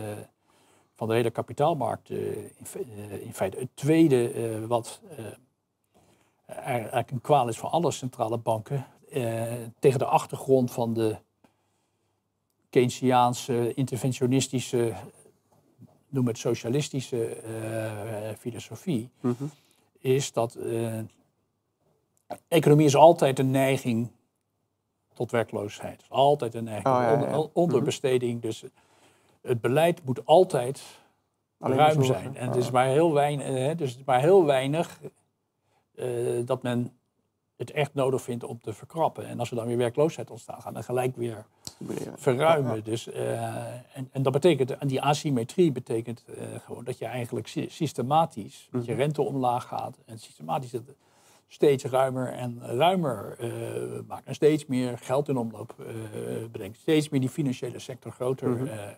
van 0.95 1.09
de 1.09 1.14
hele 1.14 1.31
kapitaalmarkt. 1.31 2.11
Uh, 2.11 2.37
in, 2.37 2.67
uh, 2.77 3.23
in, 3.25 3.35
feite. 3.35 3.59
Het 3.59 3.69
tweede, 3.75 4.67
wat 4.67 5.01
eigenlijk 6.47 7.11
een 7.11 7.21
kwaal 7.21 7.49
is 7.49 7.59
voor 7.59 7.69
alle 7.69 7.91
centrale 7.91 8.38
banken, 8.38 8.87
tegen 9.79 9.98
de 9.98 10.05
achtergrond 10.05 10.71
van 10.71 10.94
de 10.94 11.17
Keynesiaanse, 12.71 13.75
interventionistische, 13.75 14.94
noem 16.09 16.27
het 16.27 16.38
socialistische 16.38 17.37
filosofie, 18.38 19.11
mm 19.21 19.35
-hmm. 19.38 19.50
is 19.98 20.33
dat 20.33 20.59
Economie 22.48 22.87
is 22.87 22.96
altijd 22.96 23.38
een 23.38 23.50
neiging 23.50 24.08
tot 25.14 25.31
werkloosheid. 25.31 26.04
Altijd 26.08 26.54
een 26.54 26.64
neiging 26.64 26.94
oh, 26.96 27.33
tot 27.33 27.50
onderbesteding. 27.52 28.33
Mhm. 28.33 28.40
Dus 28.40 28.64
het 29.42 29.60
beleid 29.60 30.04
moet 30.04 30.26
altijd 30.26 30.83
ruim 31.58 32.04
zijn. 32.04 32.37
En 32.37 32.46
het 32.46 32.56
is 32.56 32.70
maar 32.70 32.87
heel 32.87 33.12
weinig, 33.12 33.46
eh, 33.46 33.76
dus 33.76 33.98
maar 34.04 34.20
heel 34.20 34.44
weinig 34.44 35.00
uh, 35.94 36.46
dat 36.46 36.62
men 36.62 36.92
het 37.56 37.70
echt 37.70 37.94
nodig 37.94 38.22
vindt 38.22 38.44
om 38.44 38.60
te 38.60 38.72
verkrappen. 38.72 39.26
En 39.26 39.38
als 39.38 39.50
er 39.50 39.56
dan 39.56 39.66
weer 39.66 39.76
werkloosheid 39.76 40.31
ontstaat, 40.31 40.62
gaan 40.62 40.74
dan 40.74 40.85
gelijk 40.85 41.16
weer 41.16 41.46
verruimen. 42.16 42.85
Dus, 42.85 43.08
eh, 43.08 43.66
en, 43.96 44.08
en 44.12 44.22
dat 44.22 44.33
betekent, 44.33 44.70
en 44.79 44.88
die 44.88 45.02
asymmetrie 45.02 45.72
betekent 45.72 46.24
eh, 46.24 46.44
gewoon 46.64 46.85
dat 46.85 46.98
je 46.98 47.04
eigenlijk 47.06 47.46
sy- 47.48 47.68
systematisch, 47.70 48.68
dat 48.70 48.85
je 48.85 48.92
Mhm. 48.92 49.00
rente 49.00 49.22
omlaag 49.22 49.64
gaat 49.66 49.96
en 50.06 50.18
systematisch 50.18 50.72
het 50.72 50.94
steeds 51.49 51.85
ruimer 51.85 52.33
en 52.33 52.61
ruimer 52.61 53.37
eh, 53.38 54.01
maakt. 54.07 54.27
En 54.27 54.35
steeds 54.35 54.67
meer 54.67 54.99
geld 54.99 55.29
in 55.29 55.37
omloop 55.37 55.75
eh, 55.79 55.87
brengt. 56.53 56.79
Steeds 56.79 57.09
meer 57.09 57.21
die 57.21 57.29
financiële 57.29 57.79
sector 57.79 58.13
groter 58.13 58.49
Mhm. 58.49 58.67
eh, 58.67 58.88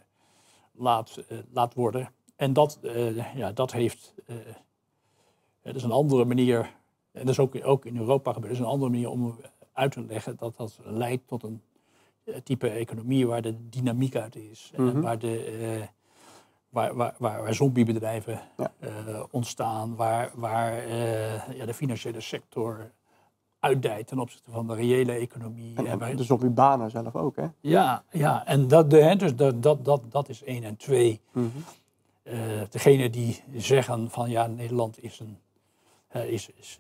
laat, 0.73 1.25
laat 1.53 1.75
worden. 1.75 2.09
En 2.37 2.53
dat, 2.53 2.79
ja, 3.35 3.53
dat 3.53 3.73
heeft, 3.73 4.15
dat 5.63 5.75
is 5.75 5.83
een 5.83 5.91
andere 5.91 6.25
manier, 6.25 6.59
en 7.13 7.21
dat 7.21 7.29
is 7.29 7.39
ook, 7.39 7.57
ook 7.63 7.85
in 7.87 7.97
Europa 7.97 8.33
gebeurd, 8.33 8.53
dat 8.53 8.61
is 8.61 8.67
een 8.67 8.73
andere 8.73 8.91
manier 8.91 9.09
om 9.09 9.37
uit 9.73 9.93
te 9.93 10.05
leggen 10.05 10.37
dat 10.37 10.57
dat 10.57 10.79
leidt 10.85 11.27
tot 11.27 11.43
een 11.43 11.63
type 12.43 12.69
economie 12.69 13.27
waar 13.27 13.43
de 13.43 13.69
dynamiek 13.69 14.17
uit 14.17 14.37
is. 14.37 14.71
Mhm. 14.77 14.89
En 14.89 15.01
waar, 15.01 15.19
de, 15.19 15.89
waar, 16.71 16.95
waar, 16.95 17.15
waar, 17.19 17.55
zombiebedrijven 17.55 18.41
Ja. 18.57 18.73
eh, 18.79 19.23
ontstaan, 19.31 19.97
waar, 19.97 20.31
waar 20.35 20.79
eh, 20.79 21.53
ja, 21.57 21.67
de 21.67 21.75
financiële 21.75 22.21
sector 22.21 22.91
uitdijt 23.61 24.07
ten 24.07 24.19
opzichte 24.19 24.51
van 24.51 24.67
de 24.67 24.75
reële 24.75 25.13
economie. 25.13 25.77
En, 25.77 25.87
En 25.87 25.99
waar- 25.99 26.11
en 26.11 26.17
de 26.17 26.25
zombiebanen 26.25 26.91
zelf 26.91 27.15
ook, 27.17 27.37
hè? 27.37 27.47
ja, 27.61 28.05
ja, 28.11 28.47
en 28.47 28.69
dat, 28.69 28.91
de, 28.91 29.03
hè, 29.03 29.17
dus 29.17 29.35
dat, 29.37 29.63
dat, 29.63 29.85
dat, 29.85 30.03
dat 30.13 30.29
is 30.29 30.43
één. 30.43 30.65
En 30.65 30.77
twee, 30.77 31.21
eh 32.23 32.63
degene 32.71 33.11
die 33.11 33.43
zeggen 33.57 34.11
van 34.11 34.31
ja, 34.31 34.47
Nederland 34.47 35.03
is, 35.03 35.21
een, 35.21 35.39
is, 36.31 36.51
is 36.55 36.79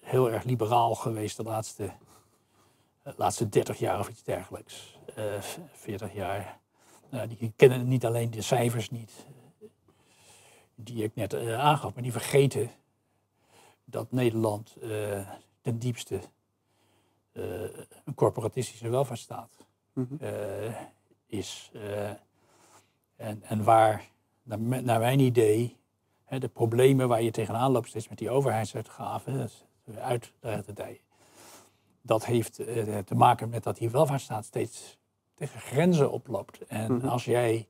heel 0.00 0.30
erg 0.30 0.44
liberaal 0.44 0.94
geweest 0.94 1.36
de 1.36 1.42
laatste, 1.42 1.90
de 3.02 3.14
laatste 3.16 3.48
30 3.48 3.78
jaar 3.78 3.98
of 3.98 4.08
iets 4.08 4.22
dergelijks. 4.22 4.98
eh 5.14 5.24
40 5.72 6.12
jaar. 6.14 6.58
Nou, 7.10 7.28
die 7.28 7.52
kennen 7.56 7.88
niet 7.88 8.04
alleen 8.04 8.30
de 8.30 8.42
cijfers 8.42 8.90
niet, 8.90 9.26
eh, 9.60 9.66
die 10.74 11.04
ik 11.04 11.14
net 11.14 11.32
eh, 11.32 11.58
aangaf, 11.58 11.94
maar 11.94 12.02
die 12.02 12.12
vergeten 12.12 12.70
dat 13.84 14.12
Nederland 14.12 14.76
eh, 14.76 15.28
ten 15.60 15.78
diepste 15.78 16.20
eh, 17.32 17.62
een 18.04 18.14
corporatistische 18.14 18.88
welvaartsstaat 18.88 19.68
Mhm. 19.92 20.14
is. 21.26 21.70
en, 23.16 23.42
en 23.42 23.64
waar, 23.64 24.04
naar, 24.42 24.98
mijn 25.00 25.20
idee, 25.20 25.76
hè, 26.24 26.38
de 26.38 26.48
problemen 26.48 27.08
waar 27.08 27.22
je 27.22 27.30
tegenaan 27.30 27.70
loopt 27.70 27.88
steeds 27.88 28.08
met 28.08 28.18
die 28.18 28.30
overheidsuitgaven, 28.30 29.50
uit 29.98 30.32
de 30.40 30.72
tijd, 30.74 31.00
dat 32.02 32.24
heeft 32.24 32.54
te 33.04 33.14
maken 33.14 33.48
met 33.48 33.62
dat 33.62 33.76
die 33.76 33.90
welvaartsstaat 33.90 34.44
steeds 34.44 34.98
tegen 35.40 35.60
grenzen 35.60 36.10
oploopt. 36.10 36.66
En 36.66 36.92
Mhm. 36.96 37.06
als 37.08 37.24
jij 37.24 37.68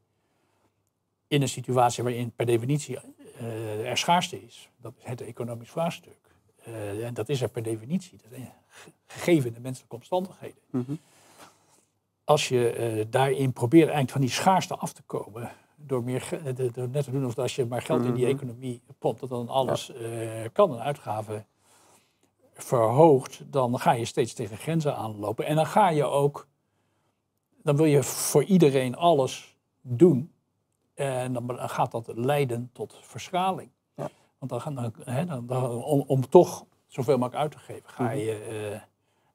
in 1.29 1.43
een 1.43 1.49
situatie 1.49 2.03
waarin 2.03 2.31
per 2.37 2.47
definitie 2.47 2.99
eh, 3.39 3.89
er 3.91 3.99
schaarste 3.99 4.43
is, 4.45 4.69
dat 4.77 4.93
is 4.99 5.05
het 5.05 5.21
economisch 5.21 5.71
vraagstuk. 5.71 6.19
eh, 6.65 7.07
en 7.07 7.15
dat 7.15 7.29
is 7.29 7.43
er 7.43 7.49
per 7.49 7.63
definitie, 7.63 8.19
dat 8.23 8.39
is 8.39 8.45
ge- 8.69 8.91
gegeven 9.07 9.55
de 9.55 9.61
menselijke 9.61 9.95
omstandigheden 9.97 10.59
Mhm. 10.71 10.93
als 12.25 12.49
je 12.49 12.71
eh, 12.73 13.05
daarin 13.11 13.53
probeert 13.53 13.83
eigenlijk 13.89 14.11
van 14.13 14.21
die 14.21 14.31
schaarste 14.31 14.77
af 14.77 14.93
te 14.93 15.03
komen, 15.03 15.51
door, 15.77 16.05
meer 16.05 16.29
door 16.73 16.89
net 16.89 17.05
te 17.05 17.11
doen 17.11 17.23
alsof 17.25 17.39
als 17.39 17.57
je 17.57 17.65
maar 17.65 17.83
geld 17.83 18.05
in 18.05 18.15
die 18.15 18.27
Mhm. 18.27 18.35
economie 18.35 18.83
pompt, 18.99 19.21
dat 19.21 19.29
dan 19.29 19.49
alles 19.49 19.93
kan 20.53 20.73
en 20.73 20.81
uitgaven 20.83 21.47
verhoogt, 22.55 23.43
dan 23.53 23.79
ga 23.79 23.93
je 23.93 24.05
steeds 24.05 24.33
tegen 24.33 24.57
grenzen 24.57 24.97
aanlopen. 24.97 25.47
En 25.47 25.57
dan 25.57 25.67
ga 25.67 25.89
je 25.91 26.05
ook, 26.05 26.47
dan 27.63 27.77
wil 27.77 27.85
je 27.85 28.03
voor 28.03 28.45
iedereen 28.45 28.97
alles 28.97 29.57
doen. 29.81 30.33
En 30.95 31.33
dan 31.33 31.51
gaat 31.59 31.91
dat 31.91 32.11
leiden 32.15 32.71
tot 32.73 32.99
verschraling. 33.03 33.71
Ja. 33.97 34.09
Want 34.39 34.51
dan, 34.51 34.61
gaan- 34.61 34.75
dan, 34.75 34.93
dan, 35.27 35.47
dan- 35.47 35.85
om, 35.85 36.05
om 36.07 36.29
toch 36.29 36.65
zoveel 36.87 37.19
mogelijk 37.19 37.43
uit 37.43 37.51
te 37.53 37.59
geven, 37.59 37.83
ga 37.91 38.03
Mhm. 38.03 38.15
je, 38.17 38.81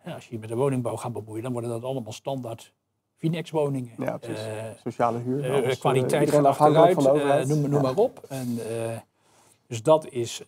eh, 0.03 0.13
als 0.13 0.25
je 0.27 0.33
je 0.33 0.39
met 0.39 0.49
de 0.49 0.55
woningbouw 0.55 0.95
gaat 0.95 1.13
bemoeien, 1.13 1.43
dan 1.43 1.51
worden 1.51 1.69
dat 1.69 1.83
allemaal 1.83 2.11
standaard 2.13 2.73
Finex-woningen. 3.15 3.91
Ja, 3.97 4.17
precies. 4.17 4.45
Eh, 4.45 4.63
Sociale 4.83 5.17
huur. 5.17 5.51
alles, 5.51 5.73
eh, 5.73 5.79
kwaliteit 5.79 6.33
afhankelijk 6.33 6.97
achteruit, 6.97 7.47
van 7.47 7.57
noem, 7.57 7.69
noem 7.69 7.73
Ja. 7.73 7.81
maar 7.81 7.95
op. 7.95 8.25
En, 8.29 8.57
dus 9.67 9.83
dat 9.83 10.07
is, 10.09 10.43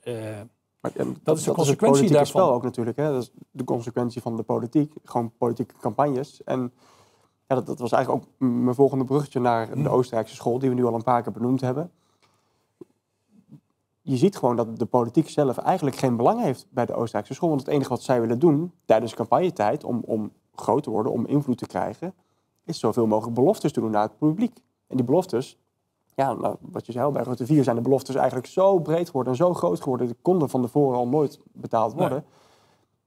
Maar, 0.82 0.92
Dat 0.96 1.38
is 1.38 1.44
de 1.44 1.50
het 1.50 1.58
consequentie 1.58 1.78
politieke 1.78 2.14
daarvan. 2.14 2.42
spel 2.42 2.52
ook 2.54 2.64
natuurlijk. 2.64 2.98
Hè? 2.98 3.12
Dat 3.12 3.22
is 3.22 3.32
de 3.52 3.64
consequentie 3.64 4.22
van 4.22 4.36
de 4.36 4.44
politiek. 4.44 4.94
Gewoon 5.04 5.32
politieke 5.38 5.74
campagnes. 5.80 6.44
En 6.44 6.74
ja, 7.48 7.56
dat, 7.56 7.66
dat 7.66 7.80
was 7.80 7.92
eigenlijk 7.92 8.24
ook 8.24 8.32
mijn 8.40 8.76
volgende 8.76 9.06
bruggetje 9.06 9.40
naar 9.40 9.84
de 9.84 9.90
Oostenrijkse 9.90 10.36
school, 10.36 10.60
die 10.60 10.70
we 10.70 10.76
nu 10.76 10.86
al 10.86 10.94
een 10.94 11.04
paar 11.04 11.24
keer 11.24 11.32
benoemd 11.32 11.62
hebben. 11.62 11.92
Je 14.02 14.18
ziet 14.18 14.38
gewoon 14.38 14.56
dat 14.56 14.80
de 14.80 14.86
politiek 14.86 15.30
zelf 15.30 15.58
eigenlijk 15.58 15.96
geen 15.96 16.16
belang 16.16 16.42
heeft 16.42 16.68
bij 16.70 16.86
de 16.86 16.94
Oostenrijkse 16.94 17.34
school. 17.34 17.50
Want 17.50 17.62
het 17.62 17.70
enige 17.70 17.90
wat 17.90 18.02
zij 18.02 18.22
willen 18.22 18.40
doen 18.40 18.72
tijdens 18.86 19.14
campagnetijd, 19.14 19.84
om, 19.84 20.02
om 20.06 20.32
groot 20.56 20.84
te 20.84 20.90
worden, 20.90 21.12
om 21.12 21.26
invloed 21.26 21.58
te 21.58 21.66
krijgen, 21.66 22.14
is 22.64 22.80
zoveel 22.80 23.08
mogelijk 23.08 23.36
beloftes 23.36 23.72
te 23.72 23.80
doen 23.80 23.92
naar 23.92 24.02
het 24.02 24.18
publiek. 24.18 24.58
En 24.88 24.98
die 24.98 25.06
beloftes, 25.06 25.58
ja, 26.16 26.34
nou, 26.34 26.56
wat 26.62 26.86
je 26.86 26.92
zei 26.92 27.06
al, 27.06 27.12
bij 27.12 27.24
Rutte 27.24 27.46
4 27.46 27.64
zijn 27.64 27.76
de 27.76 27.82
beloftes 27.82 28.16
eigenlijk 28.16 28.48
zo 28.48 28.80
breed 28.80 29.08
geworden 29.08 29.32
en 29.32 29.38
zo 29.38 29.54
groot 29.54 29.82
geworden. 29.82 30.08
Die 30.08 30.16
konden 30.22 30.50
van 30.50 30.62
tevoren 30.62 30.98
al 30.98 31.08
nooit 31.08 31.40
betaald 31.52 31.96
Nee. 31.96 32.22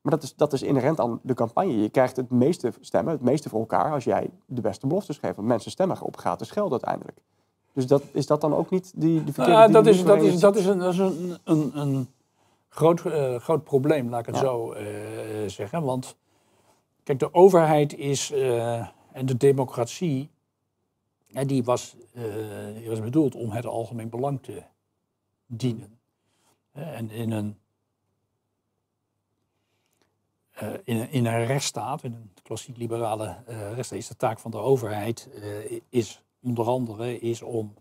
Maar 0.01 0.13
dat 0.13 0.23
is, 0.23 0.35
dat 0.37 0.53
is 0.53 0.63
inherent 0.63 1.01
aan 1.01 1.21
de 1.23 1.35
campagne. 1.35 1.83
Je 1.83 1.89
krijgt 1.89 2.17
het 2.17 2.31
meeste 2.31 2.73
stemmen, 2.81 3.13
het 3.13 3.23
meeste 3.23 3.49
voor 3.49 3.61
elkaar, 3.61 3.93
als 3.93 4.05
jij 4.05 4.31
de 4.47 4.61
beste 4.61 4.87
beloftes 4.87 5.19
geeft. 5.19 5.37
Want 5.37 5.49
mensen 5.49 5.71
stemmen 5.71 6.01
op 6.01 6.17
gratis 6.17 6.51
geld 6.51 6.71
uiteindelijk. 6.71 7.19
Dus 7.73 7.87
dat, 7.87 8.03
is 8.13 8.27
dat 8.27 8.41
dan 8.41 8.55
ook 8.55 8.71
niet 8.71 8.93
die, 8.95 9.25
die 9.25 9.33
verkeerde 9.33 9.51
Nou 9.51 9.67
ja, 9.67 9.73
dat, 9.73 9.87
is, 9.87 10.05
dat, 10.05 10.23
is, 10.23 10.41
dat 10.41 10.57
is 10.57 10.67
een, 10.67 10.79
dat 10.79 10.93
is 10.93 10.99
een, 10.99 11.39
een, 11.45 11.79
een 11.79 12.09
groot, 12.69 13.07
eh, 13.07 13.37
groot 13.37 13.65
probleem, 13.65 14.09
laat 14.09 14.21
ik 14.21 14.27
het 14.27 14.35
Ja. 14.35 14.41
zo 14.41 14.73
eh, 14.73 14.85
zeggen. 15.47 15.83
Want 15.83 16.17
kijk, 17.03 17.19
de 17.19 17.35
overheid 17.35 17.97
is 17.97 18.31
eh, 18.31 18.89
en 19.13 19.27
de 19.27 19.37
democratie, 19.37 20.31
hè, 21.33 21.45
die, 21.45 21.65
was, 21.65 21.97
was 22.87 23.01
bedoeld 23.01 23.35
om 23.35 23.51
het 23.51 23.67
algemeen 23.67 24.09
belang 24.09 24.43
te 24.43 24.63
dienen. 25.47 25.99
En 26.73 27.11
in 27.11 27.31
een, 27.31 27.59
eh, 30.63 30.73
in, 30.85 30.97
een, 30.97 31.11
in 31.11 31.27
een 31.27 31.47
rechtsstaat, 31.47 32.03
in 32.03 32.13
een 32.13 32.31
klassiek 32.43 32.77
liberale 32.77 33.37
eh, 33.47 33.73
rechtsstaat, 33.73 33.99
is 33.99 34.09
de 34.09 34.17
taak 34.17 34.39
van 34.39 34.51
de 34.51 34.59
overheid 34.59 35.29
eh, 35.35 35.81
is 35.89 36.23
onder 36.43 36.67
andere 36.67 37.19
is 37.19 37.43
om 37.43 37.75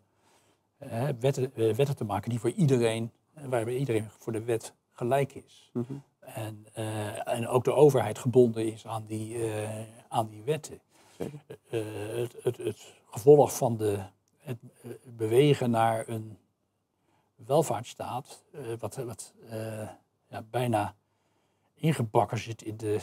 wetten, 1.20 1.52
wetten 1.56 1.96
te 1.96 2.04
maken 2.04 2.30
die 2.30 2.40
voor 2.40 2.52
iedereen, 2.52 3.12
waarbij 3.34 3.78
iedereen 3.78 4.10
voor 4.18 4.34
de 4.34 4.44
wet 4.44 4.74
gelijk 4.92 5.34
is. 5.34 5.70
Mhm. 5.74 5.94
En, 6.20 6.66
en 7.26 7.48
ook 7.48 7.64
de 7.64 7.74
overheid 7.74 8.20
gebonden 8.20 8.74
is 8.74 8.86
aan 8.86 9.06
die, 9.06 9.52
aan 10.08 10.30
die 10.30 10.44
wetten. 10.44 10.80
Het, 11.70 12.36
het, 12.44 12.58
het 12.58 12.94
gevolg 13.10 13.58
van 13.58 13.78
de, 13.78 14.00
het 14.38 14.58
bewegen 15.04 15.70
naar 15.70 16.08
een 16.08 16.38
welvaartsstaat, 17.36 18.44
wat, 18.80 18.96
wat 18.96 19.34
ja, 20.30 20.44
bijna 20.50 20.96
ingebakken 21.80 22.38
zit 22.38 22.62
in 22.62 22.78
de, 22.78 23.00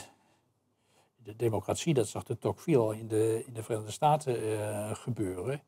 de 1.23 1.35
democratie, 1.35 1.93
dat 1.93 2.07
zag 2.07 2.23
de 2.23 2.37
Tocqueville 2.37 2.77
al 2.77 2.91
in 2.91 3.07
de, 3.07 3.43
in 3.47 3.53
de 3.53 3.63
Verenigde 3.63 3.91
Staten 3.91 4.59
eh, 4.59 4.95
gebeuren, 4.95 5.61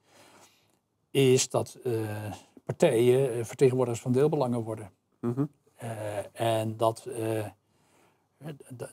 is 1.11 1.49
dat 1.49 1.77
eh, 1.83 2.31
partijen 2.63 3.33
eh, 3.33 3.43
vertegenwoordigers 3.45 4.03
van 4.03 4.11
deelbelangen 4.11 4.61
worden. 4.61 4.91
Mhm. 5.19 5.45
En 6.31 6.77
dat, 6.77 7.07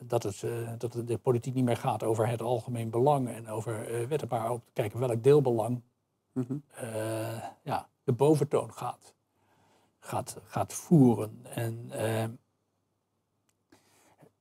dat, 0.01 0.23
het, 0.23 0.45
dat 0.79 0.95
het 0.95 1.07
de 1.07 1.19
politiek 1.19 1.55
niet 1.55 1.64
meer 1.64 1.77
gaat 1.77 2.03
over 2.03 2.29
het 2.29 2.43
algemeen 2.43 2.91
belang 2.91 3.29
en 3.29 3.49
over 3.49 4.09
wetten, 4.09 4.29
maar 4.29 4.49
te 4.49 4.61
kijken 4.73 4.99
welk 4.99 5.23
deelbelang 5.23 5.83
Mhm. 6.37 6.59
ja, 7.62 7.89
de 8.05 8.12
boventoon 8.12 8.73
gaat, 8.73 9.14
gaat, 9.99 10.37
gaat 10.45 10.73
voeren. 10.73 11.41
En, 11.45 11.91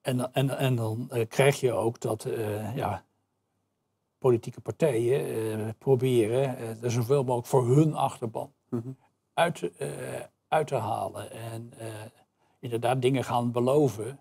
en, 0.06 0.34
en, 0.34 0.58
en 0.58 0.76
dan 0.76 1.08
eh, 1.10 1.28
krijg 1.28 1.60
je 1.60 1.72
ook 1.72 2.00
dat 2.00 2.26
eh, 2.26 2.76
ja, 2.76 3.06
politieke 4.18 4.62
partijen 4.62 5.26
eh, 5.26 5.70
proberen 5.78 6.58
er 6.84 6.92
zoveel 6.92 7.24
mogelijk 7.24 7.48
voor 7.48 7.68
hun 7.68 7.94
achterban 7.94 8.54
Mhm. 8.70 8.90
uit, 9.34 9.56
te- 9.56 10.30
uit 10.48 10.68
te 10.68 10.76
halen. 10.76 11.32
En 11.32 11.72
inderdaad 12.60 13.02
dingen 13.02 13.24
gaan 13.24 13.52
beloven. 13.52 14.20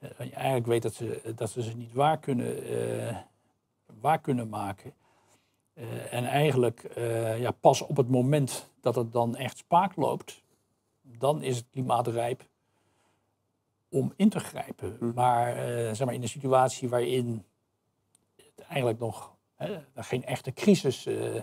waar 0.00 0.26
je 0.26 0.32
eigenlijk 0.34 0.66
weet 0.66 0.82
dat 0.82 0.94
ze, 0.94 1.32
dat 1.34 1.50
ze 1.50 1.62
ze 1.62 1.76
niet 1.76 1.92
waar 1.92 2.18
kunnen, 2.18 3.26
waar 4.00 4.20
kunnen 4.20 4.48
maken. 4.48 4.94
En 6.10 6.24
eigenlijk 6.24 6.90
ja, 7.38 7.50
pas 7.50 7.80
op 7.82 7.96
het 7.96 8.08
moment 8.08 8.70
dat 8.80 8.94
het 8.94 9.12
dan 9.12 9.36
echt 9.36 9.58
spaak 9.58 9.96
loopt, 9.96 10.42
dan 11.02 11.42
is 11.42 11.56
het 11.56 11.66
klimaat 11.70 12.06
rijp 12.06 12.48
om 13.90 14.12
in 14.16 14.28
te 14.28 14.40
grijpen. 14.40 14.96
Hm. 14.98 15.12
Maar, 15.14 15.56
eh, 15.56 15.94
zeg 15.94 16.04
maar 16.04 16.14
in 16.14 16.22
een 16.22 16.28
situatie 16.28 16.88
waarin 16.88 17.44
het 18.36 18.66
eigenlijk 18.66 18.98
nog 18.98 19.36
hè, 19.54 19.78
geen 19.94 20.24
echte 20.24 20.52
crisis, 20.52 21.06
eh, 21.06 21.42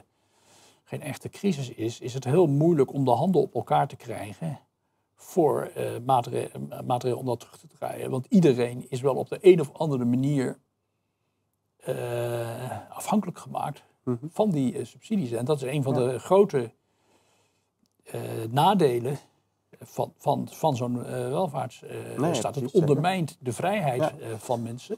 geen 0.84 1.02
echte 1.02 1.30
crisis 1.30 1.70
is, 1.70 2.00
is 2.00 2.14
het 2.14 2.24
heel 2.24 2.48
moeilijk 2.48 2.94
om 2.94 3.06
de 3.06 3.12
handen 3.12 3.42
op 3.42 3.56
elkaar 3.56 3.88
te 3.88 3.96
krijgen 3.96 4.60
voor 5.16 5.72
eh 5.76 5.92
maatregelen, 6.06 6.86
maatregelen 6.86 7.18
om 7.18 7.26
dat 7.26 7.40
terug 7.40 7.58
te 7.58 7.68
draaien. 7.68 8.10
Want 8.10 8.26
iedereen 8.30 8.86
is 8.90 9.02
wel 9.02 9.16
op 9.16 9.30
de 9.30 9.38
een 9.42 9.60
of 9.60 9.74
andere 9.74 10.06
manier 10.06 10.58
afhankelijk 12.90 13.38
gemaakt 13.40 13.84
Mhm. 14.04 14.28
van 14.30 14.50
die 14.52 14.86
subsidies. 14.86 15.32
En 15.32 15.46
dat 15.46 15.62
is 15.62 15.72
een 15.72 15.84
van 15.84 15.94
de 15.94 16.20
grote 16.20 16.72
nadelen 18.50 19.18
van, 19.82 20.14
van, 20.18 20.48
van 20.52 20.76
zo'n 20.76 21.06
eh 21.06 21.12
welvaartsstaat. 21.12 22.56
Nee, 22.56 22.64
het 22.64 22.74
ondermijnt 22.74 23.38
de 23.40 23.54
vrijheid 23.54 24.02
eh, 24.20 24.28
van 24.38 24.64
mensen. 24.64 24.98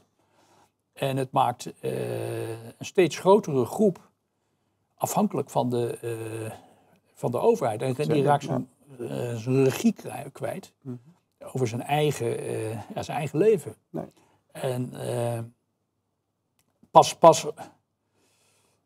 En 0.92 1.16
het 1.16 1.32
maakt 1.32 1.72
eh, 1.80 2.48
een 2.50 2.86
steeds 2.86 3.18
grotere 3.18 3.64
groep 3.64 4.10
afhankelijk 4.94 5.50
van 5.50 5.70
de, 5.70 5.98
eh, 6.00 6.52
van 7.14 7.30
de 7.30 7.38
overheid. 7.38 7.82
En 7.82 7.94
die 7.94 8.22
raakt 8.22 8.44
zijn, 8.44 8.68
eh, 8.98 9.36
zijn 9.36 9.64
regie 9.64 9.94
kwijt 10.32 10.72
Mhm. 10.82 10.96
over 11.54 11.68
zijn 11.68 11.82
eigen, 11.82 12.38
eh, 12.38 12.70
ja, 12.94 13.02
zijn 13.02 13.16
eigen 13.18 13.38
leven. 13.38 13.74
Nee. 13.90 14.04
En 14.52 14.94
eh, 14.94 15.38
pas, 16.90 17.16
pas 17.16 17.46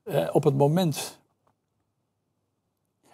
eh, 0.02 0.28
op 0.32 0.44
het 0.44 0.56
moment. 0.56 1.22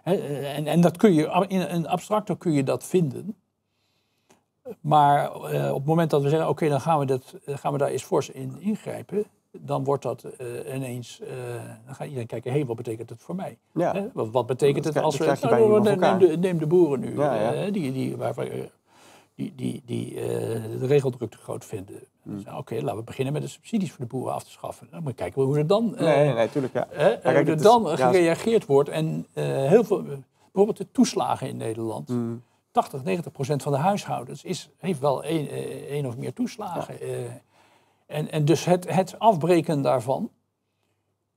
En, 0.03 0.67
en 0.67 0.81
dat 0.81 0.97
kun 0.97 1.15
je, 1.15 1.45
in 1.49 1.61
een 1.61 1.89
abstracter 1.89 2.37
kun 2.37 2.53
je 2.53 2.65
dat 2.65 2.85
vinden. 2.85 3.37
Maar 4.81 5.33
eh, 5.33 5.69
op 5.71 5.77
het 5.77 5.87
moment 5.87 6.11
dat 6.11 6.23
we 6.23 6.29
zeggen, 6.29 6.49
oké, 6.49 6.69
dan 6.69 6.81
gaan 6.81 6.99
we, 6.99 7.05
dat, 7.05 7.35
eh, 7.45 7.57
gaan 7.57 7.73
we 7.73 7.79
daar 7.79 7.89
eens 7.89 8.03
fors 8.03 8.31
in 8.31 8.57
ingrijpen, 8.61 9.25
dan 9.53 9.85
wordt 9.85 10.03
dat 10.03 10.25
eh, 10.25 10.75
ineens, 10.75 11.21
eh, 11.21 11.29
dan 11.87 11.95
gaat 11.95 12.07
iedereen 12.07 12.27
kijken, 12.27 12.51
hé, 12.51 12.57
hey, 12.59 12.67
wat 12.67 12.77
betekent 12.77 13.11
het 13.11 13.23
voor 13.23 13.35
mij? 13.35 13.59
Ja. 13.75 13.93
Hè? 13.93 14.09
Wat, 14.13 14.31
wat 14.31 14.47
betekent 14.47 14.85
Dat 14.85 14.95
het 14.95 15.03
als 15.03 15.17
we... 15.17 15.37
nou, 15.41 15.81
neem, 15.83 16.19
de, 16.19 16.39
neem 16.39 16.59
de 16.59 16.67
boeren 16.67 17.01
nu, 17.01 17.19
Ja, 17.19 17.53
ja. 17.53 17.71
die, 17.71 17.93
die, 17.93 18.17
waarvan, 18.17 18.47
die, 19.41 19.53
die, 19.57 19.83
die 19.87 20.21
eh, 20.21 20.27
de 20.81 20.87
regeldruk 20.87 21.31
te 21.31 21.37
groot 21.37 21.65
vinden. 21.65 22.01
Hmm. 22.23 22.43
Oké, 22.57 22.75
laten 22.75 22.97
we 22.97 23.03
beginnen 23.03 23.33
met 23.33 23.43
de 23.43 23.49
subsidies 23.49 23.91
voor 23.91 24.05
de 24.05 24.11
boeren 24.11 24.33
af 24.35 24.45
te 24.45 24.51
schaffen. 24.51 24.89
Dan 24.91 25.03
moet 25.03 25.11
je 25.11 25.17
kijken 25.17 25.43
hoe 25.43 25.59
er 25.59 25.67
dan, 25.67 25.97
eh, 25.97 26.05
Nee, 26.05 26.33
nee, 26.35 26.51
tuurlijk, 26.51 26.73
ja. 26.75 26.87
hè, 26.91 27.19
kijk, 27.19 27.23
hoe 27.23 27.33
er 27.33 27.49
is- 27.49 27.63
dan 27.63 27.83
ja, 27.83 27.97
gereageerd 28.11 28.67
wordt. 28.67 28.89
En 28.89 29.27
eh, 29.33 29.45
heel 29.45 29.85
veel, 29.85 30.03
bijvoorbeeld 30.45 30.77
de 30.77 30.91
toeslagen 30.93 31.49
in 31.49 31.57
Nederland. 31.57 32.09
Mm. 32.09 32.43
80, 32.71 33.05
90 33.05 33.33
procent 33.33 33.63
van 33.63 33.73
de 33.73 33.79
huishoudens 33.79 34.45
is, 34.45 34.71
heeft 34.79 35.01
wel 35.01 35.23
één, 35.25 36.07
of 36.07 36.17
meer 36.17 36.33
toeslagen. 36.33 36.97
en, 38.07 38.31
en 38.31 38.45
dus 38.45 38.65
het, 38.65 38.93
het 38.95 39.19
afbreken 39.19 39.83
daarvan 39.83 40.31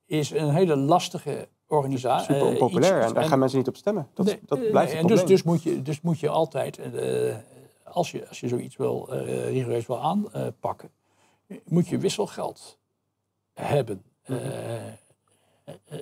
is 0.06 0.30
een 0.30 0.50
hele 0.50 0.76
lastige 0.76 1.48
organisatie. 1.66 2.34
Super 2.34 2.48
onpopulair 2.48 3.00
en 3.00 3.14
daar 3.14 3.24
gaan 3.24 3.38
mensen 3.38 3.58
niet 3.58 3.68
op 3.68 3.76
stemmen. 3.76 4.08
Dat, 4.14 4.26
Nee, 4.26 4.38
dat 4.46 4.70
blijft 4.70 4.92
nee, 4.92 5.00
en 5.00 5.06
dus, 5.06 5.16
probleem. 5.16 5.26
dus, 5.36 5.42
moet 5.42 5.62
je, 5.62 5.82
dus 5.82 6.00
moet 6.00 6.20
je 6.20 6.28
altijd, 6.28 6.78
als, 7.94 8.10
je, 8.10 8.28
als 8.28 8.40
je 8.40 8.48
zoiets 8.48 8.76
wil, 8.76 9.08
eh 9.12 9.48
rigoureus 9.48 9.86
wil 9.86 10.02
aanpakken, 10.02 10.90
moet 11.64 11.88
je 11.88 11.98
wisselgeld 11.98 12.78
hebben. 13.52 14.02
Mhm. 14.26 14.38
Eh, 14.38 14.86
eh, 14.86 14.94
eh, 15.64 16.00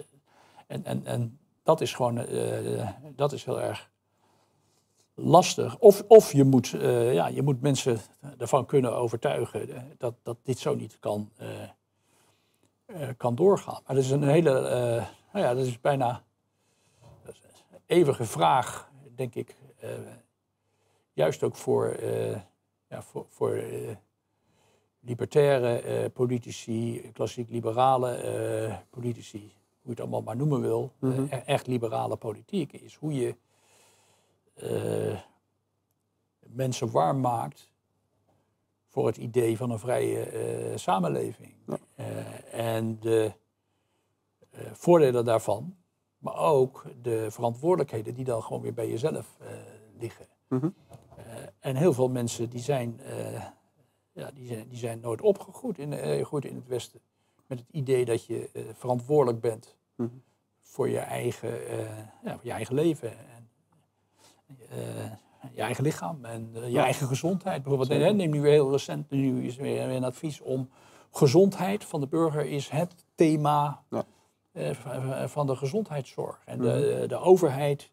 en, 0.66 0.84
en, 0.84 1.07
en 1.07 1.38
dat 1.62 1.80
is 1.80 1.95
gewoon 1.95 2.18
eh, 2.18 2.88
dat 3.16 3.32
is 3.32 3.45
heel 3.45 3.61
erg 3.61 3.90
lastig. 5.14 5.78
Of, 5.78 6.05
of 6.07 6.32
je, 6.32 6.45
moet, 6.45 6.74
eh, 6.74 7.14
ja, 7.14 7.26
je 7.26 7.43
moet 7.43 7.61
mensen 7.61 7.99
ervan 8.38 8.66
kunnen 8.66 8.97
overtuigen 8.97 9.68
eh, 9.68 9.82
dat, 9.99 10.14
dat 10.22 10.36
dit 10.43 10.59
zo 10.59 10.74
niet 10.74 10.99
kan, 10.99 11.30
eh, 11.36 11.62
eh, 12.86 13.09
kan 13.16 13.34
doorgaan. 13.34 13.80
Maar 13.86 13.95
dat 13.95 14.05
is 14.05 14.11
een 14.11 14.28
hele, 14.28 14.68
eh, 14.68 15.07
nou 15.32 15.47
ja, 15.47 15.55
dat 15.55 15.66
is 15.66 15.80
bijna 15.80 16.22
dat 17.24 17.34
is 17.34 17.40
een 17.70 17.80
eeuwige 17.86 18.24
vraag, 18.24 18.90
denk 19.14 19.34
ik. 19.34 19.57
Juist 21.12 21.42
ook 21.42 21.56
voor, 21.56 21.86
eh, 21.86 22.40
ja, 22.88 23.02
voor, 23.02 23.26
voor 23.28 23.54
eh, 23.54 23.96
libertaire 25.00 25.80
eh, 25.80 26.12
politici, 26.12 27.10
klassiek 27.12 27.50
liberale 27.50 28.80
politici, 28.90 29.38
hoe 29.38 29.80
je 29.82 29.90
het 29.90 30.00
allemaal 30.00 30.22
maar 30.22 30.36
noemen 30.36 30.60
wil, 30.60 30.92
e- 31.00 31.36
echt 31.36 31.66
liberale 31.66 32.16
politiek 32.16 32.72
is. 32.72 32.94
Hoe 32.94 33.14
je 33.14 33.34
mensen 36.40 36.90
warm 36.90 37.20
maakt 37.20 37.70
voor 38.88 39.06
het 39.06 39.16
idee 39.16 39.56
van 39.56 39.70
een 39.70 39.78
vrije 39.78 40.72
samenleving. 40.74 41.54
Ja. 41.66 41.78
En 42.50 43.00
de 43.00 43.32
voordelen 44.72 45.24
daarvan, 45.24 45.76
maar 46.18 46.36
ook 46.36 46.84
de 47.02 47.30
verantwoordelijkheden 47.30 48.14
die 48.14 48.24
dan 48.24 48.42
gewoon 48.42 48.62
weer 48.62 48.74
bij 48.74 48.88
jezelf 48.88 49.36
liggen. 49.98 50.26
Eh, 50.88 50.96
en 51.62 51.76
heel 51.76 51.92
veel 51.92 52.08
mensen 52.08 52.50
die 52.50 52.60
zijn, 52.60 53.00
eh, 53.00 53.42
ja, 54.12 54.30
die 54.34 54.46
zijn, 54.46 54.68
die 54.68 54.78
zijn 54.78 55.00
nooit 55.00 55.20
opgegroeid 55.20 55.78
in, 55.78 56.24
goed 56.24 56.44
in 56.44 56.54
het 56.54 56.66
Westen. 56.68 57.00
Met 57.46 57.58
het 57.58 57.68
idee 57.70 58.04
dat 58.04 58.24
je 58.24 58.50
eh, 58.52 58.62
verantwoordelijk 58.72 59.40
bent 59.40 59.76
Mhm. 59.96 60.08
voor 60.60 60.88
je 60.88 60.98
eigen, 60.98 61.50
ja, 62.24 62.32
voor 62.36 62.44
je 62.44 62.50
eigen 62.52 62.74
leven. 62.74 63.10
En, 63.18 63.48
je 65.54 65.60
eigen 65.62 65.84
lichaam 65.84 66.24
en 66.24 66.50
je 66.52 66.70
Ja. 66.70 66.82
eigen 66.84 67.06
gezondheid. 67.06 67.62
Bijvoorbeeld, 67.62 68.00
hè, 68.02 68.12
neem 68.12 68.30
nu 68.30 68.40
weer 68.40 68.52
heel 68.52 68.70
recent, 68.70 69.10
nu 69.10 69.44
is 69.46 69.56
weer 69.56 69.88
een 69.90 70.04
advies 70.04 70.40
om 70.40 70.68
gezondheid 71.10 71.84
van 71.84 72.00
de 72.00 72.06
burger 72.06 72.46
is 72.46 72.68
het 72.68 72.94
thema 73.14 73.82
Ja. 73.90 74.04
van 75.28 75.46
de 75.46 75.56
gezondheidszorg. 75.56 76.42
En 76.44 76.58
Mhm. 76.58 76.66
de, 76.68 77.04
de 77.08 77.16
overheid 77.16 77.90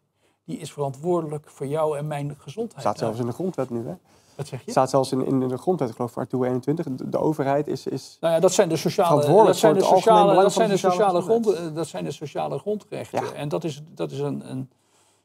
die 0.50 0.58
is 0.58 0.72
verantwoordelijk 0.72 1.50
voor 1.50 1.66
jou 1.66 1.98
en 1.98 2.06
mijn 2.06 2.34
gezondheid. 2.38 2.80
staat 2.80 2.98
zelfs 2.98 3.18
Nou, 3.18 3.28
in 3.28 3.30
de 3.30 3.36
grondwet 3.36 3.70
nu, 3.70 3.86
hè? 3.86 3.94
Wat 4.34 4.48
zeg 4.48 4.64
je? 4.64 4.70
Staat 4.70 4.90
zelfs 4.90 5.12
in, 5.12 5.26
in 5.26 5.48
de 5.48 5.58
grondwet, 5.58 5.88
ik 5.88 5.94
geloof, 5.94 6.12
voor 6.12 6.22
artikel 6.22 6.46
21. 6.46 6.86
De, 6.86 7.08
de 7.08 7.18
overheid 7.18 7.66
is, 7.66 7.86
is 7.86 8.16
Nou 8.20 8.34
ja, 8.34 8.40
dat 8.40 8.52
zijn 8.52 8.68
de 8.68 8.76
sociale, 8.76 9.44
dat 9.44 9.56
zijn 9.56 9.74
de 9.74 9.82
sociale, 9.82 10.42
dat 10.42 10.52
zijn 10.52 10.68
de 10.68 10.76
sociale 10.76 11.20
grond, 11.20 11.52
eh, 11.52 11.74
dat 11.74 11.86
zijn 11.86 12.04
de 12.04 12.10
sociale 12.10 12.58
grondrechten. 12.58 13.24
Ja. 13.24 13.32
En 13.32 13.48
dat 13.48 13.64
is, 13.64 13.82
dat 13.94 14.10
is 14.10 14.18
een, 14.18 14.50
een 14.50 14.70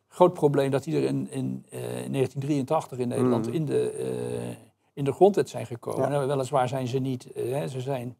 groot 0.08 0.34
probleem 0.34 0.72
dat 0.72 0.84
die 0.84 0.96
er 0.96 1.04
in, 1.04 1.32
in, 1.32 1.66
eh, 1.70 1.80
in 2.04 2.12
1983 2.12 2.98
in 2.98 3.08
Nederland 3.08 3.46
Mhm. 3.46 3.56
in, 3.56 3.66
de, 3.66 3.90
eh, 3.92 4.56
in 4.94 5.04
de 5.04 5.12
grondwet 5.12 5.50
zijn 5.50 5.66
gekomen. 5.66 6.12
Ja. 6.12 6.22
En 6.22 6.28
weliswaar 6.28 6.68
zijn 6.68 6.88
ze 6.88 7.00
niet, 7.00 7.28
hè, 7.34 7.68
ze 7.68 7.82
zijn 7.82 8.18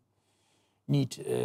niet, 0.86 1.18
eh, 1.18 1.36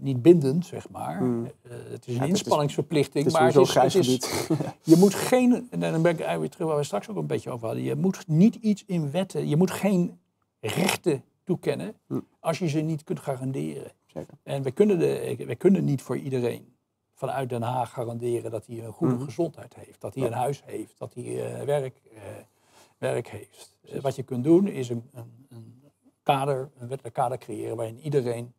niet 0.00 0.22
bindend, 0.22 0.66
zeg 0.66 0.88
maar. 0.88 1.22
Mhm. 1.22 1.44
Eh, 1.44 1.50
het 1.90 2.06
is 2.06 2.14
een 2.14 2.20
het 2.20 2.22
is- 2.22 2.28
inspanningsverplichting, 2.28 3.24
het 3.24 3.32
is 3.34 3.38
maar 3.40 3.52
het 3.52 3.94
is, 3.94 3.94
het 3.94 3.94
is, 4.24 4.46
je 4.92 4.96
moet 4.96 5.14
geen, 5.14 5.68
en 5.70 5.80
dan 5.80 6.02
ben 6.02 6.12
ik 6.12 6.20
eigenlijk 6.20 6.38
weer 6.40 6.50
terug 6.50 6.66
waar 6.68 6.76
we 6.76 6.84
straks 6.84 7.08
ook 7.08 7.16
een 7.16 7.26
beetje 7.26 7.50
over 7.50 7.66
hadden. 7.66 7.84
Je 7.84 7.94
moet 7.94 8.28
niet 8.28 8.54
iets 8.54 8.84
in 8.86 9.10
wetten, 9.10 9.48
je 9.48 9.56
moet 9.56 9.70
geen 9.70 10.18
rechten 10.60 11.24
toekennen 11.44 11.94
Hm. 12.06 12.18
als 12.40 12.58
je 12.58 12.68
ze 12.68 12.80
niet 12.80 13.04
kunt 13.04 13.20
garanderen. 13.20 13.92
Zeker. 14.06 14.34
En 14.42 14.62
we 14.62 14.70
kunnen, 14.70 14.98
de, 14.98 15.34
we 15.46 15.54
kunnen 15.54 15.84
niet 15.84 16.02
voor 16.02 16.16
iedereen 16.16 16.74
vanuit 17.14 17.48
Den 17.48 17.62
Haag 17.62 17.92
garanderen 17.92 18.50
dat 18.50 18.66
hij 18.66 18.84
een 18.84 18.92
goede 18.92 19.14
Mhm. 19.14 19.24
gezondheid 19.24 19.74
heeft, 19.74 20.00
dat 20.00 20.14
hij 20.14 20.22
Ja. 20.22 20.28
een 20.30 20.36
huis 20.36 20.62
heeft, 20.64 20.98
dat 20.98 21.14
hij 21.14 21.54
eh, 21.58 21.64
werk, 21.64 22.00
werk 22.98 23.28
heeft. 23.28 23.76
Wat 24.00 24.16
je 24.16 24.22
kunt 24.22 24.44
doen 24.44 24.66
is 24.68 24.88
een, 24.88 25.02
een, 25.12 25.46
een 25.48 25.82
kader, 26.22 26.70
een 26.78 26.88
wettelijk 26.88 27.14
kader 27.14 27.38
creëren 27.38 27.76
waarin 27.76 27.98
iedereen 27.98 28.52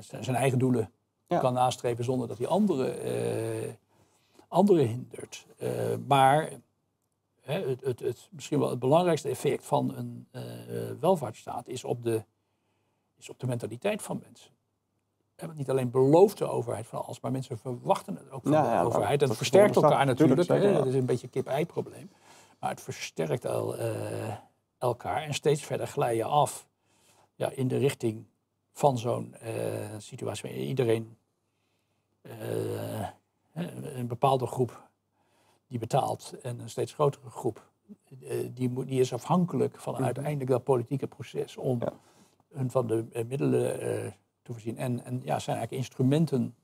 zijn 0.00 0.24
zijn 0.24 0.36
eigen 0.36 0.58
doelen 0.58 0.90
Ja. 1.26 1.38
kan 1.38 1.52
nastreven 1.52 2.04
zonder 2.04 2.28
dat 2.28 2.38
hij 2.38 2.46
anderen, 2.46 3.02
eh, 3.02 3.72
anderen 4.48 4.86
hindert. 4.86 5.46
Eh, 5.58 5.70
maar 6.06 6.50
hè, 7.40 7.68
het, 7.68 7.84
het, 7.84 8.00
het, 8.00 8.28
misschien 8.30 8.58
wel 8.58 8.70
het 8.70 8.78
belangrijkste 8.78 9.28
effect 9.28 9.64
van 9.64 9.96
een 9.96 10.28
eh, 10.30 10.42
welvaartsstaat 11.00 11.68
is 11.68 11.84
op, 11.84 12.02
de, 12.02 12.24
is 13.18 13.30
op 13.30 13.40
de 13.40 13.46
mentaliteit 13.46 14.02
van 14.02 14.22
mensen. 14.22 14.50
Niet 15.54 15.70
alleen 15.70 15.90
belooft 15.90 16.38
de 16.38 16.46
overheid 16.46 16.86
van 16.86 17.04
alles, 17.04 17.20
maar 17.20 17.32
mensen 17.32 17.58
verwachten 17.58 18.16
het 18.16 18.30
ook 18.30 18.42
van 18.42 18.52
Ja, 18.52 18.62
de 18.62 18.68
ja, 18.68 18.74
nou, 18.74 18.86
overheid. 18.86 19.22
En 19.22 19.28
dat 19.28 19.36
versterkt 19.36 19.76
elkaar 19.76 20.06
natuurlijk. 20.06 20.42
Zeker, 20.42 20.68
ja. 20.70 20.78
Dat 20.78 20.86
is 20.86 20.94
een 20.94 21.06
beetje 21.06 21.26
een 21.26 21.32
kip-ei-probleem. 21.32 22.10
Maar 22.58 22.70
het 22.70 22.80
versterkt 22.80 23.44
eh, 23.44 24.34
elkaar 24.78 25.22
en 25.22 25.34
steeds 25.34 25.62
verder 25.62 25.86
glij 25.86 26.16
je 26.16 26.24
af 26.24 26.68
ja, 27.34 27.50
in 27.50 27.68
de 27.68 27.76
richting 27.76 28.26
van 28.76 28.98
zo'n 28.98 29.34
eh, 29.34 29.54
situatie 29.98 30.66
iedereen 30.66 31.16
eh, 32.22 33.08
een 33.52 33.98
een 33.98 34.06
bepaalde 34.06 34.46
groep 34.46 34.88
die 35.68 35.78
betaalt 35.78 36.34
en 36.42 36.60
een 36.60 36.68
steeds 36.70 36.92
grotere 36.92 37.30
groep 37.30 37.70
eh, 38.22 38.48
die, 38.54 38.70
moet, 38.70 38.86
die 38.88 39.00
is 39.00 39.12
afhankelijk 39.12 39.78
van 39.78 39.94
Mhm. 39.94 40.02
uiteindelijk 40.04 40.50
dat 40.50 40.64
politieke 40.64 41.06
proces 41.06 41.56
om 41.56 41.78
Ja. 41.80 41.92
hun 42.52 42.70
van 42.70 42.86
de 42.86 43.04
eh, 43.12 43.24
middelen 43.24 43.80
eh, 43.80 44.12
te 44.42 44.52
voorzien. 44.52 44.76
En, 44.78 45.04
en 45.04 45.14
ja, 45.24 45.38
zijn 45.38 45.56
eigenlijk 45.56 45.70
instrumenten 45.86 46.54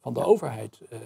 van 0.00 0.12
de 0.12 0.20
Ja. 0.20 0.26
overheid. 0.26 0.80
eh, 0.90 0.98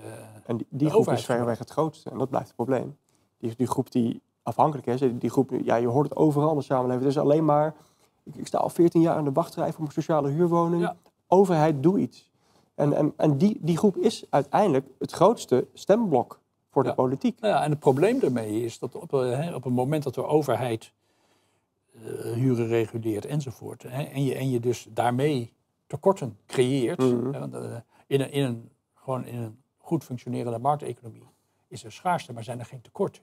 En 0.46 0.56
die, 0.56 0.66
groep 0.88 1.00
overheid 1.00 1.18
is 1.20 1.24
verreweg 1.26 1.58
het 1.58 1.70
grootste. 1.70 2.10
En 2.10 2.18
dat 2.18 2.28
blijft 2.28 2.46
het 2.46 2.56
probleem. 2.56 2.98
Die, 3.38 3.56
die 3.56 3.66
groep 3.66 3.90
die 3.90 4.22
afhankelijk 4.42 4.86
is, 4.86 5.00
die 5.18 5.30
groep, 5.30 5.50
ja, 5.64 5.76
je 5.76 5.86
hoort 5.86 6.08
het 6.08 6.18
overal 6.18 6.50
in 6.50 6.56
de 6.58 6.62
samenleving. 6.62 7.02
Het 7.04 7.10
is 7.16 7.18
alleen 7.22 7.44
maar, 7.44 7.74
ik, 8.22 8.34
ik 8.34 8.46
sta 8.46 8.58
al 8.58 8.68
14 8.68 9.00
jaar 9.00 9.18
in 9.18 9.24
de 9.24 9.32
wachtrij 9.32 9.70
voor 9.72 9.80
mijn 9.80 9.92
sociale 9.92 10.28
huurwoning. 10.30 10.82
Ja. 10.82 10.96
overheid, 11.26 11.82
doe 11.82 11.98
iets. 11.98 12.30
En, 12.74 12.92
en, 12.92 13.12
en 13.16 13.38
die, 13.38 13.58
die 13.60 13.76
groep 13.76 13.96
is 13.96 14.24
uiteindelijk 14.30 14.86
het 14.98 15.12
grootste 15.12 15.66
stemblok 15.74 16.40
voor 16.70 16.82
de 16.82 16.88
Ja. 16.88 16.94
politiek. 16.94 17.40
Nou 17.40 17.54
ja, 17.54 17.62
en 17.64 17.70
het 17.70 17.78
probleem 17.78 18.18
daarmee 18.18 18.64
is 18.64 18.78
dat 18.78 18.94
op, 18.94 19.12
eh, 19.14 19.20
hè, 19.20 19.54
op 19.54 19.64
het 19.64 19.72
moment 19.72 20.02
dat 20.02 20.14
de 20.14 20.24
overheid 20.26 20.92
eh, 21.94 22.02
huren 22.32 22.66
reguleert 22.66 23.24
enzovoort, 23.24 23.82
hè, 23.82 24.02
en, 24.02 24.24
je, 24.24 24.34
en 24.34 24.50
je 24.50 24.60
dus 24.60 24.86
daarmee 24.90 25.52
tekorten 25.86 26.38
creëert, 26.46 26.98
Mhm. 26.98 27.32
hè, 27.32 27.38
want, 27.38 27.54
eh, 27.54 27.76
in, 28.06 28.20
een, 28.20 28.30
in, 28.32 28.44
een, 28.44 28.70
gewoon 28.94 29.24
in 29.26 29.38
een 29.38 29.62
goed 29.78 30.04
functionerende 30.04 30.58
markteconomie 30.58 31.28
is 31.68 31.84
er 31.84 31.92
schaarste, 31.92 32.32
maar 32.32 32.44
zijn 32.44 32.58
er 32.58 32.64
geen 32.66 32.80
tekorten. 32.80 33.22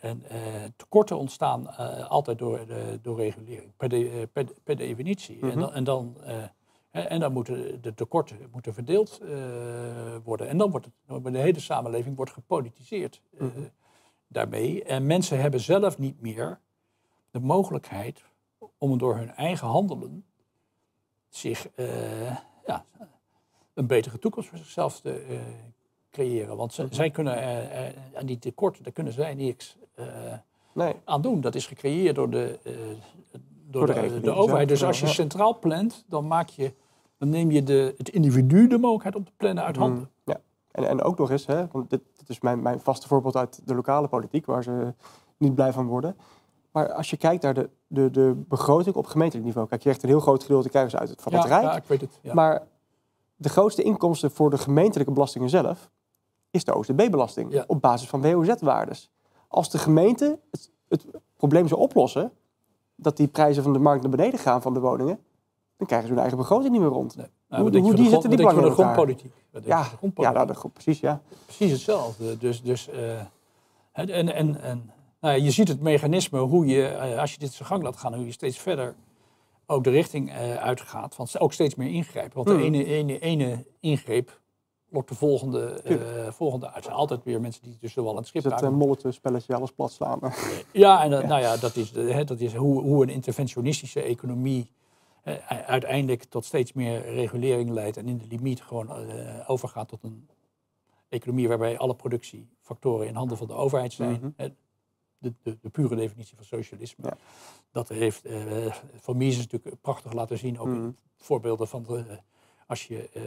En 0.00 0.22
eh, 0.28 0.38
tekorten 0.76 1.18
ontstaan 1.18 1.68
eh, 1.70 2.06
altijd 2.10 2.38
door, 2.38 2.66
de, 2.66 2.98
door 3.02 3.16
regulering, 3.16 3.76
per, 3.76 3.88
de, 3.88 4.10
eh, 4.10 4.22
per, 4.32 4.44
per 4.64 4.76
definitie. 4.76 5.40
En 5.40 5.46
Mhm. 5.48 5.58
dan, 5.58 5.72
en 5.72 5.84
dan, 5.84 6.16
eh, 6.22 6.42
hè, 6.90 7.00
en 7.00 7.20
dan 7.20 7.32
moeten 7.32 7.82
de 7.82 7.94
tekorten 7.94 8.36
moeten 8.52 8.74
verdeeld 8.74 9.20
eh, 9.20 10.16
worden. 10.24 10.48
En 10.48 10.58
dan 10.58 10.70
wordt 10.70 10.86
het, 11.06 11.24
de 11.32 11.38
hele 11.38 11.60
samenleving 11.60 12.16
wordt 12.16 12.32
gepolitiseerd 12.32 13.22
eh, 13.38 13.40
Mhm. 13.40 13.60
daarmee. 14.26 14.84
En 14.84 15.06
mensen 15.06 15.40
hebben 15.40 15.60
zelf 15.60 15.98
niet 15.98 16.20
meer 16.20 16.60
de 17.30 17.40
mogelijkheid 17.40 18.24
om 18.78 18.98
door 18.98 19.16
hun 19.16 19.30
eigen 19.30 19.66
handelen 19.68 20.24
zich 21.28 21.68
eh, 21.68 22.36
ja, 22.66 22.84
een 23.74 23.86
betere 23.86 24.18
toekomst 24.18 24.48
voor 24.48 24.58
zichzelf 24.58 25.00
te 25.00 25.12
eh, 25.18 25.40
creëren. 26.24 26.56
Want 26.56 26.72
ze- 26.72 26.82
Mhm. 26.82 26.94
zij 26.94 27.10
kunnen 27.10 27.36
eh, 27.36 27.86
eh, 27.88 27.94
aan 28.14 28.26
die 28.26 28.38
tekorten, 28.38 28.82
daar 28.82 28.92
kunnen 28.92 29.12
zij 29.12 29.34
niks 29.34 29.76
eh, 29.94 30.06
Nee, 30.74 30.94
aan 31.04 31.22
doen. 31.22 31.40
Dat 31.40 31.54
is 31.54 31.66
gecreëerd 31.66 32.14
door 32.14 32.30
de, 32.30 32.58
door 33.70 33.86
Door 33.86 33.94
de 33.94 34.20
de, 34.20 34.30
overheid. 34.30 34.68
Dus 34.68 34.84
als 34.84 35.00
je 35.00 35.06
centraal 35.06 35.58
plant, 35.58 36.04
dan, 36.08 36.26
maak 36.26 36.48
je, 36.48 36.72
dan 37.18 37.28
neem 37.28 37.50
je 37.50 37.62
de, 37.62 37.94
het 37.96 38.08
individu 38.08 38.66
de 38.66 38.78
mogelijkheid 38.78 39.16
om 39.16 39.24
te 39.24 39.32
plannen 39.36 39.64
uit 39.64 39.76
handen. 39.76 39.98
Mm, 39.98 40.08
ja. 40.24 40.40
En, 40.70 40.88
en 40.88 41.02
ook 41.02 41.18
nog 41.18 41.30
eens, 41.30 41.46
hè, 41.46 41.66
want 41.72 41.90
dit, 41.90 42.00
dit 42.16 42.28
is 42.28 42.40
mijn, 42.40 42.62
mijn 42.62 42.80
vaste 42.80 43.08
voorbeeld 43.08 43.36
uit 43.36 43.60
de 43.64 43.74
lokale 43.74 44.08
politiek, 44.08 44.46
waar 44.46 44.62
ze 44.62 44.94
niet 45.36 45.54
blij 45.54 45.72
van 45.72 45.86
worden. 45.86 46.16
Maar 46.72 46.92
als 46.92 47.10
je 47.10 47.16
kijkt 47.16 47.42
naar 47.42 47.54
de, 47.54 47.70
de, 47.86 48.10
de 48.10 48.42
begroting 48.48 48.94
op 48.96 49.06
gemeentelijk 49.06 49.46
niveau, 49.46 49.68
kijk, 49.68 49.80
je 49.82 49.86
krijgt 49.88 50.02
een 50.04 50.08
heel 50.14 50.20
groot 50.20 50.42
gedeelte 50.42 50.68
krijgen 50.68 50.90
ze 50.90 50.98
uit 50.98 51.08
het, 51.08 51.22
van 51.22 51.32
het 51.34 51.42
ja, 51.42 51.48
Rijk. 51.48 51.62
ja, 51.62 51.76
ik 51.76 51.84
weet 51.86 52.00
het. 52.00 52.18
Ja. 52.22 52.34
Maar 52.34 52.62
de 53.36 53.48
grootste 53.48 53.82
inkomsten 53.82 54.30
voor 54.30 54.50
de 54.50 54.58
gemeentelijke 54.58 55.12
belastingen 55.12 55.48
zelf 55.48 55.90
is 56.50 56.64
de 56.64 56.74
OZB-belasting 56.74 57.52
Ja. 57.52 57.64
op 57.66 57.80
basis 57.80 58.08
van 58.08 58.22
WOZ-waardes. 58.22 59.10
Als 59.48 59.70
de 59.70 59.78
gemeente 59.78 60.38
het, 60.50 60.70
het 60.88 61.06
probleem 61.36 61.68
zou 61.68 61.80
oplossen, 61.80 62.32
dat 62.96 63.16
die 63.16 63.28
prijzen 63.28 63.62
van 63.62 63.72
de 63.72 63.78
markt 63.78 64.02
naar 64.02 64.10
beneden 64.10 64.38
gaan 64.38 64.62
van 64.62 64.74
de 64.74 64.80
woningen, 64.80 65.18
dan 65.76 65.86
krijgen 65.86 66.08
ze 66.08 66.12
hun 66.14 66.22
eigen 66.22 66.38
begroting 66.38 66.70
niet 66.72 66.80
meer 66.80 66.90
rond. 66.90 67.16
Nee. 67.16 67.26
Hoe- 67.60 67.70
die 67.70 67.80
de 67.82 67.86
zitten 67.86 68.08
die 68.08 68.20
grond- 68.20 68.36
belangen 68.38 68.62
de 68.62 68.70
grondpolitiek? 68.70 69.32
Ja, 69.34 69.50
van 69.52 69.60
de 69.62 69.68
ja 69.68 69.82
grondpolitiek? 69.82 70.34
nou, 70.36 70.46
dat, 70.46 70.72
precies, 70.72 71.00
ja. 71.00 71.20
Precies 71.44 71.70
hetzelfde. 71.70 72.38
Dus, 72.38 72.62
dus, 72.62 72.88
eh, 72.88 73.20
en, 73.92 74.08
en, 74.10 74.60
en, 74.62 74.90
nou 75.20 75.34
ja, 75.36 75.44
je 75.44 75.50
ziet 75.50 75.68
het 75.68 75.80
mechanisme 75.80 76.38
hoe 76.38 76.66
je, 76.66 76.86
eh, 76.86 77.18
als 77.18 77.32
je 77.32 77.38
dit 77.38 77.52
zijn 77.52 77.68
gang 77.68 77.82
laat 77.82 77.96
gaan, 77.96 78.14
hoe 78.14 78.24
je 78.26 78.32
steeds 78.32 78.58
verder 78.58 78.94
ook 79.66 79.84
de 79.84 79.90
richting 79.90 80.30
eh, 80.30 80.54
uitgaat. 80.56 81.14
Van 81.14 81.26
ook 81.38 81.52
steeds 81.52 81.74
meer 81.74 81.90
ingrijpen. 81.90 82.34
Want 82.34 82.46
de 82.46 82.52
Hmm. 82.54 82.62
ene, 82.74 82.84
ene, 82.84 83.18
ene 83.18 83.64
ingreep 83.80 84.40
lokt 84.90 85.08
de 85.08 85.14
volgende, 85.14 85.82
eh, 85.82 86.32
volgende 86.32 86.66
uit. 86.66 86.76
Er 86.76 86.82
zijn 86.82 86.94
altijd 86.94 87.24
weer 87.24 87.40
mensen 87.40 87.62
die 87.62 87.78
tussen 87.78 88.02
wel 88.02 88.10
aan 88.12 88.18
het 88.18 88.26
schip 88.26 88.44
Is 88.44 88.52
het 88.52 88.62
uh, 88.62 88.68
molletje 88.70 89.12
spelletje, 89.12 89.54
alles 89.54 89.72
plat 89.72 89.92
slaan. 89.92 90.18
Ja, 90.72 91.02
en 91.02 91.10
dat, 91.10 91.26
nou 91.26 91.40
ja, 91.40 91.56
dat 91.56 91.76
is, 91.76 91.92
de, 91.92 92.00
hè, 92.00 92.24
dat 92.24 92.40
is 92.40 92.54
hoe, 92.54 92.82
hoe 92.82 93.02
een 93.02 93.08
interventionistische 93.08 94.02
economie 94.02 94.70
eh, 95.22 95.46
uiteindelijk 95.66 96.24
tot 96.24 96.44
steeds 96.44 96.72
meer 96.72 97.12
regulering 97.14 97.70
leidt 97.70 97.96
en 97.96 98.08
in 98.08 98.18
de 98.18 98.26
limiet 98.26 98.62
gewoon 98.62 98.90
eh, 98.90 99.50
overgaat 99.50 99.88
tot 99.88 100.02
een 100.02 100.28
economie 101.08 101.48
waarbij 101.48 101.78
alle 101.78 101.94
productiefactoren 101.94 103.06
in 103.06 103.14
handen 103.14 103.36
van 103.36 103.46
de 103.46 103.52
overheid 103.54 103.92
zijn. 103.92 104.34
Mhm. 104.36 104.48
De, 105.18 105.32
de, 105.42 105.58
de 105.60 105.68
pure 105.68 105.96
definitie 105.96 106.36
van 106.36 106.44
socialisme. 106.44 107.04
Ja. 107.06 107.16
Dat 107.72 107.88
heeft 107.88 108.24
eh 108.24 108.74
van 109.00 109.16
Mises 109.16 109.46
natuurlijk 109.46 109.80
prachtig 109.80 110.12
laten 110.12 110.38
zien, 110.38 110.58
ook 110.58 110.66
in 110.66 110.82
Mhm. 110.82 110.90
voorbeelden 111.16 111.68
van 111.68 111.82
de, 111.82 112.18
als 112.66 112.86
je 112.86 113.08
eh, 113.08 113.22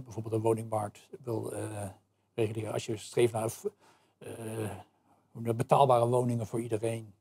bijvoorbeeld 0.00 0.34
een 0.34 0.40
woningmarkt 0.40 1.08
wil 1.22 1.52
eh, 1.52 1.88
reguleren, 2.34 2.72
als 2.72 2.86
je 2.86 2.96
streeft 2.96 3.32
naar 3.32 3.50
eh, 4.18 5.54
betaalbare 5.56 6.06
woningen 6.06 6.46
voor 6.46 6.60
iedereen. 6.60 7.14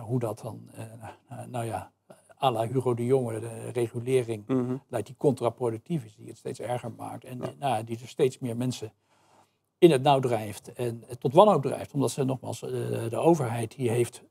Hoe 0.00 0.18
dat 0.18 0.38
dan, 0.40 0.70
eh, 0.72 1.44
nou, 1.46 1.64
ja, 1.64 1.92
à 2.42 2.50
la 2.50 2.66
Hugo 2.66 2.94
de 2.94 3.04
Jonge, 3.04 3.40
de 3.40 3.70
regulering 3.70 4.44
leidt 4.88 5.06
die 5.06 5.16
contraproductief 5.16 6.04
is, 6.04 6.16
die 6.16 6.28
het 6.28 6.36
steeds 6.38 6.60
erger 6.60 6.92
maakt. 6.92 7.24
En 7.24 7.38
Ja. 7.38 7.52
nou, 7.58 7.84
die 7.84 7.98
er 8.00 8.08
steeds 8.08 8.38
meer 8.38 8.56
mensen 8.56 8.92
in 9.78 9.90
het 9.90 10.02
nauw 10.02 10.20
drijft 10.20 10.72
en 10.72 11.04
tot 11.18 11.32
wanhoop 11.32 11.62
drijft. 11.62 11.92
Omdat 11.92 12.10
ze 12.10 12.24
nogmaals, 12.24 12.60
de 12.60 13.16
overheid 13.16 13.76
die 13.76 13.90
heeft 13.90 14.22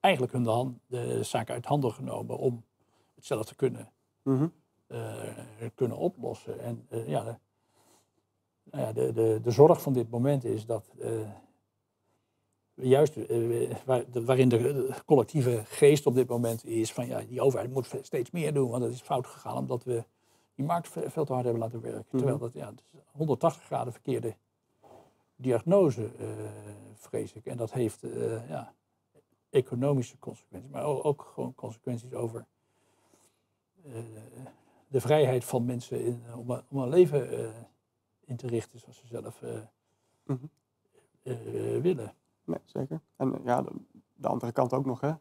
eigenlijk 0.00 0.32
hun 0.32 0.42
de, 0.42 0.50
hand, 0.50 0.78
de 0.86 1.22
zaak 1.22 1.50
uit 1.50 1.66
handen 1.66 1.92
genomen 1.92 2.38
om 2.38 2.64
het 3.14 3.26
zelf 3.26 3.44
te 3.46 3.54
kunnen, 3.54 3.88
Mhm. 4.22 4.48
Kunnen 5.74 5.96
oplossen. 5.96 6.60
En 6.60 6.86
eh, 6.88 7.08
ja, 7.08 7.24
de, 7.24 7.34
nou 8.70 8.84
ja, 8.86 8.92
de, 8.92 9.12
de, 9.12 9.40
de 9.42 9.50
zorg 9.50 9.82
van 9.82 9.92
dit 9.92 10.10
moment 10.10 10.44
is 10.44 10.66
dat 10.66 10.90
eh, 11.00 11.30
juist 12.74 13.16
eh, 13.16 13.76
waar, 13.84 14.10
de- 14.10 14.24
waarin 14.24 14.48
de, 14.48 14.90
collectieve 15.04 15.62
geest 15.64 16.06
op 16.06 16.14
dit 16.14 16.28
moment 16.28 16.64
is 16.64 16.92
van 16.92 17.06
ja, 17.06 17.20
die 17.20 17.40
overheid 17.40 17.70
moet 17.72 17.94
steeds 18.02 18.30
meer 18.30 18.54
doen, 18.54 18.70
want 18.70 18.82
het 18.82 18.92
is 18.92 19.00
fout 19.00 19.26
gegaan 19.26 19.56
omdat 19.56 19.84
we 19.84 20.04
die 20.54 20.64
markt 20.66 20.88
ve- 20.88 21.10
veel 21.10 21.24
te 21.24 21.32
hard 21.32 21.44
hebben 21.44 21.62
laten 21.62 21.80
werken. 21.80 22.04
Mhm. 22.08 22.16
Terwijl 22.16 22.38
dat 22.38 22.52
ja, 22.52 22.66
het 22.70 22.80
is 22.80 23.00
180 23.12 23.62
graden 23.64 23.92
verkeerde 23.92 24.36
diagnose, 25.36 26.10
eh, 26.18 26.28
vrees 26.94 27.32
ik. 27.32 27.46
En 27.46 27.56
dat 27.56 27.72
heeft 27.72 28.02
eh, 28.02 28.48
ja, 28.48 28.74
economische 29.50 30.18
consequenties, 30.18 30.70
maar 30.70 30.84
ook, 30.84 31.04
ook 31.04 31.30
gewoon 31.34 31.54
consequenties 31.54 32.12
over 32.14 32.46
eh, 33.84 33.92
de 34.88 35.00
vrijheid 35.00 35.44
van 35.44 35.64
mensen 35.64 36.04
in, 36.04 36.22
om, 36.36 36.50
een- 36.50 36.62
om 36.68 36.78
een 36.78 36.88
leven 36.88 37.30
eh, 37.38 37.48
in 38.24 38.36
te 38.36 38.46
richten 38.46 38.78
zoals 38.78 38.96
ze 38.96 39.06
zelf 39.06 39.42
eh, 39.42 39.50
Mhm. 40.24 40.44
eh, 41.22 41.34
willen. 41.80 42.14
Nee, 42.44 42.58
zeker. 42.64 43.00
En 43.16 43.34
eh, 43.34 43.40
ja, 43.44 43.62
de, 43.62 43.70
de 44.14 44.28
andere 44.28 44.52
kant 44.52 44.72
ook 44.72 44.86
nog. 44.86 45.00
Hè. 45.00 45.12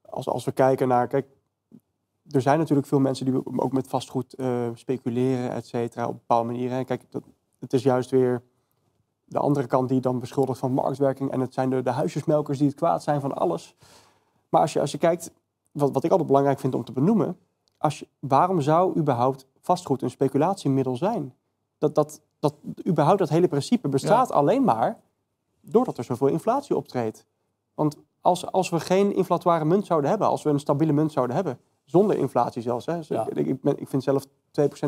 Als, 0.00 0.28
als 0.28 0.44
we 0.44 0.52
kijken 0.52 0.88
naar, 0.88 1.06
kijk, 1.06 1.26
er 2.30 2.40
zijn 2.42 2.58
natuurlijk 2.58 2.88
veel 2.88 3.00
mensen 3.00 3.24
die 3.26 3.60
ook 3.60 3.72
met 3.72 3.88
vastgoed 3.88 4.34
eh, 4.34 4.68
speculeren, 4.74 5.50
et 5.50 5.66
cetera, 5.66 6.06
op 6.08 6.12
bepaalde 6.14 6.46
manieren. 6.50 6.78
En 6.78 6.84
kijk, 6.84 7.10
dat, 7.10 7.22
het 7.58 7.72
is 7.72 7.82
juist 7.82 8.10
weer 8.10 8.42
de 9.24 9.38
andere 9.38 9.66
kant 9.66 9.88
die 9.88 10.00
dan 10.00 10.18
beschuldigt 10.20 10.58
van 10.58 10.72
marktwerking. 10.72 11.30
En 11.30 11.40
het 11.40 11.54
zijn 11.54 11.70
de, 11.70 11.82
de 11.82 11.90
huisjesmelkers 11.90 12.58
die 12.58 12.66
het 12.66 12.76
kwaad 12.76 13.02
zijn 13.02 13.20
van 13.20 13.32
alles. 13.34 13.76
Maar 14.48 14.60
als 14.60 14.72
je, 14.72 14.80
als 14.80 14.90
je 14.92 14.98
kijkt, 14.98 15.30
wat, 15.70 15.92
wat 15.92 16.04
ik 16.04 16.10
altijd 16.10 16.28
belangrijk 16.28 16.58
vind 16.60 16.74
om 16.74 16.84
te 16.84 16.92
benoemen, 16.92 17.38
als 17.82 17.98
je, 17.98 18.08
waarom 18.18 18.60
zou 18.60 18.96
überhaupt 18.96 19.46
vastgoed 19.60 20.02
een 20.02 20.10
speculatiemiddel 20.10 20.96
zijn? 20.96 21.34
Dat, 21.78 21.94
dat, 21.94 22.20
dat, 22.38 22.54
überhaupt 22.86 23.18
dat 23.18 23.28
hele 23.28 23.48
principe 23.48 23.88
bestaat 23.88 24.32
alleen 24.32 24.64
maar 24.64 25.00
doordat 25.60 25.98
er 25.98 26.04
zoveel 26.04 26.26
inflatie 26.26 26.76
optreedt. 26.76 27.26
Want 27.74 27.96
als, 28.20 28.52
als 28.52 28.70
we 28.70 28.80
geen 28.80 29.14
inflatoire 29.14 29.64
munt 29.64 29.86
zouden 29.86 30.10
hebben, 30.10 30.28
als 30.28 30.42
we 30.42 30.50
een 30.50 30.60
stabiele 30.60 30.92
munt 30.92 31.12
zouden 31.12 31.36
hebben, 31.36 31.58
zonder 31.84 32.16
inflatie 32.16 32.62
zelfs. 32.62 32.86
Hè. 32.86 32.96
Dus 32.96 33.08
Ja. 33.08 33.26
ik, 33.34 33.46
ik, 33.46 33.60
ben, 33.60 33.80
ik 33.80 33.88
vind 33.88 34.02
zelf 34.02 34.24
2% 34.26 34.28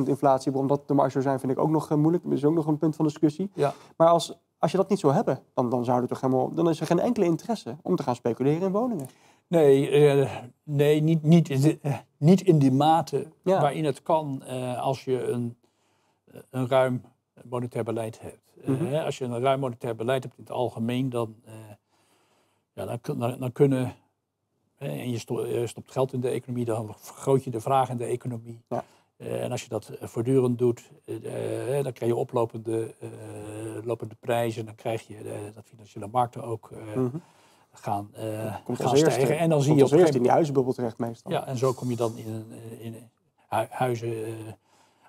inflatie, 0.05 0.53
waarom 0.53 0.69
dat 0.69 0.89
de 0.89 0.95
marge 0.95 1.11
zou 1.11 1.25
zijn, 1.25 1.41
vind 1.41 1.53
ik 1.53 1.59
ook 1.59 1.71
nog 1.71 1.91
eh, 1.91 1.97
moeilijk. 1.97 2.25
Dat 2.25 2.33
is 2.33 2.45
ook 2.45 2.55
nog 2.55 2.67
een 2.67 2.79
punt 2.79 2.97
van 2.97 3.05
discussie. 3.05 3.51
Ja. 3.55 3.73
Maar 3.97 4.09
als, 4.09 4.39
als 4.59 4.71
je 4.71 4.77
dat 4.77 4.89
niet 4.89 4.99
zou 4.99 5.13
hebben, 5.13 5.43
dan, 5.55 5.69
dan, 5.69 5.85
zou 5.85 6.03
er 6.03 6.09
toch 6.09 6.21
helemaal, 6.21 6.51
dan 6.55 6.69
is 6.69 6.81
er 6.81 6.87
geen 6.87 6.99
enkele 6.99 7.25
interesse 7.27 7.77
om 7.83 7.97
te 7.97 8.03
gaan 8.03 8.15
speculeren 8.15 8.63
in 8.63 8.73
woningen. 8.73 9.09
Nee, 9.47 9.89
eh, 9.91 10.31
nee 10.63 11.01
niet, 11.01 11.23
niet, 11.23 11.49
in 11.49 11.61
de- 11.61 11.79
eh, 11.83 11.99
niet 12.17 12.41
in 12.41 12.59
die 12.59 12.73
mate 12.73 13.27
Ja. 13.45 13.61
waarin 13.61 13.85
het 13.85 14.03
kan 14.03 14.43
eh, 14.43 14.81
als 14.83 15.05
je 15.05 15.23
een, 15.23 15.57
een 16.51 16.69
ruim 16.69 17.03
monetair 17.45 17.85
beleid 17.85 18.21
hebt. 18.21 18.43
Mhm. 18.67 18.95
als 18.95 19.19
je 19.19 19.25
een 19.25 19.41
ruim 19.41 19.61
monetair 19.61 19.97
beleid 19.97 20.23
hebt 20.23 20.37
in 20.37 20.43
het 20.43 20.53
algemeen, 20.53 21.11
dan, 21.11 21.35
ja, 22.73 22.85
dan, 23.03 23.19
dan, 23.19 23.39
dan 23.39 23.53
kunnen. 23.53 23.95
en 24.79 25.11
je 25.11 25.19
sto- 25.19 25.47
je 25.47 25.67
stopt 25.67 25.93
geld 25.93 26.13
in 26.13 26.21
de 26.21 26.29
economie, 26.29 26.65
dan 26.65 26.95
vergroot 26.99 27.45
je 27.45 27.51
de 27.51 27.61
vraag 27.61 27.89
in 27.91 27.97
de 27.97 28.05
economie. 28.05 28.61
Ja. 28.69 28.85
En 29.17 29.51
als 29.51 29.63
je 29.63 29.69
dat 29.69 29.91
voortdurend 30.01 30.59
doet, 30.59 30.91
dan 31.83 31.93
krijg 31.93 31.99
je 32.11 32.17
oplopende 32.17 32.95
lopende 33.85 34.15
prijzen. 34.21 34.65
Dan 34.67 34.75
krijg 34.75 35.07
je 35.07 35.51
dat 35.55 35.65
financiële 35.65 36.07
markten 36.07 36.43
ook 36.45 36.71
Mhm. 36.95 37.17
Gaan, 37.75 38.11
Komt 38.65 38.79
gaan 38.79 38.91
eerste, 38.91 39.11
stijgen. 39.11 39.39
En 39.39 39.49
dan 39.49 39.61
zie 39.61 39.69
komt 39.69 39.79
je 39.79 39.85
op 39.85 39.91
gegeven 39.91 40.17
in 40.17 40.23
die 40.23 40.31
huizenbubbel 40.31 40.73
terecht 40.73 40.99
meestal. 40.99 41.33
ja, 41.33 41.47
en 41.47 41.57
zo 41.59 41.73
kom 41.73 41.91
je 41.91 41.97
dan 41.97 42.17
in, 42.17 42.33
een, 42.33 42.81
in 42.81 42.95
hu- 43.49 43.67
huizen. 43.71 44.25
eh, 44.25 44.33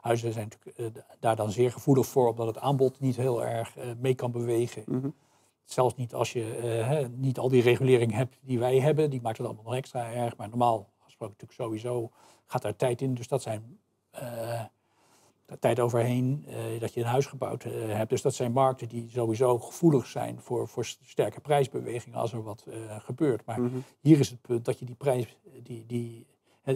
huizen 0.02 0.34
zijn 0.34 0.48
natuurlijk 0.50 0.96
eh, 0.96 1.02
daar 1.20 1.36
dan 1.36 1.52
zeer 1.52 1.72
gevoelig 1.72 2.06
voor, 2.06 2.30
omdat 2.30 2.48
het 2.48 2.58
aanbod 2.60 3.00
niet 3.00 3.16
heel 3.16 3.46
erg 3.46 3.76
mee 3.98 4.16
kan 4.16 4.32
bewegen. 4.32 4.84
Mhm. 4.86 5.10
Zelfs 5.64 5.96
niet 5.96 6.14
als 6.14 6.34
je 6.34 6.42
hè, 6.86 7.10
niet 7.10 7.38
al 7.40 7.50
die 7.50 7.62
regulering 7.62 8.14
hebt 8.14 8.38
die 8.42 8.60
wij 8.60 8.80
hebben, 8.80 9.10
die 9.10 9.22
maakt 9.22 9.38
het 9.38 9.46
allemaal 9.46 9.64
nog 9.66 9.76
extra 9.76 10.12
erg. 10.12 10.38
Maar 10.38 10.50
normaal 10.50 10.90
gesproken 11.00 11.36
natuurlijk 11.40 11.62
sowieso, 11.62 12.12
gaat 12.46 12.62
daar 12.62 12.76
tijd 12.76 13.02
in. 13.02 13.14
Dus 13.14 13.28
dat 13.28 13.42
zijn 13.42 13.80
uh, 14.22 14.62
tijd 15.60 15.80
overheen 15.80 16.46
uh, 16.48 16.80
dat 16.80 16.94
je 16.94 17.00
een 17.00 17.06
huis 17.06 17.26
gebouwd 17.26 17.66
uh, 17.66 17.72
hebt. 17.88 18.10
Dus 18.10 18.22
dat 18.22 18.36
zijn 18.36 18.52
markten 18.52 18.88
die 18.88 19.10
sowieso 19.10 19.60
gevoelig 19.60 20.06
zijn 20.06 20.40
voor, 20.42 20.68
voor 20.68 20.86
sterke 20.86 21.40
prijsbewegingen 21.40 22.20
als 22.20 22.34
er 22.34 22.44
wat 22.44 22.66
gebeurt. 23.00 23.46
Maar 23.46 23.62
Mhm. 23.62 23.78
hier 24.00 24.20
is 24.20 24.30
het 24.30 24.42
punt 24.42 24.66
dat 24.66 24.80
je 24.80 24.86
die 24.86 24.96
prijs, 24.96 25.38
die, 25.64 25.86
die, 25.86 26.28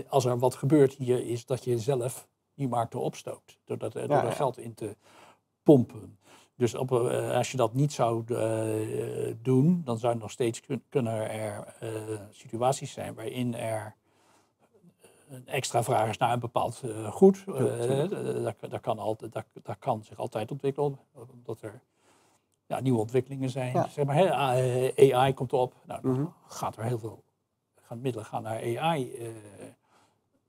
als 0.07 0.25
er 0.25 0.39
wat 0.39 0.55
gebeurt 0.55 0.93
hier, 0.93 1.25
is 1.25 1.45
dat 1.45 1.63
je 1.63 1.79
zelf 1.79 2.27
die 2.53 2.67
markten 2.67 2.99
opstookt. 2.99 3.59
Door, 3.65 3.77
dat, 3.77 3.93
door 3.93 4.07
ja. 4.07 4.25
er 4.25 4.31
geld 4.31 4.57
in 4.57 4.73
te 4.73 4.95
pompen. 5.63 6.17
Dus 6.55 6.75
op, 6.75 6.91
als 6.91 7.51
je 7.51 7.57
dat 7.57 7.73
niet 7.73 7.93
zou 7.93 8.23
doen, 9.41 9.81
dan 9.85 9.97
zou 9.97 10.17
nog 10.17 10.31
steeds 10.31 10.61
kun, 10.61 10.83
kunnen 10.89 11.31
er 11.31 11.75
situaties 12.31 12.91
zijn 12.91 13.13
waarin 13.13 13.55
er 13.55 13.95
extra 15.45 15.83
vraag 15.83 16.09
is 16.09 16.17
naar 16.17 16.33
een 16.33 16.39
bepaald 16.39 16.83
goed. 17.09 17.43
dat, 17.45 18.55
dat, 18.69 18.81
kan 18.81 18.99
altijd, 18.99 19.33
dat, 19.33 19.45
dat, 19.63 19.79
kan 19.79 20.03
zich 20.03 20.17
altijd 20.17 20.51
ontwikkelen, 20.51 20.99
omdat 21.31 21.61
er 21.61 21.81
ja, 22.65 22.79
nieuwe 22.79 22.99
ontwikkelingen 22.99 23.49
zijn. 23.49 23.73
Ja. 23.73 23.87
Zeg 23.87 24.05
maar, 24.05 24.31
AI 24.97 25.33
komt 25.33 25.53
op, 25.53 25.73
nou, 25.85 26.01
dan 26.01 26.11
Mhm. 26.11 26.25
gaat 26.47 26.77
er 26.77 26.83
heel 26.83 26.99
veel 26.99 27.23
gaan 27.81 28.01
middelen 28.01 28.25
gaan 28.27 28.43
naar 28.43 28.77
AI 28.77 29.33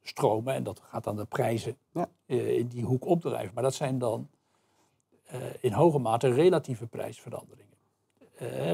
stromen 0.02 0.54
en 0.54 0.62
dat 0.62 0.80
gaat 0.80 1.04
dan 1.04 1.16
de 1.16 1.24
prijzen 1.24 1.76
Ja. 1.92 2.08
in 2.26 2.66
die 2.66 2.84
hoek 2.84 3.06
opdrijven. 3.06 3.54
Maar 3.54 3.62
dat 3.62 3.74
zijn 3.74 3.98
dan 3.98 4.28
in 5.60 5.72
hoge 5.72 5.98
mate 5.98 6.32
relatieve 6.32 6.86
prijsveranderingen. 6.86 7.68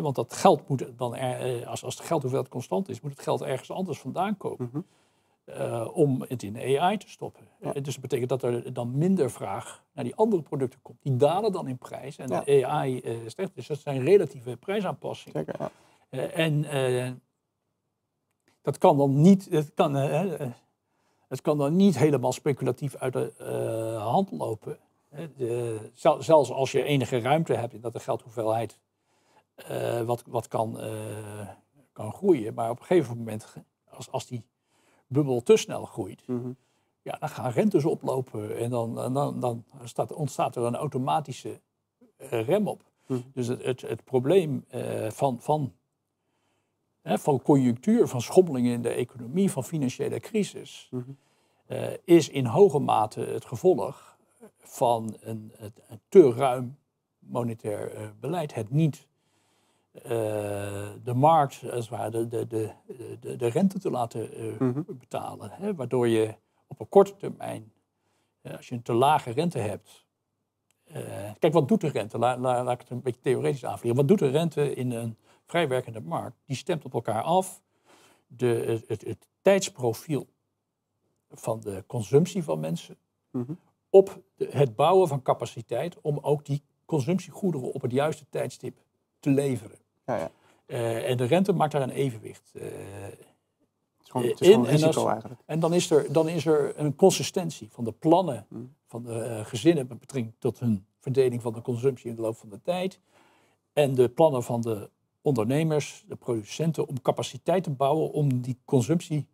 Want 0.03 0.15
dat 0.15 0.33
geld 0.33 0.69
moet 0.69 0.87
dan, 0.99 1.17
er, 1.17 1.67
als, 1.67 1.85
als 1.85 1.97
het 1.99 2.07
geldhoeveelheid 2.07 2.51
constant 2.53 2.89
is, 2.89 3.01
moet 3.01 3.11
het 3.11 3.21
geld 3.21 3.43
ergens 3.43 3.71
anders 3.71 3.99
vandaan 4.01 4.37
komen. 4.37 4.87
Mhm. 5.47 5.87
om 5.87 6.25
het 6.29 6.43
in 6.43 6.53
de 6.53 6.79
AI 6.81 6.97
te 6.97 7.09
stoppen. 7.09 7.49
Ja. 7.61 7.73
dus 7.73 7.93
dat 7.93 8.01
betekent 8.01 8.29
dat 8.29 8.43
er 8.43 8.73
dan 8.73 8.99
minder 8.99 9.31
vraag 9.31 9.85
naar 9.93 10.05
die 10.05 10.15
andere 10.15 10.43
producten 10.43 10.83
komt. 10.83 10.99
Die 11.03 11.17
dalen 11.17 11.53
dan 11.53 11.69
in 11.69 11.79
prijs 11.79 12.17
en 12.17 12.29
Ja. 12.29 12.41
de 12.41 12.67
AI 12.67 13.23
stijgt. 13.27 13.55
Dus 13.55 13.67
dat 13.67 13.79
zijn 13.79 14.05
relatieve 14.05 14.57
prijsaanpassingen. 14.57 15.45
Zeker, 15.45 15.71
ja. 16.11 16.21
en 16.27 17.21
dat 18.63 18.79
kan 18.79 18.97
dan 18.97 19.21
niet. 19.21 19.49
Het 19.51 19.75
kan, 19.75 19.95
het 21.29 21.41
kan 21.41 21.59
dan 21.59 21.77
niet 21.77 21.99
helemaal 21.99 22.33
speculatief 22.33 22.97
uit 22.97 23.13
de 23.13 23.97
hand 23.99 24.31
lopen. 24.31 24.79
De, 25.37 25.91
zel, 25.95 26.23
zelfs 26.23 26.51
als 26.51 26.73
je 26.73 26.83
enige 26.83 27.21
ruimte 27.21 27.55
hebt 27.55 27.73
in 27.73 27.81
dat 27.81 27.93
de 27.93 28.01
geldhoeveelheid 28.01 28.79
uh, 29.71 30.01
wat, 30.01 30.23
wat 30.27 30.49
kan, 30.49 30.81
uh, 30.81 31.49
kan 31.93 32.13
groeien. 32.13 32.55
Maar 32.55 32.71
op 32.71 32.79
een 32.79 32.85
gegeven 32.85 33.17
moment, 33.17 33.55
als, 33.91 34.11
als 34.11 34.27
die 34.27 34.43
bubbel 35.07 35.43
te 35.43 35.57
snel 35.57 35.85
groeit, 35.85 36.27
Mhm. 36.27 36.51
ja, 37.03 37.17
dan 37.19 37.29
gaan 37.29 37.51
rentes 37.51 37.85
oplopen 37.85 38.59
en 38.59 38.71
dan, 38.71 39.01
en 39.01 39.13
dan, 39.13 39.41
dan 39.41 39.65
staat, 39.85 40.13
ontstaat 40.13 40.57
er 40.57 40.63
een 40.63 40.77
automatische 40.77 41.61
uh, 42.19 42.29
rem 42.47 42.69
op. 42.69 42.83
Mhm. 43.07 43.21
Dus 43.33 43.47
het, 43.47 43.63
het, 43.63 43.81
het 43.81 44.05
probleem 44.05 44.65
van, 45.09 45.41
van, 45.41 45.73
hè, 47.03 47.19
van 47.19 47.43
conjunctuur, 47.43 48.07
van 48.09 48.21
schommelingen 48.21 48.73
in 48.73 48.83
de 48.83 48.89
economie, 48.89 49.51
van 49.51 49.65
financiële 49.65 50.21
crisis, 50.21 50.89
Mhm. 50.91 51.11
is 52.05 52.29
in 52.29 52.47
hoge 52.47 52.79
mate 52.79 53.21
het 53.21 53.45
gevolg 53.45 54.17
van 54.59 55.17
een, 55.21 55.53
een, 55.57 55.73
een 55.89 56.01
te 56.09 56.33
ruim 56.33 56.79
monetair 57.19 58.15
beleid. 58.21 58.55
Het 58.55 58.71
niet 58.71 59.07
de 61.05 61.13
markt, 61.15 61.63
als 61.71 61.89
het 61.89 61.89
ware, 61.89 62.11
de, 62.11 62.29
de, 62.29 62.47
de, 62.47 63.17
de, 63.21 63.37
de 63.37 63.47
rente 63.47 63.79
te 63.79 63.91
laten 63.91 64.45
uh, 64.45 64.59
Mhm. 64.61 64.83
betalen. 64.87 65.51
Hè, 65.51 65.75
waardoor 65.75 66.09
je 66.09 66.35
op 66.67 66.81
een 66.81 66.89
korte 66.89 67.17
termijn, 67.17 67.73
als 68.43 68.69
je 68.69 68.75
een 68.75 68.83
te 68.83 68.93
lage 68.93 69.31
rente 69.31 69.59
hebt. 69.59 70.05
kijk, 71.39 71.53
wat 71.53 71.69
doet 71.69 71.81
de 71.81 71.89
rente? 71.89 72.19
La, 72.19 72.39
la, 72.39 72.65
laat 72.65 72.75
ik 72.75 72.81
het 72.81 72.91
een 72.91 73.03
beetje 73.03 73.21
theoretisch 73.21 73.65
aanvliegen. 73.65 73.97
Wat 74.01 74.09
doet 74.09 74.19
de 74.19 74.29
rente 74.29 74.75
in 74.75 74.91
een 74.91 75.17
vrijwerkende 75.45 76.01
markt? 76.01 76.37
Die 76.45 76.57
stemt 76.57 76.85
op 76.85 76.95
elkaar 76.95 77.23
af. 77.23 77.63
De, 78.27 78.47
het, 78.47 78.89
het, 78.89 79.05
het 79.05 79.29
tijdsprofiel 79.43 80.27
van 81.31 81.61
de 81.61 81.85
consumptie 81.87 82.43
van 82.45 82.61
mensen 82.61 82.97
Mhm. 83.31 83.53
op 83.91 84.23
de, 84.37 84.49
het 84.51 84.77
bouwen 84.77 85.09
van 85.09 85.23
capaciteit 85.23 86.01
om 86.01 86.19
ook 86.19 86.45
die 86.45 86.63
consumptiegoederen 86.85 87.73
op 87.73 87.83
het 87.83 87.93
juiste 87.93 88.25
tijdstip 88.31 88.79
te 89.19 89.31
leveren. 89.31 89.79
Ja, 90.07 90.17
ja. 90.17 90.31
Uh, 90.67 91.11
en 91.11 91.17
de 91.17 91.25
rente 91.25 91.53
maakt 91.53 91.73
daar 91.73 91.83
een 91.83 91.91
evenwicht 91.91 92.53
uh, 92.55 92.63
Het 92.63 93.19
is 94.03 94.11
gewoon, 94.11 94.27
het 94.27 94.41
is 94.41 94.49
in. 94.49 94.67
En, 94.67 94.83
als- 94.83 95.05
eigenlijk. 95.05 95.41
en 95.47 95.61
dan, 95.61 95.73
is 95.75 95.91
er, 95.91 96.13
dan 96.13 96.29
is 96.29 96.47
er 96.47 96.79
een 96.79 96.97
consistentie 96.97 97.69
van 97.71 97.85
de 97.85 97.93
plannen 97.93 98.47
Mm. 98.49 98.75
van 98.87 99.03
de 99.03 99.11
uh, 99.39 99.45
gezinnen 99.47 99.87
met 99.89 99.99
betrekking 99.99 100.35
tot 100.39 100.59
hun 100.59 100.87
verdeling 101.01 101.43
van 101.43 101.53
de 101.53 101.61
consumptie 101.63 102.11
in 102.11 102.17
de 102.17 102.23
loop 102.23 102.37
van 102.37 102.49
de 102.49 102.63
tijd. 102.63 103.01
En 103.73 103.95
de 103.95 104.09
plannen 104.09 104.43
van 104.43 104.61
de 104.61 104.91
ondernemers, 105.21 106.05
de 106.09 106.17
producenten, 106.17 106.87
om 106.89 107.01
capaciteit 107.03 107.65
te 107.65 107.71
bouwen 107.71 108.13
om 108.13 108.41
die 108.41 108.59
consumptie 108.65 109.27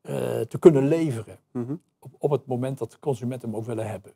eh, 0.00 0.40
te 0.40 0.58
kunnen 0.58 0.88
leveren 0.88 1.38
Mhm. 1.52 1.74
op, 1.98 2.14
op 2.18 2.30
het 2.30 2.46
moment 2.46 2.78
dat 2.78 2.90
de 2.90 2.98
consumenten 2.98 3.48
hem 3.48 3.58
ook 3.58 3.64
willen 3.64 3.88
hebben. 3.88 4.12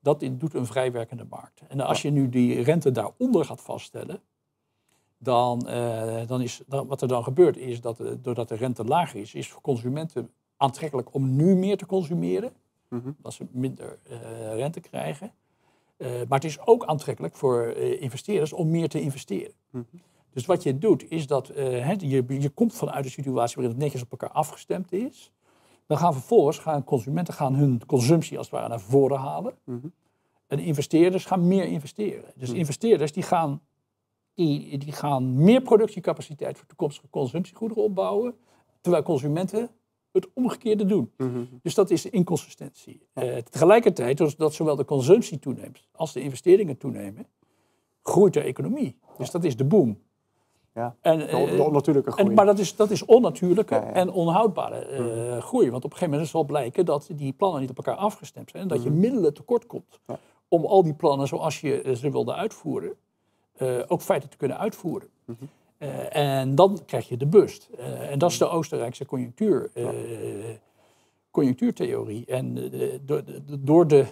Dat 0.00 0.20
doet 0.32 0.54
een 0.54 0.66
vrijwerkende 0.66 1.24
markt. 1.30 1.60
En 1.68 1.80
als 1.80 2.02
je 2.02 2.10
nu 2.10 2.28
die 2.28 2.62
rente 2.62 2.90
daaronder 2.90 3.44
gaat 3.44 3.60
vaststellen, 3.60 4.20
dan, 5.24 5.68
eh, 5.68 6.26
dan 6.26 6.40
is 6.40 6.62
dan, 6.66 6.86
wat 6.86 7.02
er 7.02 7.08
dan 7.08 7.22
gebeurt 7.22 7.56
is 7.56 7.80
dat 7.80 8.00
eh, 8.00 8.10
doordat 8.22 8.48
de 8.48 8.54
rente 8.54 8.84
lager 8.84 9.20
is, 9.20 9.34
is 9.34 9.48
voor 9.48 9.60
consumenten 9.60 10.30
aantrekkelijk 10.56 11.14
om 11.14 11.36
nu 11.36 11.54
meer 11.54 11.76
te 11.76 11.86
consumeren, 11.86 12.52
Mhm. 12.88 13.10
dat 13.22 13.32
ze 13.32 13.46
minder 13.50 13.98
eh, 14.02 14.54
rente 14.54 14.80
krijgen. 14.80 15.32
Maar 15.98 16.38
het 16.38 16.44
is 16.44 16.66
ook 16.66 16.84
aantrekkelijk 16.84 17.36
voor 17.36 17.66
investeerders 17.76 18.52
om 18.52 18.70
meer 18.70 18.88
te 18.88 19.00
investeren. 19.00 19.52
Mhm. 19.70 19.84
Dus 20.32 20.46
wat 20.46 20.62
je 20.62 20.78
doet 20.78 21.10
is 21.10 21.26
dat 21.26 21.46
je, 21.98 22.24
je 22.28 22.50
komt 22.54 22.74
vanuit 22.74 23.04
een 23.04 23.10
situatie 23.10 23.56
waarin 23.56 23.74
het 23.74 23.82
netjes 23.84 24.02
op 24.02 24.10
elkaar 24.10 24.30
afgestemd 24.30 24.92
is. 24.92 25.32
Dan 25.86 25.98
gaan 25.98 26.12
vervolgens 26.12 26.58
gaan 26.58 26.84
consumenten 26.84 27.34
gaan 27.34 27.54
hun 27.54 27.86
consumptie 27.86 28.36
als 28.38 28.46
het 28.46 28.54
ware 28.54 28.68
naar 28.68 28.80
voren 28.80 29.18
halen. 29.18 29.54
Mhm. 29.64 29.86
En 30.46 30.58
investeerders 30.58 31.24
gaan 31.24 31.48
meer 31.48 31.64
investeren. 31.64 32.24
Dus 32.34 32.48
Mhm. 32.48 32.58
investeerders 32.58 33.12
die 33.12 33.22
gaan, 33.22 33.60
die, 34.34 34.78
die 34.78 34.92
gaan 34.92 35.42
meer 35.42 35.60
productiecapaciteit 35.62 36.58
voor 36.58 36.66
toekomstige 36.66 37.06
consumptiegoederen 37.10 37.82
opbouwen. 37.84 38.34
Terwijl 38.80 39.02
consumenten 39.02 39.70
het 40.12 40.28
omgekeerde 40.34 40.84
doen. 40.86 41.12
Mhm. 41.16 41.44
Dus 41.62 41.74
dat 41.74 41.90
is 41.90 42.02
de 42.02 42.10
inconsistentie. 42.10 43.06
Eh, 43.12 43.36
tegelijkertijd, 43.36 44.20
als 44.20 44.36
dat 44.36 44.54
zowel 44.54 44.76
de 44.76 44.84
consumptie 44.84 45.38
toeneemt 45.38 45.88
als 45.92 46.12
de 46.12 46.20
investeringen 46.20 46.76
toenemen, 46.78 47.26
groeit 48.02 48.32
de 48.32 48.40
economie. 48.40 48.98
Dus 49.18 49.30
dat 49.30 49.44
is 49.44 49.56
de 49.56 49.64
boom. 49.64 49.98
Ja. 50.74 50.96
En, 51.00 51.18
De, 51.18 51.24
eh, 51.26 51.60
onnatuurlijke 51.60 52.10
groei. 52.12 52.28
en, 52.28 52.34
maar 52.34 52.46
dat 52.46 52.58
is, 52.58 52.76
dat 52.76 52.90
is 52.90 53.04
onnatuurlijke 53.04 53.74
Ja, 53.74 53.80
ja. 53.80 53.92
en 53.92 54.10
onhoudbare 54.10 54.76
eh, 54.78 55.42
groei. 55.42 55.70
Want 55.70 55.84
op 55.84 55.90
een 55.90 55.96
gegeven 55.96 56.10
moment 56.10 56.28
zal 56.30 56.44
blijken 56.44 56.84
dat 56.84 57.08
die 57.12 57.32
plannen 57.32 57.60
niet 57.60 57.70
op 57.70 57.76
elkaar 57.76 57.96
afgestemd 57.96 58.50
zijn. 58.50 58.62
En 58.62 58.68
dat 58.68 58.82
je 58.82 58.90
Mhm. 58.90 58.98
middelen 59.00 59.34
tekort 59.34 59.66
komt 59.66 60.00
om 60.48 60.64
al 60.64 60.82
die 60.82 60.94
plannen 60.94 61.26
zoals 61.28 61.60
je 61.60 61.92
ze 61.96 62.10
wilde 62.10 62.34
uitvoeren, 62.34 62.92
eh, 63.54 63.78
ook 63.86 64.00
feitelijk 64.00 64.30
te 64.30 64.36
kunnen 64.36 64.58
uitvoeren. 64.58 65.08
Mhm. 65.24 65.44
Eh, 65.78 66.16
en 66.16 66.54
dan 66.54 66.80
krijg 66.86 67.08
je 67.08 67.16
de 67.16 67.26
bust. 67.26 67.68
Eh, 67.78 68.10
en 68.10 68.18
dat 68.18 68.30
is 68.30 68.38
de 68.38 68.48
Oostenrijkse 68.48 69.06
conjunctuur, 69.06 69.70
conjunctuurtheorie. 71.30 72.26
En 72.26 72.54
door 73.02 73.24
de, 73.24 73.60
door 73.60 73.88
de, 73.88 74.06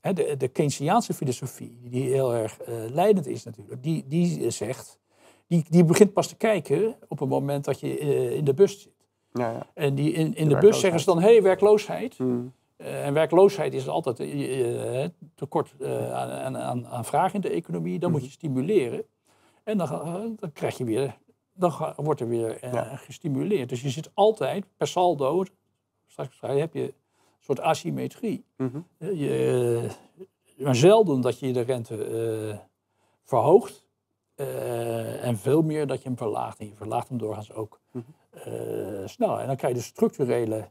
de, 0.00 0.34
de 0.36 0.48
Keynesiaanse 0.48 1.14
filosofie, 1.14 1.78
die 1.82 2.12
heel 2.12 2.34
erg 2.34 2.58
leidend 2.90 3.26
is 3.26 3.44
natuurlijk, 3.44 3.82
die, 3.82 4.04
die 4.06 4.50
zegt, 4.50 4.98
die, 5.46 5.64
die 5.68 5.84
begint 5.84 6.12
pas 6.12 6.28
te 6.28 6.36
kijken 6.36 6.96
op 7.08 7.18
het 7.18 7.28
moment 7.28 7.64
dat 7.64 7.80
je 7.80 7.98
in 8.36 8.44
de 8.44 8.54
bus 8.54 8.82
zit. 8.82 8.92
Ja, 9.32 9.50
ja. 9.50 9.66
En 9.74 9.94
die 9.94 10.12
in, 10.12 10.34
in 10.34 10.48
De 10.48 10.54
de, 10.54 10.60
bus 10.60 10.80
zeggen 10.80 11.00
ze 11.00 11.06
dan, 11.06 11.20
hé, 11.20 11.32
hey, 11.32 11.42
werkloosheid. 11.42 12.18
Mhm. 12.18 12.46
Eh, 12.78 13.06
en 13.06 13.14
werkloosheid 13.14 13.74
is 13.74 13.88
altijd 13.88 14.20
eh, 14.20 15.04
tekort 15.34 15.74
eh, 15.80 16.12
aan, 16.12 16.56
aan, 16.56 16.86
aan 16.86 17.04
vraag 17.04 17.34
in 17.34 17.40
de 17.40 17.50
economie. 17.50 17.98
Dan 17.98 18.10
moet 18.10 18.24
je 18.24 18.30
stimuleren. 18.30 19.04
En 19.64 19.78
dan, 19.78 19.88
dan 20.40 20.52
krijg 20.52 20.78
je 20.78 20.84
weer, 20.84 21.18
dan 21.54 21.72
wordt 21.96 22.20
er 22.20 22.28
weer 22.28 22.58
Ja. 22.72 22.96
gestimuleerd. 22.96 23.68
Dus 23.68 23.80
je 23.82 23.90
zit 23.90 24.10
altijd 24.14 24.64
per 24.76 24.86
saldo, 24.86 25.44
straks 26.06 26.40
heb 26.40 26.74
je 26.74 26.82
een 26.82 26.94
soort 27.38 27.60
asymmetrie. 27.60 28.44
Mhm. 28.56 28.80
Je, 28.98 29.88
maar 30.56 30.74
zelden 30.76 31.20
dat 31.20 31.38
je 31.38 31.52
de 31.52 31.60
rente 31.60 32.60
verhoogt. 33.24 33.86
en 35.22 35.36
veel 35.36 35.62
meer 35.62 35.86
dat 35.86 36.02
je 36.02 36.08
hem 36.08 36.16
verlaagt. 36.16 36.58
En 36.58 36.66
je 36.66 36.74
verlaagt 36.74 37.08
hem 37.08 37.18
doorgaans 37.18 37.52
ook 37.52 37.80
Mhm. 37.90 38.04
sneller. 39.04 39.38
En 39.38 39.46
dan 39.46 39.56
krijg 39.56 39.72
je 39.74 39.78
de 39.78 39.84
structurele 39.84 40.68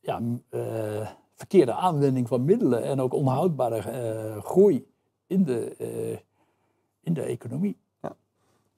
ja, 0.00 0.20
eh, 0.48 1.08
verkeerde 1.34 1.72
aanwending 1.72 2.28
van 2.28 2.44
middelen. 2.44 2.82
En 2.82 3.00
ook 3.00 3.14
onhoudbare 3.14 3.76
eh, 3.76 4.42
groei 4.42 4.86
in 5.26 5.44
de, 5.44 5.76
eh, 5.76 6.18
in 7.00 7.14
de 7.14 7.22
economie. 7.22 7.78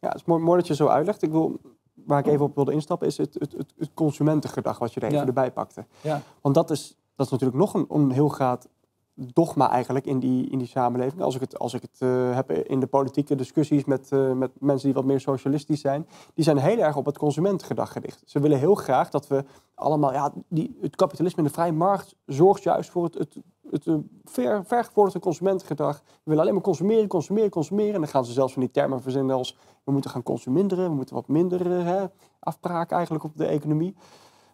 Ja, 0.00 0.08
het 0.08 0.16
is 0.16 0.24
mooi, 0.24 0.42
mooi 0.42 0.58
dat 0.58 0.66
je 0.66 0.74
zo 0.74 0.86
uitlegt. 0.86 1.22
Ik 1.22 1.30
wil 1.30 1.60
waar 1.94 2.18
ik 2.18 2.26
even 2.26 2.44
op 2.44 2.54
wilde 2.54 2.72
instappen, 2.72 3.06
is 3.06 3.16
het, 3.16 3.34
het, 3.34 3.52
het, 3.52 3.74
het 3.78 3.90
consumentengedrag 3.94 4.78
wat 4.78 4.92
je 4.94 5.00
er 5.00 5.06
even 5.06 5.18
Ja. 5.18 5.26
erbij 5.26 5.52
pakte. 5.52 5.84
Ja. 6.00 6.22
Want 6.40 6.54
dat 6.54 6.70
is, 6.70 6.96
dat 7.16 7.26
is 7.26 7.32
natuurlijk 7.32 7.58
nog 7.58 7.74
een, 7.74 7.86
een 7.88 8.10
heel 8.10 8.28
groot 8.28 8.68
dogma 9.14 9.70
eigenlijk 9.70 10.06
in 10.06 10.18
die, 10.18 10.50
in 10.50 10.58
die 10.58 10.66
samenleving. 10.66 11.22
Als 11.22 11.34
ik 11.34 11.40
het, 11.40 11.58
als 11.58 11.74
ik 11.74 11.82
het 11.82 11.96
eh, 11.98 12.34
heb 12.34 12.50
in 12.50 12.80
de 12.80 12.86
politieke 12.86 13.34
discussies 13.34 13.84
met, 13.84 14.12
eh, 14.12 14.32
met 14.32 14.50
mensen 14.60 14.86
die 14.86 14.94
wat 14.94 15.04
meer 15.04 15.20
socialistisch 15.20 15.80
zijn, 15.80 16.08
die 16.34 16.44
zijn 16.44 16.56
heel 16.56 16.78
erg 16.78 16.96
op 16.96 17.06
het 17.06 17.18
consumentengedrag 17.18 17.92
gericht. 17.92 18.22
Ze 18.24 18.40
willen 18.40 18.58
heel 18.58 18.74
graag 18.74 19.10
dat 19.10 19.26
we 19.26 19.44
allemaal, 19.74 20.12
ja, 20.12 20.32
die, 20.48 20.78
het 20.80 20.96
kapitalisme 20.96 21.38
en 21.38 21.44
de 21.44 21.54
vrije 21.54 21.72
markt 21.72 22.14
zorgt 22.26 22.62
juist 22.62 22.90
voor 22.90 23.04
het, 23.04 23.14
het, 23.14 23.36
het, 23.70 23.86
eh, 23.86 23.94
ver, 24.24 24.64
vergevorderde 24.64 25.20
consumentengedrag. 25.20 26.02
We 26.04 26.20
willen 26.24 26.40
alleen 26.40 26.54
maar 26.54 26.62
consumeren, 26.62 27.08
consumeren, 27.08 27.50
consumeren. 27.50 27.94
En 27.94 28.00
dan 28.00 28.10
gaan 28.10 28.24
ze 28.24 28.32
zelfs 28.32 28.52
van 28.52 28.62
die 28.62 28.70
termen 28.70 29.02
verzinnen 29.02 29.36
als 29.36 29.56
we 29.84 29.92
moeten 29.92 30.10
gaan 30.10 30.22
consuminderen, 30.22 30.88
we 30.88 30.94
moeten 30.94 31.14
wat 31.14 31.28
minder 31.28 31.66
hè, 31.84 32.06
afbraken 32.38 32.96
eigenlijk 32.96 33.24
op 33.24 33.36
de 33.36 33.46
economie. 33.46 33.94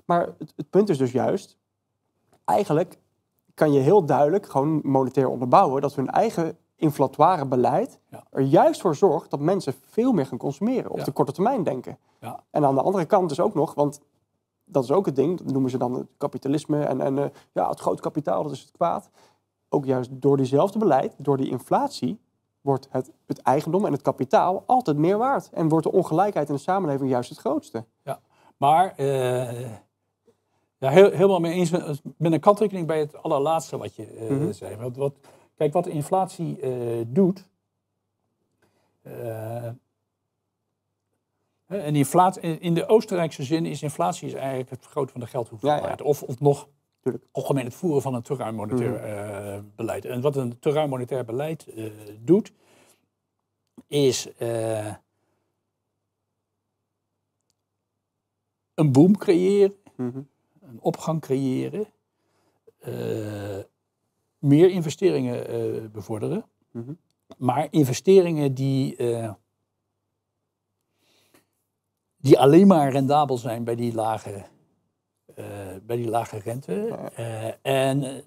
Maar 0.04 0.34
het, 0.38 0.52
het 0.56 0.70
punt 0.70 0.88
is 0.88 0.98
dus 0.98 1.12
juist, 1.12 1.58
eigenlijk 2.44 2.98
kan 3.58 3.72
je 3.72 3.80
heel 3.80 4.04
duidelijk 4.04 4.46
gewoon 4.46 4.80
monetair 4.82 5.28
onderbouwen 5.28 5.82
dat 5.82 5.94
hun 5.94 6.10
eigen 6.10 6.56
inflatoire 6.76 7.46
beleid 7.46 7.98
Ja. 8.08 8.24
er 8.30 8.40
juist 8.42 8.80
voor 8.80 8.94
zorgt 8.94 9.30
dat 9.30 9.40
mensen 9.40 9.74
veel 9.88 10.12
meer 10.12 10.26
gaan 10.26 10.38
consumeren, 10.38 10.90
op 10.90 10.98
Ja. 10.98 11.04
de 11.04 11.10
korte 11.12 11.32
termijn 11.32 11.62
denken. 11.62 11.98
Ja. 12.20 12.40
En 12.50 12.64
aan 12.64 12.74
de 12.74 12.82
andere 12.82 13.04
kant 13.04 13.30
is 13.30 13.40
ook 13.40 13.54
nog, 13.54 13.74
want 13.74 14.00
dat 14.64 14.84
is 14.84 14.90
ook 14.90 15.06
het 15.06 15.16
ding, 15.16 15.38
dat 15.38 15.52
noemen 15.52 15.70
ze 15.70 15.78
dan 15.78 15.94
het 15.94 16.06
kapitalisme 16.16 16.84
en, 16.84 17.00
en 17.00 17.18
eh, 17.18 17.24
ja, 17.52 17.68
het 17.68 17.80
grote 17.80 18.02
kapitaal, 18.02 18.42
dat 18.42 18.52
is 18.52 18.60
het 18.60 18.70
kwaad. 18.70 19.10
Ook 19.68 19.84
juist 19.84 20.10
door 20.12 20.36
diezelfde 20.36 20.78
beleid, 20.78 21.14
door 21.16 21.36
die 21.36 21.50
inflatie, 21.50 22.20
wordt 22.60 22.88
het, 22.90 23.10
het 23.26 23.38
eigendom 23.42 23.84
en 23.86 23.92
het 23.92 24.02
kapitaal 24.02 24.62
altijd 24.66 24.96
meer 24.96 25.18
waard. 25.18 25.50
En 25.52 25.68
wordt 25.68 25.84
de 25.86 25.92
ongelijkheid 25.92 26.48
in 26.48 26.54
de 26.54 26.60
samenleving 26.60 27.10
juist 27.10 27.28
het 27.30 27.38
grootste. 27.38 27.84
Maar 28.56 28.92
eh, 28.96 29.70
ja, 30.78 30.90
heel, 30.90 31.10
helemaal 31.10 31.40
mee 31.40 31.52
eens 31.52 31.70
met, 31.70 32.00
met 32.16 32.32
een 32.32 32.40
kanttekening 32.40 32.86
bij 32.86 32.98
het 32.98 33.22
allerlaatste 33.22 33.76
wat 33.78 33.94
je 33.96 34.26
Mhm. 34.30 34.52
zei. 34.52 34.76
Want 34.76 34.96
wat, 34.96 35.14
kijk, 35.56 35.72
wat 35.72 35.86
inflatie 35.86 36.60
eh, 36.60 37.04
doet. 37.06 37.46
eh, 39.02 39.64
en 41.66 41.96
inflatie, 41.96 42.58
in 42.58 42.74
de 42.74 42.86
Oostenrijkse 42.88 43.42
zin 43.42 43.66
is 43.66 43.82
inflatie 43.82 44.26
is 44.28 44.34
eigenlijk 44.34 44.70
het 44.70 44.80
vergroten 44.82 45.10
van 45.12 45.20
de 45.20 45.26
geldhoeveelheid. 45.26 45.98
Ja, 45.98 46.04
Of, 46.04 46.22
of 46.22 46.40
nog 46.40 46.68
Tuurlijk. 47.00 47.24
algemeen 47.32 47.64
het 47.64 47.74
voeren 47.74 48.02
van 48.02 48.14
een 48.14 48.22
te 48.22 48.34
ruim 48.34 48.54
monetair 48.54 48.90
Mhm. 48.90 49.64
beleid. 49.76 50.04
En 50.04 50.20
wat 50.20 50.36
een 50.36 50.58
te 50.58 50.70
ruim 50.70 50.88
monetair 50.88 51.24
beleid 51.24 51.66
doet, 52.20 52.52
is 53.86 54.28
een 58.74 58.92
boom 58.92 59.16
creëren, 59.16 59.76
Mhm. 59.96 60.20
Een 60.68 60.80
opgang 60.80 61.20
creëren, 61.20 61.86
eh, 62.78 63.58
meer 64.38 64.70
investeringen 64.70 65.48
eh, 65.48 65.88
bevorderen, 65.92 66.44
Mhm. 66.70 66.92
maar 67.36 67.66
investeringen 67.70 68.54
die, 68.54 68.96
eh, 68.96 69.32
die 72.16 72.38
alleen 72.38 72.66
maar 72.66 72.90
rendabel 72.90 73.38
zijn 73.38 73.64
bij 73.64 73.74
die 73.74 73.94
lage, 73.94 74.44
bij 75.82 75.96
die 75.96 76.08
lage 76.08 76.38
rente. 76.38 76.88
En 77.62 78.24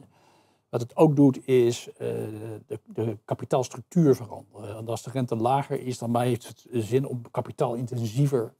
wat 0.69 0.81
het 0.81 0.95
ook 0.95 1.15
doet 1.15 1.47
is 1.47 1.89
de, 1.97 2.79
de 2.85 3.17
kapitaalstructuur 3.25 4.15
veranderen. 4.15 4.73
Want 4.73 4.89
als 4.89 5.03
de 5.03 5.11
rente 5.11 5.35
lager 5.35 5.79
is, 5.79 5.97
dan 5.97 6.19
heeft 6.19 6.47
het 6.47 6.67
zin 6.71 7.05
om 7.05 7.21
kapitaalintensiever 7.31 8.53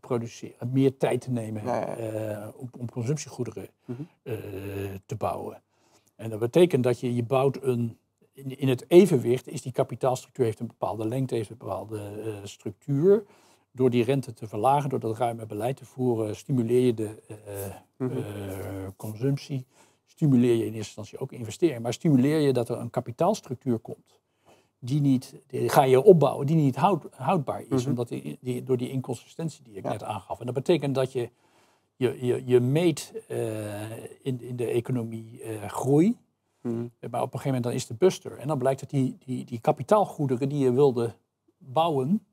te 0.00 0.06
produceren. 0.06 0.70
Meer 0.72 0.96
tijd 0.96 1.20
te 1.20 1.30
nemen 1.30 1.64
Ja, 1.64 1.80
ja. 1.80 1.96
eh, 1.96 2.48
om, 2.56 2.68
om 2.78 2.90
consumptiegoederen 2.90 3.68
Mhm. 3.84 4.02
eh, 4.22 4.34
te 5.06 5.16
bouwen. 5.16 5.62
En 6.16 6.30
dat 6.30 6.38
betekent 6.38 6.82
dat 6.84 7.00
je, 7.00 7.14
je 7.14 7.22
bouwt 7.22 7.58
een... 7.62 7.98
In, 8.32 8.58
in 8.58 8.68
het 8.68 8.84
evenwicht 8.90 9.48
is 9.48 9.62
die 9.62 9.72
kapitaalstructuur 9.72 10.44
heeft 10.44 10.60
een 10.60 10.66
bepaalde 10.66 11.06
lengte, 11.06 11.34
heeft 11.34 11.50
een 11.50 11.56
bepaalde 11.58 11.98
eh, 12.24 12.34
structuur. 12.42 13.24
Door 13.72 13.90
die 13.90 14.04
rente 14.04 14.32
te 14.32 14.46
verlagen, 14.48 14.90
door 14.90 15.00
dat 15.00 15.16
ruime 15.16 15.46
beleid 15.46 15.76
te 15.76 15.84
voeren, 15.84 16.36
stimuleer 16.36 16.86
je 16.86 16.94
de 16.94 17.10
Mhm. 17.96 18.20
consumptie. 18.96 19.66
Stimuleer 20.06 20.54
je 20.54 20.58
in 20.66 20.74
eerste 20.74 20.76
instantie 20.78 21.18
ook 21.18 21.32
investeringen. 21.32 21.82
Maar 21.82 21.92
stimuleer 21.92 22.38
je 22.40 22.52
dat 22.52 22.68
er 22.68 22.78
een 22.78 22.90
kapitaalstructuur 22.90 23.78
komt. 23.78 24.20
Die 24.78 25.00
niet, 25.00 25.34
die 25.46 25.68
ga 25.68 25.82
je 25.82 26.02
opbouwen, 26.02 26.46
die 26.46 26.56
niet 26.56 26.76
houd, 26.76 27.06
houdbaar 27.10 27.64
is. 27.68 27.80
Mhm. 27.80 27.90
Omdat 27.90 28.08
die, 28.08 28.38
die, 28.40 28.62
door 28.62 28.76
die 28.76 28.90
inconsistentie 28.90 29.62
die 29.64 29.74
ik 29.74 29.84
Ja. 29.84 29.90
net 29.90 30.02
aangaf. 30.02 30.40
En 30.40 30.46
dat 30.46 30.54
betekent 30.54 30.94
dat 30.94 31.12
je 31.12 31.30
je, 31.96 32.26
je, 32.26 32.42
je 32.46 32.60
meet 32.60 33.12
eh, 33.28 33.90
in, 34.22 34.40
in 34.40 34.56
de 34.56 34.66
economie 34.66 35.42
eh, 35.42 35.68
groei. 35.68 36.16
Mhm. 36.60 36.74
Maar 37.10 37.22
op 37.22 37.32
een 37.34 37.38
gegeven 37.40 37.44
moment 37.44 37.62
dan 37.64 37.72
is 37.72 37.86
de 37.86 37.94
buster. 37.94 38.38
En 38.38 38.48
dan 38.48 38.58
blijkt 38.58 38.80
dat 38.80 38.90
die, 38.90 39.16
die, 39.24 39.44
die 39.44 39.60
kapitaalgoederen 39.60 40.48
die 40.48 40.58
je 40.58 40.72
wilde 40.72 41.14
bouwen, 41.58 42.26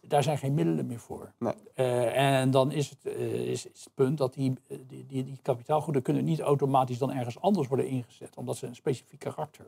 daar 0.00 0.22
zijn 0.22 0.38
geen 0.38 0.54
middelen 0.54 0.86
meer 0.86 0.98
voor. 1.00 1.32
Nee. 1.38 1.52
Eh, 1.74 2.40
en 2.40 2.50
dan 2.50 2.72
is 2.72 2.90
het, 2.90 3.04
is, 3.14 3.66
is 3.66 3.84
het 3.84 3.90
punt 3.94 4.18
dat 4.18 4.34
die, 4.34 4.52
die, 4.86 5.06
die, 5.06 5.24
die 5.24 5.38
kapitaalgoederen 5.42 6.02
kunnen 6.02 6.24
niet 6.24 6.40
automatisch 6.40 6.98
dan 6.98 7.12
ergens 7.12 7.40
anders 7.40 7.68
worden 7.68 7.86
ingezet, 7.88 8.36
omdat 8.36 8.56
ze 8.56 8.66
een 8.66 8.74
specifiek 8.74 9.18
karakter 9.18 9.66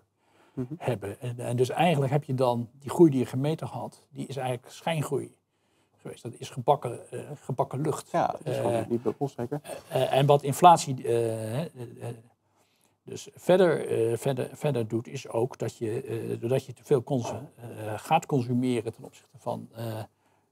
Mhm. 0.60 0.74
hebben. 0.78 1.20
En, 1.20 1.38
en 1.38 1.56
dus 1.56 1.68
eigenlijk 1.68 2.12
heb 2.12 2.24
je 2.24 2.34
dan 2.34 2.68
die 2.78 2.90
groei 2.90 3.10
die 3.10 3.18
je 3.20 3.26
gemeten 3.26 3.66
had, 3.66 4.06
die 4.10 4.26
is 4.26 4.36
eigenlijk 4.36 4.70
schijngroei 4.72 5.34
geweest. 5.96 6.22
Dat 6.22 6.32
is 6.38 6.50
gebakken, 6.50 7.10
eh, 7.10 7.20
gebakken 7.34 7.80
lucht. 7.80 8.10
Ja, 8.10 8.26
dat 8.26 8.40
is 8.44 8.56
Eh, 8.56 8.62
gewoon 8.62 9.30
zeker. 9.36 9.60
eh, 9.88 10.12
en 10.12 10.26
wat 10.26 10.42
inflatie 10.42 10.94
dus 13.04 13.28
verder, 13.34 14.18
verder, 14.18 14.48
verder 14.52 14.88
doet, 14.88 15.06
is 15.08 15.28
ook 15.28 15.58
dat 15.58 15.76
je, 15.76 16.02
eh, 16.02 16.40
doordat 16.40 16.64
je 16.64 16.72
te 16.72 16.84
veel 16.84 17.02
gaat 17.96 18.26
consumeren 18.26 18.92
ten 18.92 19.04
opzichte 19.04 19.38
van 19.38 19.68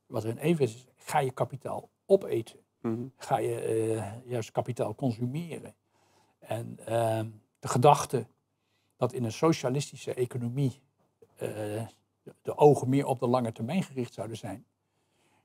wat 0.07 0.25
er 0.25 0.31
in 0.31 0.39
evenwicht 0.39 0.75
is, 0.75 0.87
ga 0.97 1.19
je 1.19 1.31
kapitaal 1.31 1.89
opeten. 2.07 2.59
Mhm. 2.81 3.03
Ga 3.17 3.39
je 3.39 4.03
juist 4.25 4.51
kapitaal 4.51 4.95
consumeren. 4.95 5.75
En 6.39 6.79
ehm, 6.85 7.27
de 7.59 7.69
gedachte 7.69 8.27
dat 8.99 9.13
in 9.13 9.25
een 9.25 9.33
socialistische 9.33 10.15
economie 10.15 10.81
eh, 11.37 11.49
de, 12.43 12.57
ogen 12.57 12.89
meer 12.89 13.07
op 13.07 13.19
de 13.19 13.27
lange 13.27 13.53
termijn 13.53 13.83
gericht 13.83 14.15
zouden 14.15 14.37
zijn, 14.37 14.65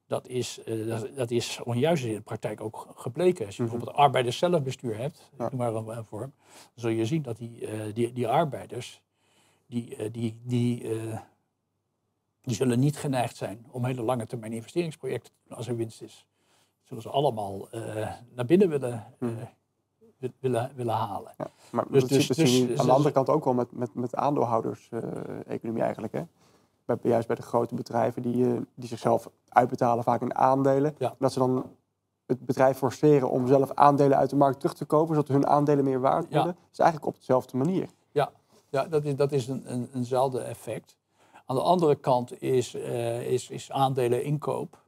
dat 0.07 0.27
is, 0.27 0.63
eh, 0.63 0.87
dat, 0.87 1.15
dat 1.15 1.31
is 1.31 1.59
onjuist 1.63 2.03
in 2.03 2.13
de 2.13 2.21
praktijk 2.21 2.61
ook 2.61 2.87
gebleken. 2.95 3.45
Als 3.45 3.55
je 3.57 3.61
Mhm. 3.63 3.71
bijvoorbeeld 3.71 4.01
arbeiders 4.03 4.37
zelfbestuur 4.37 4.97
hebt, 4.97 5.31
Ja. 5.37 5.49
noem 5.49 5.57
maar 5.59 5.75
een, 5.97 6.05
vorm, 6.05 6.33
dan 6.53 6.61
zul 6.75 6.89
je 6.89 7.05
zien 7.05 7.21
dat 7.21 7.37
die, 7.37 7.67
eh, 7.67 7.93
die, 7.93 8.13
die 8.13 8.27
arbeiders, 8.27 9.01
die, 9.67 10.11
die, 10.11 10.39
die, 10.43 10.89
die 12.41 12.55
zullen 12.55 12.79
niet 12.79 12.97
geneigd 12.97 13.35
zijn 13.35 13.65
om 13.71 13.85
hele 13.85 14.01
lange 14.01 14.25
termijn 14.27 14.53
investeringsprojecten 14.53 15.31
te 15.33 15.39
doen 15.47 15.57
als 15.57 15.67
er 15.67 15.75
winst 15.75 16.01
is. 16.01 16.25
Zullen 16.83 17.03
ze 17.03 17.09
allemaal 17.09 17.67
naar 18.33 18.45
binnen 18.45 18.69
willen, 18.69 19.15
Mhm. 19.19 19.43
Willen, 20.39 20.71
willen 20.75 20.93
halen. 20.93 21.33
Ja, 21.37 21.47
maar 21.71 21.85
Dus- 21.89 22.01
dat, 22.01 22.09
dus- 22.09 22.27
dus- 22.27 22.37
dus- 22.67 22.79
aan 22.79 22.85
de 22.85 22.91
andere 22.91 23.13
kant 23.13 23.29
ook 23.29 23.43
wel 23.43 23.53
met, 23.53 23.71
met, 23.71 23.93
met 23.93 24.15
aandeelhouders-economie 24.15 25.81
eigenlijk. 25.81 26.13
Hè? 26.13 26.21
Bij, 26.85 26.97
juist 27.01 27.27
bij 27.27 27.35
de 27.35 27.41
grote 27.41 27.75
bedrijven 27.75 28.21
die, 28.21 28.45
eh, 28.45 28.61
die 28.75 28.87
zichzelf 28.87 29.29
uitbetalen 29.49 30.03
vaak 30.03 30.21
in 30.21 30.35
aandelen. 30.35 30.95
Ja. 30.97 31.15
Dat 31.19 31.33
ze 31.33 31.39
dan 31.39 31.65
het 32.25 32.45
bedrijf 32.45 32.77
forceren 32.77 33.29
om 33.29 33.47
zelf 33.47 33.71
aandelen 33.73 34.17
uit 34.17 34.29
de 34.29 34.35
markt 34.35 34.59
terug 34.59 34.75
te 34.75 34.85
kopen, 34.85 35.15
zodat 35.15 35.29
hun 35.29 35.47
aandelen 35.47 35.83
meer 35.83 35.99
waard 35.99 36.25
Ja. 36.29 36.35
worden. 36.35 36.55
Dat 36.61 36.71
is 36.71 36.79
eigenlijk 36.79 37.09
op 37.09 37.19
dezelfde 37.19 37.57
manier. 37.57 37.89
Ja, 38.69 38.85
dat 38.85 39.03
is, 39.03 39.15
dat 39.15 39.31
is 39.31 39.47
een, 39.47 39.63
een, 39.73 39.89
eenzelfde 39.93 40.39
effect. 40.39 40.97
Aan 41.45 41.55
de 41.55 41.61
andere 41.61 41.95
kant 41.95 42.41
is, 42.41 42.73
eh, 42.73 43.31
is, 43.31 43.49
is 43.49 43.71
aandelen 43.71 44.23
inkoop 44.23 44.81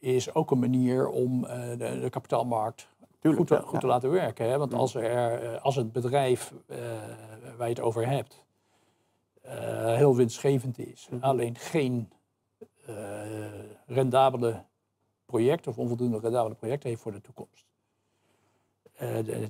is 0.00 0.34
ook 0.34 0.50
een 0.50 0.58
manier 0.58 1.08
om 1.08 1.44
eh, 1.44 1.68
de, 1.68 2.00
de 2.00 2.10
kapitaalmarkt 2.10 2.88
Tuurlijk, 3.20 3.48
goed, 3.48 3.58
te, 3.60 3.66
goed 3.66 3.80
te 3.80 3.86
laten 3.86 4.10
werken. 4.10 4.50
Hè? 4.50 4.58
Want 4.58 4.72
Mm. 4.72 4.78
als, 4.78 4.94
er, 4.94 5.42
eh, 5.54 5.62
als 5.62 5.76
het 5.76 5.92
bedrijf 5.92 6.52
eh, 6.66 6.78
waar 7.56 7.68
je 7.68 7.74
het 7.74 7.80
over 7.80 8.06
hebt 8.08 8.44
eh, 9.42 9.94
heel 9.94 10.16
winstgevend 10.16 10.78
is, 10.78 11.08
Mhm. 11.10 11.24
alleen 11.24 11.56
geen 11.56 12.10
rendabele 13.86 14.64
project 15.26 15.66
of 15.66 15.78
onvoldoende 15.78 16.18
rendabele 16.18 16.54
project 16.54 16.82
heeft 16.82 17.00
voor 17.02 17.12
de 17.12 17.20
toekomst. 17.20 17.68
de- 18.98 19.48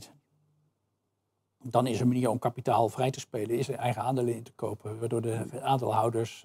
dan 1.62 1.86
is 1.86 2.00
een 2.00 2.08
manier 2.08 2.28
om 2.30 2.38
kapitaal 2.38 2.88
vrij 2.88 3.10
te 3.10 3.20
spelen, 3.20 3.58
is 3.58 3.68
er 3.68 3.74
eigen 3.74 4.02
aandelen 4.02 4.34
in 4.34 4.42
te 4.42 4.52
kopen, 4.52 4.98
waardoor 4.98 5.20
de 5.20 5.60
aandeelhouders 5.62 6.44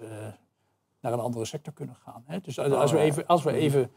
naar 1.00 1.14
een 1.14 1.20
andere 1.20 1.46
sector 1.46 1.74
kunnen 1.74 1.96
gaan. 1.96 2.24
Hè? 2.26 2.40
Dus 2.40 2.60
als, 2.60 2.92
Oh, 2.92 2.98
we 2.98 3.04
even, 3.04 3.26
als 3.28 3.44
we 3.44 3.52
even 3.52 3.92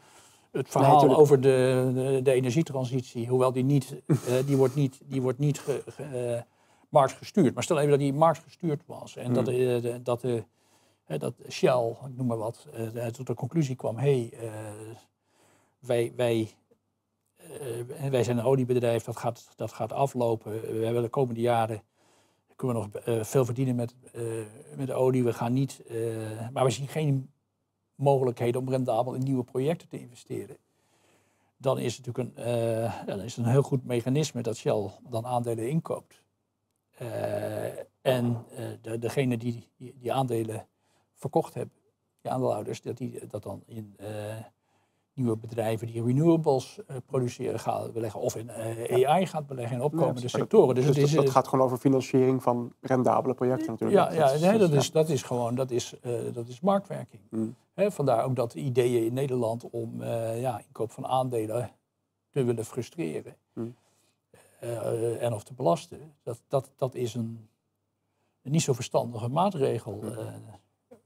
het 0.51 0.69
verhaal 0.69 1.15
over 1.17 1.41
de, 1.41 1.91
de, 1.93 2.19
de 2.23 2.31
energietransitie, 2.31 3.27
hoewel 3.27 3.51
die 3.51 3.63
niet, 3.63 4.01
eh, 4.07 4.17
die 4.45 4.57
wordt 4.57 4.75
niet, 4.75 4.99
die 5.05 5.21
wordt 5.21 5.39
niet 5.39 5.59
ge, 5.59 5.83
ge- 5.87 6.35
eh, 6.35 6.41
marktgestuurd. 6.89 7.53
Maar 7.53 7.63
stel 7.63 7.77
even 7.77 7.89
dat 7.89 7.99
die 7.99 8.13
marktgestuurd 8.13 8.81
was 8.85 9.15
en 9.15 9.33
dat, 9.33 9.47
Hmm. 9.47 9.55
eh, 9.55 9.81
de, 9.81 10.01
dat, 10.03 10.21
dat 11.07 11.33
Shell, 11.49 11.89
ik 11.89 12.15
noem 12.17 12.27
maar 12.27 12.37
wat, 12.37 12.67
tot 13.11 13.27
de 13.27 13.33
conclusie 13.33 13.75
kwam, 13.75 13.97
hé, 13.97 14.29
hey, 14.39 14.49
wij, 15.79 16.13
wij, 16.15 16.49
wij 18.09 18.23
zijn 18.23 18.37
een 18.37 18.43
oliebedrijf, 18.45 19.03
dat 19.03 19.17
gaat, 19.17 19.47
dat 19.55 19.71
gaat 19.73 19.93
aflopen. 19.93 20.51
We 20.61 20.85
hebben 20.85 21.03
de 21.03 21.09
komende 21.09 21.41
jaren 21.41 21.81
kunnen 22.55 22.89
we 22.91 23.01
nog 23.05 23.27
veel 23.27 23.45
verdienen 23.45 23.75
met, 23.75 23.95
met 24.75 24.87
de 24.87 24.93
olie. 24.93 25.23
We 25.23 25.33
gaan 25.33 25.53
niet, 25.53 25.81
maar 26.53 26.63
we 26.63 26.69
zien 26.69 26.87
geen 26.87 27.31
mogelijkheden 27.99 28.61
om 28.61 28.69
rendabel 28.69 29.13
in 29.13 29.23
nieuwe 29.23 29.43
projecten 29.43 29.87
te 29.87 29.99
investeren. 29.99 30.57
Dan 31.57 31.79
is 31.79 31.97
het 31.97 32.05
natuurlijk 32.05 32.37
een, 32.37 33.05
dan 33.05 33.19
is 33.19 33.37
een 33.37 33.45
heel 33.45 33.61
goed 33.61 33.85
mechanisme 33.85 34.41
dat 34.41 34.57
Shell 34.57 34.89
dan 35.09 35.25
aandelen 35.25 35.69
inkoopt. 35.69 36.21
en 38.01 38.45
de, 38.81 38.99
degene 38.99 39.37
die, 39.37 39.67
die 39.77 39.95
die 39.97 40.13
aandelen 40.13 40.67
verkocht 41.13 41.53
hebben, 41.53 41.75
die 42.21 42.31
aandeelhouders, 42.31 42.81
dat 42.81 42.97
die 42.97 43.27
dat 43.27 43.43
dan 43.43 43.63
in 43.65 43.95
nieuwe 45.19 45.37
bedrijven 45.37 45.87
die 45.87 46.03
renewables 46.03 46.79
uh, 46.79 46.97
produceren 47.05 47.59
gaan 47.59 47.91
beleggen. 47.91 48.19
Of 48.19 48.35
in 48.35 48.49
uh, 48.89 49.07
AI 49.07 49.25
gaat 49.25 49.47
beleggen 49.47 49.75
in 49.75 49.83
opkomende 49.83 50.27
sectoren. 50.27 50.75
Dus, 50.75 50.85
dus 50.85 50.95
het 50.95 51.05
is, 51.05 51.11
dat, 51.11 51.29
gaat 51.29 51.47
gewoon 51.47 51.65
over 51.65 51.77
financiering 51.77 52.43
van 52.43 52.73
rendabele 52.81 53.33
projecten 53.33 53.67
natuurlijk. 53.67 53.99
Ja, 53.99 54.13
ja, 54.13 54.31
dat, 54.31 54.41
nee, 54.41 54.57
dat, 54.57 54.71
is, 54.71 54.91
dat 54.91 55.09
is 55.09 55.23
gewoon 55.23 55.55
dat 55.55 55.71
is, 55.71 55.93
uh, 56.05 56.33
dat 56.33 56.47
is 56.47 56.59
marktwerking. 56.59 57.21
Mm. 57.29 57.55
vandaar 57.75 58.23
ook 58.23 58.35
dat 58.35 58.53
ideeën 58.53 59.05
in 59.05 59.13
Nederland 59.13 59.69
om 59.69 60.03
ja, 60.35 60.61
inkoop 60.67 60.91
van 60.91 61.07
aandelen 61.07 61.71
te 62.29 62.43
willen 62.43 62.65
frustreren. 62.65 63.35
Mm. 63.53 63.75
en 65.19 65.33
of 65.33 65.43
te 65.43 65.53
belasten. 65.53 66.13
Dat, 66.23 66.41
dat, 66.47 66.71
dat 66.75 66.95
is 66.95 67.13
een, 67.13 67.49
een 68.41 68.51
niet 68.51 68.61
zo 68.61 68.73
verstandige 68.73 69.27
maatregel. 69.27 69.99
Mm. 70.03 70.15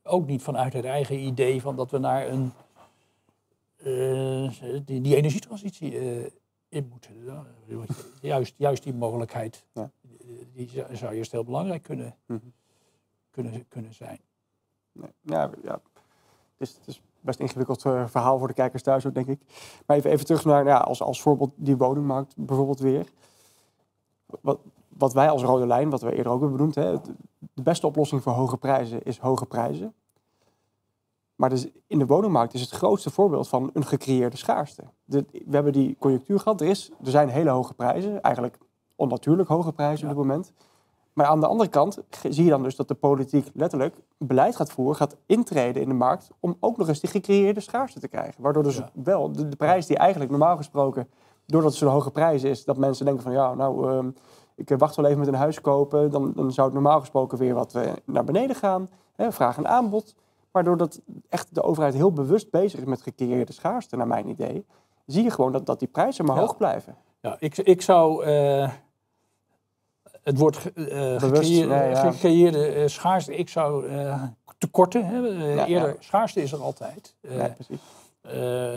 ook 0.03 0.25
niet 0.25 0.41
vanuit 0.41 0.73
het 0.73 0.85
eigen 0.85 1.19
idee 1.19 1.61
van 1.61 1.75
dat 1.75 1.91
we 1.91 1.97
naar 1.97 2.27
een 2.27 2.53
die, 4.85 5.01
die, 5.01 5.15
energietransitie 5.15 5.93
uh, 5.93 6.25
in 6.69 6.87
moeten. 6.89 7.15
juist, 8.21 8.53
juist 8.57 8.83
die 8.83 8.93
mogelijkheid, 8.93 9.65
ja. 9.73 9.91
die, 10.53 10.69
zou 10.91 11.13
juist 11.13 11.31
heel 11.31 11.43
belangrijk 11.43 11.83
kunnen, 11.83 12.15
mm 12.25 12.39
-hmm. 12.39 12.53
kunnen, 13.31 13.67
kunnen 13.67 13.93
zijn. 13.93 14.19
Nee, 14.91 15.09
ja, 15.21 15.49
ja. 15.63 15.81
Het, 16.57 16.69
is, 16.69 16.75
het 16.77 16.87
is 16.87 17.01
best 17.19 17.39
een 17.39 17.45
ingewikkeld 17.45 17.85
uh, 17.85 18.07
verhaal 18.07 18.37
voor 18.37 18.47
de 18.47 18.53
kijkers 18.53 18.83
thuis 18.83 19.05
ook, 19.05 19.13
denk 19.13 19.27
ik. 19.27 19.39
Maar 19.85 19.97
even, 19.97 20.11
even 20.11 20.25
terug 20.25 20.45
naar, 20.45 20.65
ja, 20.65 20.77
als, 20.77 21.01
als 21.01 21.21
voorbeeld 21.21 21.51
die 21.55 21.77
woningmarkt 21.77 22.33
bijvoorbeeld 22.37 22.79
weer. 22.79 23.07
Wat, 24.41 24.59
wat 24.87 25.13
wij 25.13 25.29
als 25.29 25.43
rode 25.43 25.67
lijn, 25.67 25.89
wat 25.89 26.01
we 26.01 26.15
eerder 26.15 26.31
ook 26.31 26.39
hebben 26.39 26.57
benoemd, 26.57 26.75
hè, 26.75 26.99
de 27.53 27.61
beste 27.61 27.87
oplossing 27.87 28.21
voor 28.21 28.33
hoge 28.33 28.57
prijzen 28.57 29.03
is 29.03 29.17
hoge 29.17 29.45
prijzen. 29.45 29.93
Maar 31.35 31.49
dus 31.49 31.67
in 31.87 31.99
de 31.99 32.05
woningmarkt 32.05 32.53
is 32.53 32.61
het 32.61 32.69
grootste 32.69 33.09
voorbeeld 33.09 33.47
van 33.47 33.69
een 33.73 33.85
gecreëerde 33.85 34.37
schaarste. 34.37 34.83
we 35.05 35.25
hebben 35.49 35.73
die 35.73 35.95
conjunctuur 35.99 36.39
gehad. 36.39 36.61
Er, 36.61 36.67
is, 36.67 36.91
er 37.03 37.11
zijn 37.11 37.29
hele 37.29 37.49
hoge 37.49 37.73
prijzen, 37.73 38.21
eigenlijk 38.21 38.57
onnatuurlijk 38.95 39.49
hoge 39.49 39.71
prijzen 39.71 40.09
op 40.09 40.15
dit 40.15 40.23
moment. 40.23 40.53
Maar 41.13 41.25
aan 41.25 41.39
de 41.39 41.47
andere 41.47 41.69
kant 41.69 41.99
zie 42.29 42.43
je 42.43 42.49
dan 42.49 42.63
dus 42.63 42.75
dat 42.75 42.87
de 42.87 42.93
politiek 42.93 43.49
letterlijk 43.53 43.95
beleid 44.17 44.55
gaat 44.55 44.71
voeren, 44.71 44.95
gaat 44.95 45.15
intreden 45.25 45.81
in 45.81 45.87
de 45.87 45.93
markt 45.93 46.29
om 46.39 46.57
ook 46.59 46.77
nog 46.77 46.87
eens 46.87 46.99
die 46.99 47.09
gecreëerde 47.09 47.59
schaarste 47.59 47.99
te 47.99 48.07
krijgen. 48.07 48.41
Waardoor 48.41 48.63
dus 48.63 48.81
wel 48.93 49.31
de, 49.31 49.55
prijs 49.55 49.85
die 49.85 49.97
eigenlijk 49.97 50.31
normaal 50.31 50.57
gesproken, 50.57 51.07
doordat 51.45 51.69
het 51.69 51.79
zo'n 51.79 51.91
hoge 51.91 52.11
prijs 52.11 52.43
is, 52.43 52.63
dat 52.65 52.77
mensen 52.77 53.05
denken 53.05 53.23
van 53.23 53.31
ja, 53.31 53.53
nou, 53.53 53.91
uh, 53.91 54.11
ik 54.55 54.69
wacht 54.69 54.95
wel 54.95 55.05
even 55.05 55.19
met 55.19 55.27
een 55.27 55.33
huis 55.33 55.61
kopen, 55.61 56.11
dan, 56.11 56.33
dan 56.35 56.51
zou 56.51 56.67
het 56.67 56.75
normaal 56.75 56.99
gesproken 56.99 57.37
weer 57.37 57.53
wat 57.53 57.75
uh, 57.75 57.91
naar 58.05 58.23
beneden 58.23 58.55
gaan. 58.55 58.89
Hè, 59.15 59.31
vraag 59.31 59.57
en 59.57 59.67
aanbod. 59.67 60.15
Waardoor 60.53 60.77
dat 60.77 61.01
echt 61.29 61.55
de 61.55 61.61
overheid 61.61 61.93
heel 61.93 62.11
bewust 62.11 62.49
bezig 62.49 62.79
is 62.79 62.85
met 62.85 63.01
gecreëerde 63.01 63.53
schaarste, 63.53 63.95
naar 63.95 64.07
mijn 64.07 64.27
idee. 64.27 64.65
Zie 65.05 65.23
je 65.23 65.31
gewoon 65.31 65.51
dat, 65.51 65.65
dat 65.65 65.79
die 65.79 65.87
prijzen 65.87 66.25
maar 66.25 66.37
hoog 66.37 66.57
blijven. 66.57 66.95
Ja, 67.21 67.35
ik, 67.39 67.57
ik 67.57 67.81
zou 67.81 68.25
uh, 68.25 68.71
het 70.23 70.37
woord 70.37 70.71
uh, 70.75 71.19
gecreëerde, 71.19 71.95
gecreëerde 71.95 72.81
uh, 72.81 72.87
schaarste, 72.87 73.35
ik 73.35 73.49
zou 73.49 73.89
tekorten 74.57 75.05
hebben. 75.05 75.37
Ja, 75.37 75.65
Eerder, 75.65 75.95
schaarste 75.99 76.41
is 76.41 76.51
er 76.51 76.61
altijd. 76.61 77.15
Ja, 77.19 77.47
precies. 77.47 77.79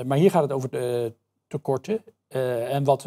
maar 0.07 0.19
hier 0.19 0.31
gaat 0.31 0.43
het 0.43 0.53
over 0.53 0.71
de 0.71 1.15
tekorten. 1.47 2.03
en 2.69 2.85
wat, 2.85 3.03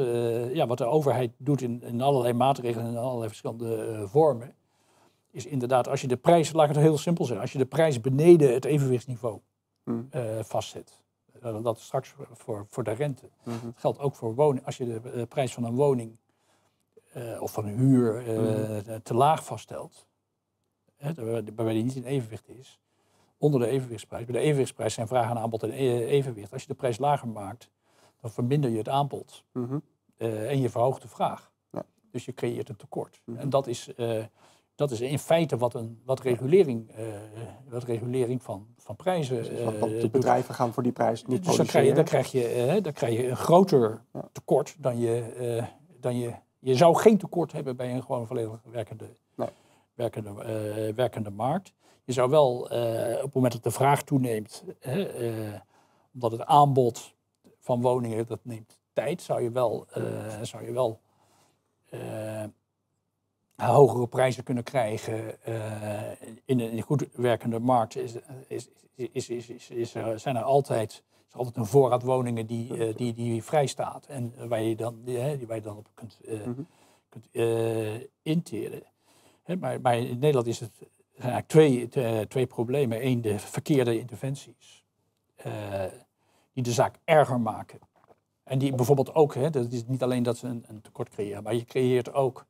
ja, 0.54 0.68
wat 0.68 0.78
de 0.78 0.86
overheid 0.86 1.32
doet 1.38 1.62
in, 1.62 1.84
in 1.84 2.02
allerlei 2.02 2.34
maatregelen 2.34 2.86
en 2.86 2.92
in 2.92 2.98
allerlei 2.98 3.28
verschillende 3.28 4.04
vormen 4.08 4.58
is 5.40 5.52
inderdaad, 5.52 5.88
als 5.88 6.02
je 6.02 6.08
de 6.08 6.18
prijs, 6.18 6.54
laat 6.54 6.70
ik 6.70 6.76
het 6.76 6.84
heel 6.84 6.98
simpel 6.98 7.26
zeggen, 7.26 7.42
als 7.42 7.52
je 7.52 7.58
de 7.58 7.66
prijs 7.66 8.02
beneden 8.02 8.54
het 8.54 8.66
evenwichtsniveau 8.66 9.40
hmm. 9.84 10.10
uh, 10.16 10.44
vastzet, 10.44 11.02
uh, 11.44 11.64
dat 11.64 11.80
straks 11.80 12.16
voor, 12.32 12.66
voor, 12.70 12.84
de 12.84 12.92
rente. 12.92 13.30
Hmm. 13.44 13.60
Dat 13.64 13.74
geldt 13.76 14.00
ook 14.00 14.16
voor 14.16 14.36
woning. 14.36 14.66
Als 14.66 14.78
je 14.78 14.86
de 14.86 15.02
uh, 15.16 15.24
prijs 15.24 15.54
van 15.54 15.64
een 15.64 15.76
woning 15.76 16.18
of 17.40 17.52
van 17.52 17.66
een 17.66 17.78
huur 17.78 18.24
hmm. 18.24 19.02
te 19.04 19.14
laag 19.14 19.46
vaststelt, 19.46 20.06
waarbij 21.16 21.74
die 21.74 21.84
niet 21.84 21.96
in 21.96 22.04
evenwicht 22.04 22.50
is, 22.50 22.80
onder 23.38 23.60
de 23.60 23.68
evenwichtsprijs. 23.68 24.26
Bij 24.26 24.34
de 24.34 24.42
evenwichtsprijs 24.42 24.94
zijn 24.94 25.08
vraag 25.08 25.30
en 25.30 25.38
aanbod 25.38 25.64
en 25.64 25.72
evenwicht. 25.72 26.54
Als 26.54 26.62
je 26.62 26.68
de 26.68 26.74
prijs 26.74 26.98
lager 26.98 27.28
maakt, 27.28 27.70
dan 28.22 28.32
verminder 28.32 28.70
je 28.70 28.78
het 28.78 28.90
aanbod 28.90 29.44
-hmm. 29.52 29.82
en 30.18 30.62
je 30.62 30.70
verhoogt 30.70 31.02
de 31.02 31.08
vraag. 31.08 31.52
Ja. 31.72 31.86
Dus 32.12 32.26
je 32.26 32.34
creëert 32.34 32.70
een 32.70 32.76
tekort. 32.76 33.22
En 33.36 33.50
dat 33.50 33.68
is 33.68 33.90
dat 34.80 34.92
is 34.92 35.02
in 35.02 35.20
feite 35.20 35.58
wat, 35.58 35.74
een, 35.74 36.02
wat 36.06 36.20
regulering, 36.20 36.90
uh, 37.00 37.06
wat 37.70 37.84
regulering 37.84 38.44
van, 38.44 38.68
van 38.78 38.96
prijzen. 38.96 39.54
Uh, 39.54 40.02
de 40.02 40.10
bedrijven 40.12 40.56
gaan 40.56 40.74
voor 40.74 40.84
die 40.84 40.92
prijs 40.92 41.26
niet 41.26 41.46
dus 41.46 41.56
dan 41.56 41.66
krijg 41.66 41.88
je, 41.88 41.94
dan 41.94 42.04
krijg 42.04 42.32
je, 42.32 42.76
uh, 42.76 42.84
dan 42.84 42.94
krijg 42.94 43.14
je 43.14 43.28
een 43.28 43.38
groter 43.38 44.02
tekort 44.32 44.76
dan 44.78 45.00
je, 45.00 45.64
dan 46.00 46.20
je. 46.20 46.34
Je 46.60 46.76
zou 46.76 46.96
geen 46.96 47.18
tekort 47.18 47.52
hebben 47.52 47.76
bij 47.76 47.94
een 47.94 48.04
gewoon 48.04 48.28
volledig 48.28 48.62
werkende, 48.72 49.10
nee. 49.36 49.50
werkende, 49.94 50.34
werkende 50.96 51.30
markt. 51.30 51.74
Je 52.04 52.14
zou 52.14 52.30
wel 52.30 52.60
op 52.60 53.22
het 53.22 53.34
moment 53.34 53.54
dat 53.54 53.64
de 53.64 53.72
vraag 53.72 54.04
toeneemt, 54.04 54.64
omdat 56.14 56.32
het 56.32 56.46
aanbod 56.46 57.16
van 57.60 57.82
woningen 57.82 58.28
dat 58.28 58.40
neemt 58.42 58.80
tijd, 58.94 59.22
zou 59.22 59.42
je 59.42 59.52
wel, 59.52 59.88
zou 60.42 60.66
je 60.66 60.72
wel 60.72 61.00
hogere 63.68 64.08
prijzen 64.08 64.44
kunnen 64.44 64.64
krijgen 64.64 65.38
uh, 65.48 66.02
in 66.46 66.60
een 66.60 66.82
goed 66.82 67.08
werkende 67.14 67.60
markt, 67.60 67.96
is, 67.96 68.16
is, 68.48 68.70
is, 68.96 69.30
is, 69.30 69.70
is 69.70 69.96
er, 69.96 70.20
zijn 70.20 70.36
er 70.36 70.44
altijd, 70.44 71.04
is 71.28 71.36
altijd 71.36 71.58
een 71.58 71.66
voorraad 71.66 72.04
woningen 72.04 72.46
die, 72.46 72.78
uh, 72.78 72.96
die, 72.96 73.14
die 73.14 73.44
vrij 73.44 73.68
staat 73.68 74.06
en 74.06 74.34
waar 74.48 74.62
je 74.62 74.76
dan, 74.76 75.02
die, 75.04 75.38
die 75.38 75.48
waar 75.48 75.56
je 75.56 75.62
dan 75.62 75.78
op 75.78 75.88
kunt, 75.94 76.20
mm 76.28 76.44
-hmm. 76.44 76.68
kunt 77.10 77.28
interen. 78.22 78.84
Hè, 79.44 79.56
maar, 79.56 79.82
maar, 79.82 79.98
in 79.98 80.20
Nederland 80.20 80.48
is 80.48 80.60
het, 80.60 80.72
zijn 81.18 81.32
eigenlijk 81.32 81.48
twee, 81.48 82.28
twee 82.28 82.46
problemen. 82.46 83.06
Eén, 83.06 83.22
de 83.22 83.40
verkeerde 83.40 84.00
interventies, 84.00 84.84
die 86.54 86.64
de 86.64 86.72
zaak 86.72 86.96
erger 87.04 87.40
maken. 87.40 87.80
En 88.50 88.60
die 88.60 88.76
bijvoorbeeld 88.76 89.14
ook, 89.14 89.34
hè, 89.34 89.50
dat 89.50 89.72
is 89.72 89.86
niet 89.86 90.04
alleen 90.04 90.24
dat 90.24 90.38
ze 90.38 90.48
een, 90.48 90.64
een 90.68 90.82
tekort 90.82 91.10
creëren, 91.10 91.44
maar 91.44 91.56
je 91.56 91.66
creëert 91.66 92.14
ook 92.14 92.46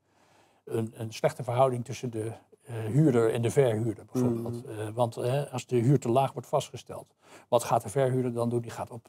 een, 0.69 0.93
een 0.95 1.13
slechte 1.13 1.43
verhouding 1.43 1.85
tussen 1.85 2.09
de 2.09 2.31
uh, 2.69 2.75
huurder 2.75 3.33
en 3.33 3.41
de 3.41 3.51
verhuurder 3.51 4.05
bijvoorbeeld. 4.11 4.65
Mm. 4.65 4.71
Uh, 4.71 4.89
want 4.93 5.17
uh, 5.17 5.53
als 5.53 5.65
de 5.65 5.75
huur 5.75 5.99
te 5.99 6.09
laag 6.09 6.33
wordt 6.33 6.47
vastgesteld, 6.47 7.15
wat 7.47 7.63
gaat 7.63 7.81
de 7.81 7.89
verhuurder 7.89 8.33
dan 8.33 8.49
doen? 8.49 8.61
Die 8.61 8.71
gaat 8.71 8.91
op 8.91 9.07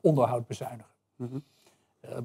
onderhoud 0.00 0.46
bezuinigen. 0.46 0.92
Mm 1.16 1.28
-hmm. 1.28 1.42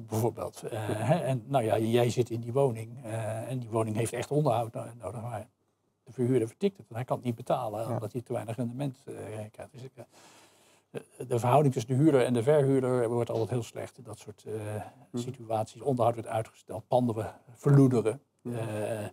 bijvoorbeeld. 0.06 0.62
Hè? 0.70 1.14
En 1.14 1.44
nou 1.46 1.64
ja, 1.64 1.78
jij 1.78 2.10
zit 2.10 2.30
in 2.30 2.40
die 2.40 2.52
woning 2.52 3.04
en 3.48 3.58
die 3.58 3.68
woning 3.68 3.96
heeft 3.96 4.12
echt 4.12 4.30
onderhoud 4.30 4.74
nodig. 4.74 5.22
Maar 5.22 5.48
de 6.04 6.12
verhuurder 6.12 6.48
vertikt 6.48 6.76
het, 6.76 6.86
hij 6.92 7.04
kan 7.04 7.16
het 7.16 7.26
niet 7.26 7.34
betalen 7.34 7.88
omdat 7.88 8.12
hij 8.12 8.22
te 8.22 8.32
weinig 8.32 8.56
rendement 8.56 8.98
krijgt. 9.50 9.72
Dus 9.72 9.82
de 11.28 11.38
verhouding 11.38 11.74
tussen 11.74 11.96
de 11.96 12.02
huurder 12.02 12.24
en 12.24 12.32
de 12.32 12.42
verhuurder 12.42 13.08
wordt 13.08 13.30
altijd 13.30 13.50
heel 13.50 13.62
slecht. 13.62 14.04
Dat 14.04 14.18
soort 14.18 14.44
mm. 15.10 15.20
situaties. 15.20 15.80
Onderhoud 15.80 16.14
wordt 16.14 16.28
uitgesteld, 16.28 16.88
panden 16.88 17.34
verloederen. 17.54 18.20
Uh, 18.46 19.06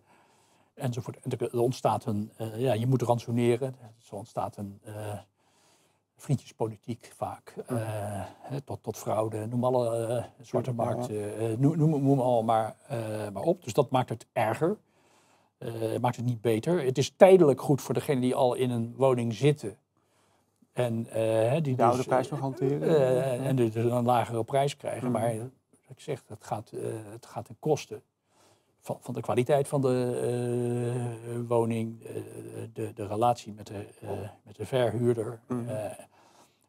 enzovoort. 0.74 1.20
En 1.20 1.32
er 1.40 1.60
ontstaat 1.60 2.06
een, 2.06 2.32
uh, 2.42 2.60
ja, 2.60 2.74
je 2.74 2.88
moet 2.88 3.02
ransoneren. 3.02 3.76
Zo 3.98 4.16
ontstaat 4.16 4.58
een 4.58 4.80
uh, 4.88 4.94
vriendjespolitiek 6.16 7.12
vaak. 7.16 7.54
tot, 8.66 8.84
tot 8.84 8.98
fraude, 8.98 9.46
noem 9.46 9.64
alle 9.64 10.26
zwarte 10.42 10.72
markt, 10.72 11.10
noem, 11.58 11.78
noem, 11.78 12.20
allemaal 12.20 12.44
maar, 12.44 12.76
maar 13.34 13.44
op. 13.44 13.64
Dus 13.64 13.74
dat 13.74 13.90
maakt 13.90 14.10
het 14.10 14.26
erger. 14.34 14.78
maakt 16.02 16.16
het 16.16 16.26
niet 16.26 16.42
beter. 16.42 16.84
Het 16.84 16.98
is 16.98 17.14
tijdelijk 17.16 17.62
goed 17.62 17.82
voor 17.82 17.94
degenen 17.94 18.22
die 18.22 18.36
al 18.36 18.54
in 18.54 18.70
een 18.70 18.94
woning 18.98 19.34
zitten. 19.34 19.78
En 20.74 21.04
die 21.62 21.76
de 21.76 21.84
oude 21.84 22.04
prijs 22.04 22.30
nog 22.30 22.40
hanteren. 22.40 23.44
en 23.44 23.56
dus 23.56 23.76
een 23.76 24.06
lagere 24.06 24.44
prijs 24.44 24.78
krijgen. 24.78 25.08
Mm. 25.08 25.14
Maar 25.14 25.34
ik 25.88 26.00
zeg, 26.00 26.24
het 26.28 26.44
gaat, 26.44 26.72
het 27.12 27.26
gaat 27.26 27.46
ten 27.46 27.58
koste 27.60 28.02
van, 28.84 28.98
van 29.02 29.14
de 29.14 29.22
kwaliteit 29.22 29.68
van 29.68 29.82
de 29.82 31.16
uh, 31.28 31.40
woning, 31.48 32.02
uh, 32.02 32.10
de, 32.74 32.94
de 32.94 33.08
relatie 33.08 33.54
met 33.54 33.68
de, 33.68 33.86
uh, 34.04 34.10
met 34.44 34.56
de 34.56 34.66
verhuurder. 34.66 35.40
Mm. 35.48 35.68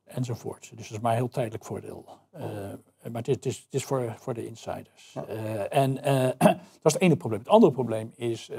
enzovoort. 0.04 0.60
Dus 0.76 0.88
dat 0.88 0.96
is 0.96 1.00
maar 1.00 1.12
een 1.12 1.18
heel 1.18 1.28
tijdelijk 1.28 1.64
voordeel. 1.64 2.04
Maar 2.32 3.22
het 3.22 3.28
is, 3.28 3.34
het 3.34 3.46
is, 3.46 3.56
het 3.56 3.74
is 3.74 3.84
voor, 3.84 4.14
voor 4.18 4.34
de 4.34 4.46
insiders. 4.46 5.12
Ja. 5.12 5.24
En 5.68 5.94
dat 6.82 6.82
is 6.82 6.92
het 6.92 7.00
ene 7.00 7.16
probleem. 7.16 7.40
Het 7.40 7.48
andere 7.48 7.72
probleem 7.72 8.12
is 8.16 8.50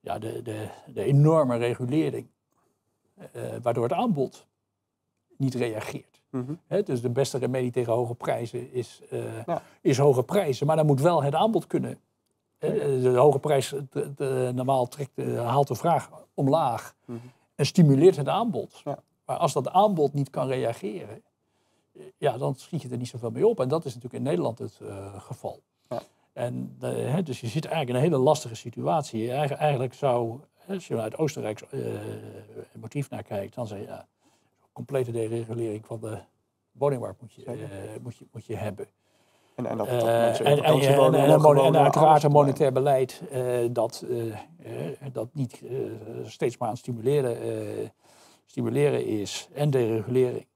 ja, 0.00 0.18
de, 0.18 0.42
de, 0.42 0.68
de 0.86 1.02
enorme 1.02 1.56
regulering, 1.56 2.26
waardoor 3.62 3.82
het 3.82 3.92
aanbod 3.92 4.46
niet 5.36 5.54
reageert. 5.54 6.20
Mhm. 6.30 6.82
Dus 6.84 7.00
de 7.00 7.10
beste 7.10 7.38
remedie 7.38 7.70
tegen 7.70 7.92
hoge 7.92 8.14
prijzen 8.14 8.72
is, 8.72 9.02
uh, 9.12 9.44
Ja. 9.46 9.62
is 9.80 9.98
hoge 9.98 10.22
prijzen. 10.22 10.66
Maar 10.66 10.76
dan 10.76 10.86
moet 10.86 11.00
wel 11.00 11.22
het 11.22 11.34
aanbod 11.34 11.66
kunnen. 11.66 11.98
Hè, 12.64 13.00
De 13.00 13.08
hoge 13.16 13.38
prijs 13.38 13.68
de, 13.90 14.14
de- 14.14 14.50
normaal 14.54 14.88
trekt, 14.88 15.10
eh, 15.18 15.46
haalt 15.46 15.68
de 15.68 15.74
vraag 15.74 16.10
omlaag 16.34 16.94
Mhm. 17.04 17.18
en 17.54 17.66
stimuleert 17.66 18.16
het 18.16 18.28
aanbod. 18.28 18.80
Ja. 18.84 18.98
Maar 19.26 19.36
als 19.36 19.52
dat 19.52 19.68
aanbod 19.68 20.12
niet 20.12 20.30
kan 20.30 20.46
reageren, 20.46 21.22
eh, 21.94 22.02
ja, 22.18 22.38
dan 22.38 22.54
schiet 22.54 22.82
je 22.82 22.88
er 22.88 22.96
niet 22.96 23.08
zoveel 23.08 23.30
mee 23.30 23.46
op. 23.46 23.60
En 23.60 23.68
dat 23.68 23.84
is 23.84 23.94
natuurlijk 23.94 24.14
in 24.24 24.28
Nederland 24.30 24.58
het 24.58 24.78
eh, 24.82 25.20
geval. 25.20 25.60
Ja. 25.88 26.02
En, 26.32 26.76
eh, 26.80 26.90
hè, 26.90 27.22
dus 27.22 27.40
je 27.40 27.46
zit 27.46 27.64
eigenlijk 27.64 27.88
in 27.98 28.04
een 28.04 28.10
hele 28.12 28.24
lastige 28.24 28.54
situatie. 28.54 29.30
Eigen- 29.32 29.58
Eigenlijk 29.58 29.94
zou, 29.94 30.40
als 30.68 30.86
je 30.86 30.94
vanuit 30.94 31.16
Oostenrijks 31.18 31.62
eh, 31.68 31.80
motief 32.72 33.10
naar 33.10 33.22
kijkt, 33.22 33.54
dan 33.54 33.66
zeg 33.66 33.78
je 33.78 33.84
ja, 33.86 34.06
complete 34.72 35.10
deregulering 35.12 35.86
van 35.86 36.00
de 36.00 36.18
woningmarkt 36.72 37.20
moet 37.20 37.32
je, 37.32 37.42
Zeker. 37.46 37.70
eh, 37.72 38.00
moet 38.02 38.16
je, 38.16 38.26
moet 38.32 38.46
je 38.46 38.56
hebben. 38.56 38.86
En, 39.54 39.66
en 39.66 39.76
dat, 39.76 39.86
Eh, 39.86 39.92
dat 39.98 40.04
mensen 40.04 40.46
en, 40.46 41.76
uiteraard 41.76 42.22
een 42.22 42.30
monetair 42.30 42.72
beleid 42.72 43.22
eh, 43.30 43.42
dat, 43.70 44.04
eh, 44.10 45.12
dat 45.12 45.28
niet 45.32 45.62
steeds 46.24 46.58
maar 46.58 46.68
aan 46.68 46.74
het 46.74 46.82
stimuleren, 46.82 47.36
stimuleren 48.44 49.06
is 49.06 49.48
en 49.54 49.70
deregulering. 49.70 50.46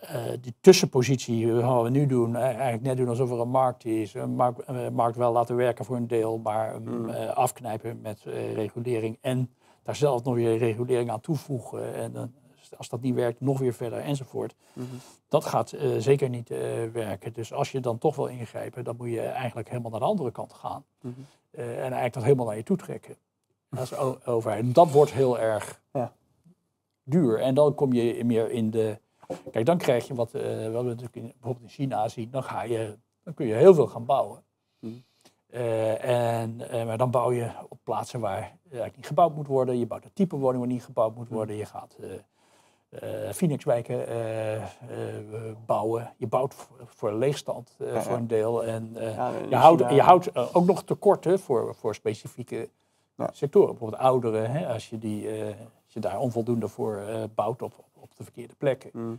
Eh, 0.00 0.22
die 0.40 0.54
tussenpositie 0.60 1.60
gaan 1.60 1.82
we 1.82 1.90
nu 1.90 2.06
doen, 2.06 2.36
eigenlijk 2.36 2.82
net 2.82 2.96
doen 2.96 3.08
alsof 3.08 3.30
er 3.30 3.40
een 3.40 3.48
markt 3.48 3.84
is. 3.84 4.14
Een 4.14 4.34
markt, 4.34 4.90
markt 4.92 5.16
wel 5.16 5.32
laten 5.32 5.56
werken 5.56 5.84
voor 5.84 5.96
een 5.96 6.06
deel, 6.06 6.38
maar 6.38 6.80
Mm. 6.80 7.08
eh, 7.08 7.28
afknijpen 7.28 8.00
met 8.00 8.22
regulering. 8.54 9.18
En 9.20 9.50
daar 9.82 9.96
zelf 9.96 10.24
nog 10.24 10.34
weer 10.34 10.58
regulering 10.58 11.10
aan 11.10 11.20
toevoegen. 11.20 11.94
En 11.94 12.34
als 12.76 12.88
dat 12.88 13.00
niet 13.00 13.14
werkt, 13.14 13.40
nog 13.40 13.58
weer 13.58 13.74
verder 13.74 13.98
enzovoort. 13.98 14.54
Mhm. 14.72 14.86
Dat 15.28 15.44
gaat 15.44 15.72
eh, 15.72 15.90
zeker 15.98 16.28
niet 16.28 16.50
eh, 16.50 16.58
werken. 16.92 17.32
Dus 17.32 17.52
als 17.52 17.72
je 17.72 17.80
dan 17.80 17.98
toch 17.98 18.16
wil 18.16 18.26
ingrijpen, 18.26 18.84
dan 18.84 18.96
moet 18.96 19.10
je 19.10 19.20
eigenlijk 19.20 19.68
helemaal 19.68 19.90
naar 19.90 20.00
de 20.00 20.06
andere 20.06 20.30
kant 20.30 20.52
gaan. 20.52 20.84
Mhm. 21.00 21.14
Eh, 21.50 21.70
en 21.70 21.78
eigenlijk 21.78 22.12
dat 22.12 22.22
helemaal 22.22 22.46
naar 22.46 22.56
je 22.56 22.62
toe 22.62 22.76
trekken. 22.76 23.16
Als 23.76 23.96
overheid. 24.26 24.74
Dat 24.74 24.90
wordt 24.90 25.12
heel 25.12 25.38
erg 25.38 25.80
Ja. 25.92 26.12
duur. 27.02 27.40
En 27.40 27.54
dan 27.54 27.74
kom 27.74 27.92
je 27.92 28.24
meer 28.24 28.50
in 28.50 28.70
de. 28.70 28.98
Kijk, 29.50 29.66
dan 29.66 29.78
krijg 29.78 30.06
je 30.06 30.14
wat, 30.14 30.32
wat 30.32 30.42
we 30.42 30.82
natuurlijk 30.82 31.16
in, 31.16 31.22
bijvoorbeeld 31.22 31.62
in 31.62 31.68
China 31.68 32.08
zien. 32.08 32.30
Dan, 32.30 32.42
ga 32.42 32.62
je, 32.62 32.98
dan 33.22 33.34
kun 33.34 33.46
je 33.46 33.54
heel 33.54 33.74
veel 33.74 33.86
gaan 33.86 34.04
bouwen. 34.04 34.42
Mhm. 34.78 34.92
En, 36.00 36.56
maar 36.56 36.98
dan 36.98 37.10
bouw 37.10 37.32
je 37.32 37.50
op 37.68 37.78
plaatsen 37.84 38.20
waar 38.20 38.56
eigenlijk 38.62 38.96
niet 38.96 39.06
gebouwd 39.06 39.34
moet 39.34 39.46
worden. 39.46 39.78
Je 39.78 39.86
bouwt 39.86 40.04
een 40.04 40.12
type 40.12 40.36
woning 40.36 40.58
waar 40.58 40.72
niet 40.72 40.84
gebouwd 40.84 41.14
moet 41.14 41.28
worden. 41.28 41.56
Je 41.56 41.66
gaat 41.66 41.96
Phoenixwijken 43.32 44.06
eh, 44.06 44.56
eh, 44.56 44.62
bouwen. 45.66 46.12
Je 46.16 46.26
bouwt 46.26 46.54
voor, 46.86 47.12
leegstand 47.12 47.70
eh, 47.78 48.00
voor 48.00 48.16
een 48.16 48.26
deel. 48.26 48.64
En 48.64 48.90
eh, 48.96 49.32
je 49.48 49.56
houdt, 49.56 49.90
je 49.90 50.00
houdt 50.02 50.32
eh, 50.32 50.48
ook 50.52 50.66
nog 50.66 50.82
tekorten 50.84 51.38
voor, 51.38 51.74
voor 51.74 51.94
specifieke 51.94 52.68
sectoren. 53.32 53.68
Bijvoorbeeld 53.70 54.00
ouderen, 54.02 54.50
hè, 54.50 54.72
als, 54.72 54.90
je 54.90 54.98
die, 54.98 55.28
eh, 55.28 55.46
als 55.84 55.92
je 55.94 56.00
daar 56.00 56.18
onvoldoende 56.18 56.68
voor 56.68 56.96
eh, 56.96 57.22
bouwt 57.34 57.62
op, 57.62 57.72
op, 58.00 58.16
de 58.16 58.22
verkeerde 58.24 58.54
plekken, 58.58 58.90
Mhm. 58.92 59.14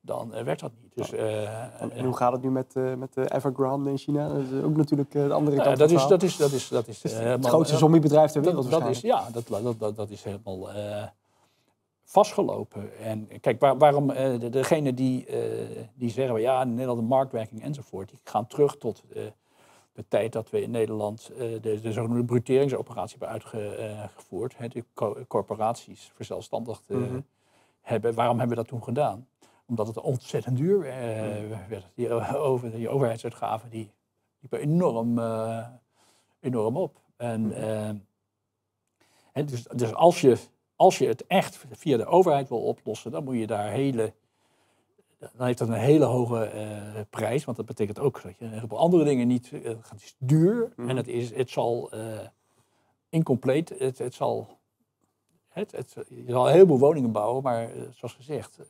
dan 0.00 0.34
eh, 0.34 0.44
werkt 0.44 0.60
dat 0.60 0.70
niet. 0.82 0.94
Dus, 0.94 1.12
eh, 1.12 1.42
En, 1.82 1.90
eh, 1.90 1.98
en 1.98 2.04
hoe 2.04 2.16
gaat 2.16 2.32
het 2.32 2.42
nu 2.42 2.50
met, 2.50 2.76
eh, 2.76 2.94
met 2.94 3.14
de 3.14 3.34
Evergrande 3.34 3.90
in 3.90 3.98
China? 3.98 4.28
Dat 4.28 4.42
is 4.52 4.62
ook 4.62 4.76
natuurlijk 4.76 5.14
eh, 5.14 5.26
de 5.26 5.32
andere 5.32 5.56
nou 5.56 5.68
kant 5.68 5.78
van 5.78 5.88
dat, 5.88 5.98
is, 5.98 6.06
dat 6.06 6.22
is, 6.22 6.36
dat 6.36 6.52
is, 6.52 6.68
dat 6.68 6.86
is, 6.88 7.02
Het 7.02 7.12
eh, 7.12 7.34
grootste 7.50 7.74
eh, 7.74 7.80
zombiebedrijf 7.80 8.30
ter 8.30 8.42
wereld 8.42 8.70
dat, 8.70 8.80
dat 8.80 8.90
is, 8.90 9.00
ja, 9.00 9.28
dat, 9.32 9.46
dat, 9.48 9.78
dat, 9.78 9.96
dat 9.96 10.10
is 10.10 10.22
helemaal 10.22 10.70
eh, 10.70 11.02
vastgelopen. 12.08 12.98
En 12.98 13.28
kijk, 13.40 13.60
waar- 13.60 13.78
waarom 13.78 14.10
eh, 14.10 14.38
de, 14.40 14.48
degene 14.48 14.94
die, 14.94 15.26
eh, 15.26 15.86
die 15.94 16.10
zeggen, 16.10 16.40
ja, 16.40 16.62
in 16.62 16.70
Nederland 16.74 16.98
de 17.00 17.06
marktwerking 17.06 17.62
enzovoort, 17.62 18.08
die 18.08 18.18
gaan 18.24 18.46
terug 18.46 18.76
tot 18.76 19.02
eh, 19.14 19.22
de 19.92 20.04
tijd 20.08 20.32
dat 20.32 20.50
we 20.50 20.62
in 20.62 20.70
Nederland 20.70 21.30
de, 21.36 21.60
de 21.60 21.92
zogenaamde 21.92 22.24
bruteringsoperatie 22.24 23.16
hebben 23.18 23.42
uitgevoerd. 23.60 24.56
Hè, 24.58 24.68
de 24.68 24.84
co- 24.94 25.24
corporaties 25.28 26.10
verzelfstandigd 26.14 26.88
Mhm. 26.88 27.20
hebben. 27.80 28.14
Waarom 28.14 28.38
hebben 28.38 28.56
we 28.56 28.62
dat 28.62 28.70
toen 28.72 28.82
gedaan? 28.84 29.28
Omdat 29.66 29.86
het 29.86 30.00
ontzettend 30.00 30.56
duur 30.56 30.86
eh, 30.86 31.58
werd. 31.68 31.86
Die, 31.94 32.12
over, 32.36 32.70
die 32.70 32.88
overheidsuitgaven 32.88 33.70
die 33.70 33.90
liepen 34.40 34.60
enorm, 34.60 35.18
enorm 36.40 36.76
op. 36.76 37.00
En, 37.16 37.52
eh, 37.52 37.90
hè, 39.32 39.44
dus, 39.44 39.62
dus 39.62 39.94
als, 39.94 40.20
je, 40.20 40.36
als 40.76 40.98
je 40.98 41.06
het 41.06 41.26
echt 41.26 41.64
via 41.70 41.96
de 41.96 42.06
overheid 42.06 42.48
wil 42.48 42.62
oplossen, 42.62 43.10
dan 43.10 43.24
moet 43.24 43.36
je 43.38 43.46
daar 43.46 43.70
hele. 43.70 44.12
Dan 45.18 45.46
heeft 45.46 45.58
dat 45.58 45.68
een 45.68 45.74
hele 45.74 46.04
hoge 46.04 46.44
eh, 46.44 47.00
prijs, 47.10 47.44
want 47.44 47.56
dat 47.56 47.66
betekent 47.66 47.98
ook 47.98 48.22
dat 48.22 48.36
je 48.38 48.44
een 48.44 48.52
heleboel 48.52 48.78
andere 48.78 49.04
dingen 49.04 49.26
niet. 49.26 49.50
eh, 49.52 49.62
het 49.90 50.02
is 50.02 50.14
duur 50.18 50.72
Mhm. 50.76 50.88
en 50.88 50.96
het, 50.96 51.08
is, 51.08 51.34
het 51.34 51.50
zal 51.50 51.90
eh 51.92 52.18
incompleet. 53.08 53.68
Het, 53.78 53.98
het 53.98 54.14
zal. 54.14 54.58
Het, 55.48 55.72
het, 55.72 55.96
je 56.08 56.24
zal 56.28 56.46
een 56.46 56.52
heleboel 56.52 56.78
woningen 56.78 57.12
bouwen, 57.12 57.42
maar 57.42 57.62
eh, 57.70 57.80
zoals 57.92 58.14
gezegd, 58.14 58.58
eh, 58.58 58.66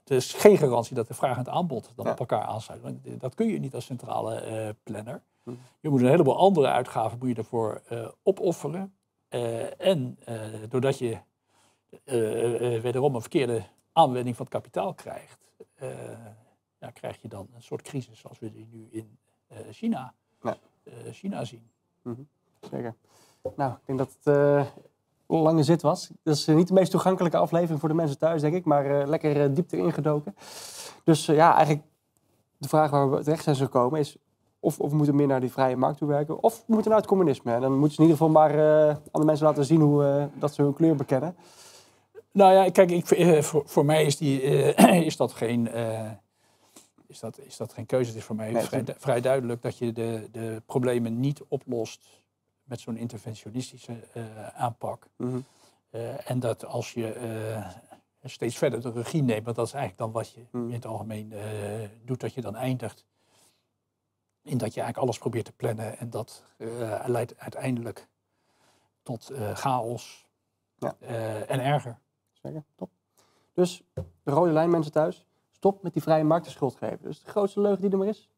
het 0.00 0.10
is 0.10 0.32
geen 0.32 0.58
garantie 0.58 0.94
dat 0.94 1.08
de 1.08 1.14
vraag 1.14 1.32
en 1.32 1.38
het 1.38 1.48
aanbod 1.48 1.92
dan 1.96 2.04
Ja. 2.06 2.12
op 2.12 2.18
elkaar 2.18 2.42
aansluiten. 2.42 3.00
Want 3.02 3.20
dat 3.20 3.34
kun 3.34 3.46
je 3.46 3.58
niet 3.58 3.74
als 3.74 3.84
centrale 3.84 4.34
eh, 4.34 4.68
planner. 4.82 5.22
Mhm. 5.42 5.56
Je 5.80 5.88
moet 5.88 6.00
een 6.00 6.08
heleboel 6.08 6.36
andere 6.38 6.66
uitgaven 6.68 7.18
moet 7.18 7.36
je 7.36 7.80
eh, 7.88 8.08
opofferen. 8.22 8.94
Eh, 9.34 9.80
en 9.80 10.16
eh, 10.24 10.36
doordat 10.68 10.98
je 10.98 11.18
eh, 12.04 12.80
wederom 12.80 13.14
een 13.14 13.20
verkeerde 13.20 13.62
aanwending 13.92 14.36
van 14.36 14.44
het 14.44 14.54
kapitaal 14.54 14.94
krijgt, 14.94 15.52
ja, 16.78 16.90
krijg 16.90 17.22
je 17.22 17.28
dan 17.28 17.48
een 17.54 17.62
soort 17.62 17.82
crisis 17.82 18.18
zoals 18.18 18.38
we 18.38 18.50
die 18.50 18.68
nu 18.70 18.88
in 18.90 19.18
China, 19.70 20.14
Ja. 20.42 20.56
China 21.10 21.44
zien. 21.44 21.70
Zeker. 22.60 22.94
Nou, 23.56 23.72
ik 23.72 23.86
denk 23.86 23.98
dat 23.98 24.16
het 24.22 24.36
een 25.26 25.38
lange 25.38 25.62
zit 25.62 25.82
was. 25.82 26.10
Dat 26.22 26.36
is 26.36 26.46
niet 26.46 26.68
de 26.68 26.74
meest 26.74 26.90
toegankelijke 26.90 27.36
aflevering 27.36 27.80
voor 27.80 27.88
de 27.88 27.94
mensen 27.94 28.18
thuis, 28.18 28.40
denk 28.40 28.54
ik. 28.54 28.64
Maar 28.64 29.08
lekker 29.08 29.42
eh, 29.42 29.54
diep 29.54 29.72
erin 29.72 29.92
gedoken. 29.92 30.34
Dus 31.04 31.26
ja, 31.26 31.54
eigenlijk 31.54 31.86
de 32.56 32.68
vraag 32.68 32.90
waar 32.90 33.10
we 33.10 33.22
terecht 33.22 33.44
zijn 33.44 33.56
gekomen 33.56 34.00
is... 34.00 34.16
Of, 34.64 34.80
of 34.80 34.90
we 34.90 34.96
moeten 34.96 35.14
meer 35.16 35.26
naar 35.26 35.40
die 35.40 35.50
vrije 35.52 35.76
markt 35.76 35.98
toe 35.98 36.08
werken. 36.08 36.42
Of 36.42 36.56
we 36.66 36.72
moeten 36.72 36.90
naar 36.90 37.00
het 37.00 37.08
communisme. 37.08 37.52
En 37.52 37.60
dan 37.60 37.72
moeten 37.78 37.94
ze 37.94 38.02
in 38.02 38.08
ieder 38.08 38.18
geval 38.26 38.32
maar 38.42 38.50
eh, 38.58 38.88
aan 38.88 39.20
de 39.20 39.24
mensen 39.24 39.46
laten 39.46 39.64
zien 39.64 39.80
hoe, 39.80 40.04
eh, 40.04 40.24
dat 40.40 40.54
ze 40.54 40.62
hun 40.62 40.74
kleur 40.74 40.96
bekennen. 40.96 41.36
Nou 42.32 42.52
ja, 42.52 42.70
kijk, 42.70 42.90
ik, 42.90 43.10
eh, 43.10 43.42
voor, 43.42 43.62
voor 43.66 43.84
mij 43.84 44.04
is, 44.04 44.16
die, 44.16 44.40
is, 45.10 45.16
dat 45.16 45.32
geen, 45.32 45.68
is, 47.06 47.20
dat, 47.20 47.38
is 47.38 47.56
dat 47.56 47.72
geen 47.72 47.86
keuze. 47.86 48.08
Het 48.08 48.18
is 48.18 48.24
voor 48.24 48.36
mij 48.36 48.50
Nee, 48.50 48.62
vrij, 48.62 48.84
du- 48.84 48.94
vrij 48.98 49.20
duidelijk 49.20 49.62
dat 49.62 49.78
je 49.78 49.92
de, 49.92 50.28
de 50.32 50.62
problemen 50.66 51.20
niet 51.20 51.42
oplost 51.48 52.22
met 52.62 52.80
zo'n 52.80 52.96
interventionistische 52.96 53.92
aanpak. 54.56 55.06
Mhm. 55.16 55.38
En 56.24 56.40
dat 56.40 56.64
als 56.66 56.92
je 56.92 57.14
steeds 58.24 58.56
verder 58.58 58.80
de 58.82 58.90
regie 58.90 59.22
neemt, 59.22 59.44
want 59.44 59.56
dat 59.56 59.66
is 59.66 59.72
eigenlijk 59.72 60.02
dan 60.02 60.12
wat 60.22 60.32
je 60.32 60.40
Mhm. 60.50 60.66
in 60.68 60.74
het 60.74 60.86
algemeen 60.86 61.32
doet, 62.04 62.20
dat 62.20 62.34
je 62.34 62.40
dan 62.40 62.56
eindigt 62.56 63.04
in 64.44 64.58
dat 64.58 64.74
je 64.74 64.80
eigenlijk 64.80 64.98
alles 64.98 65.18
probeert 65.18 65.44
te 65.44 65.52
plannen 65.52 65.98
en 65.98 66.10
dat 66.10 66.44
eh, 66.56 67.02
leidt 67.06 67.38
uiteindelijk 67.38 68.08
tot 69.02 69.30
eh, 69.30 69.54
chaos 69.56 70.26
Ja. 70.78 70.94
eh, 70.98 71.50
en 71.50 71.60
erger. 71.60 71.98
Zeker, 72.32 72.64
top. 72.76 72.90
Dus 73.52 73.82
de 73.94 74.30
rode 74.30 74.52
lijn, 74.52 74.70
mensen 74.70 74.92
thuis. 74.92 75.26
Stop 75.50 75.82
met 75.82 75.92
die 75.92 76.02
vrije 76.02 76.24
markt 76.24 76.44
de 76.44 76.50
schuld 76.50 76.74
geven. 76.76 76.98
Dus 77.02 77.22
de 77.22 77.30
grootste 77.30 77.60
leugen 77.60 77.80
die 77.80 77.90
er 77.90 77.98
maar 77.98 78.06
is. 78.06 78.28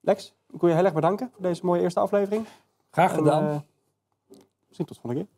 Lex, 0.00 0.34
ik 0.52 0.60
wil 0.60 0.68
je 0.68 0.74
heel 0.74 0.84
erg 0.84 0.94
bedanken 0.94 1.30
voor 1.32 1.42
deze 1.42 1.66
mooie 1.66 1.80
eerste 1.82 2.00
aflevering. 2.00 2.46
Graag 2.90 3.10
En, 3.10 3.16
gedaan. 3.16 3.44
eh, 3.44 3.58
misschien 4.66 4.86
tot 4.86 4.94
de 4.96 5.00
volgende 5.02 5.24
keer. 5.26 5.34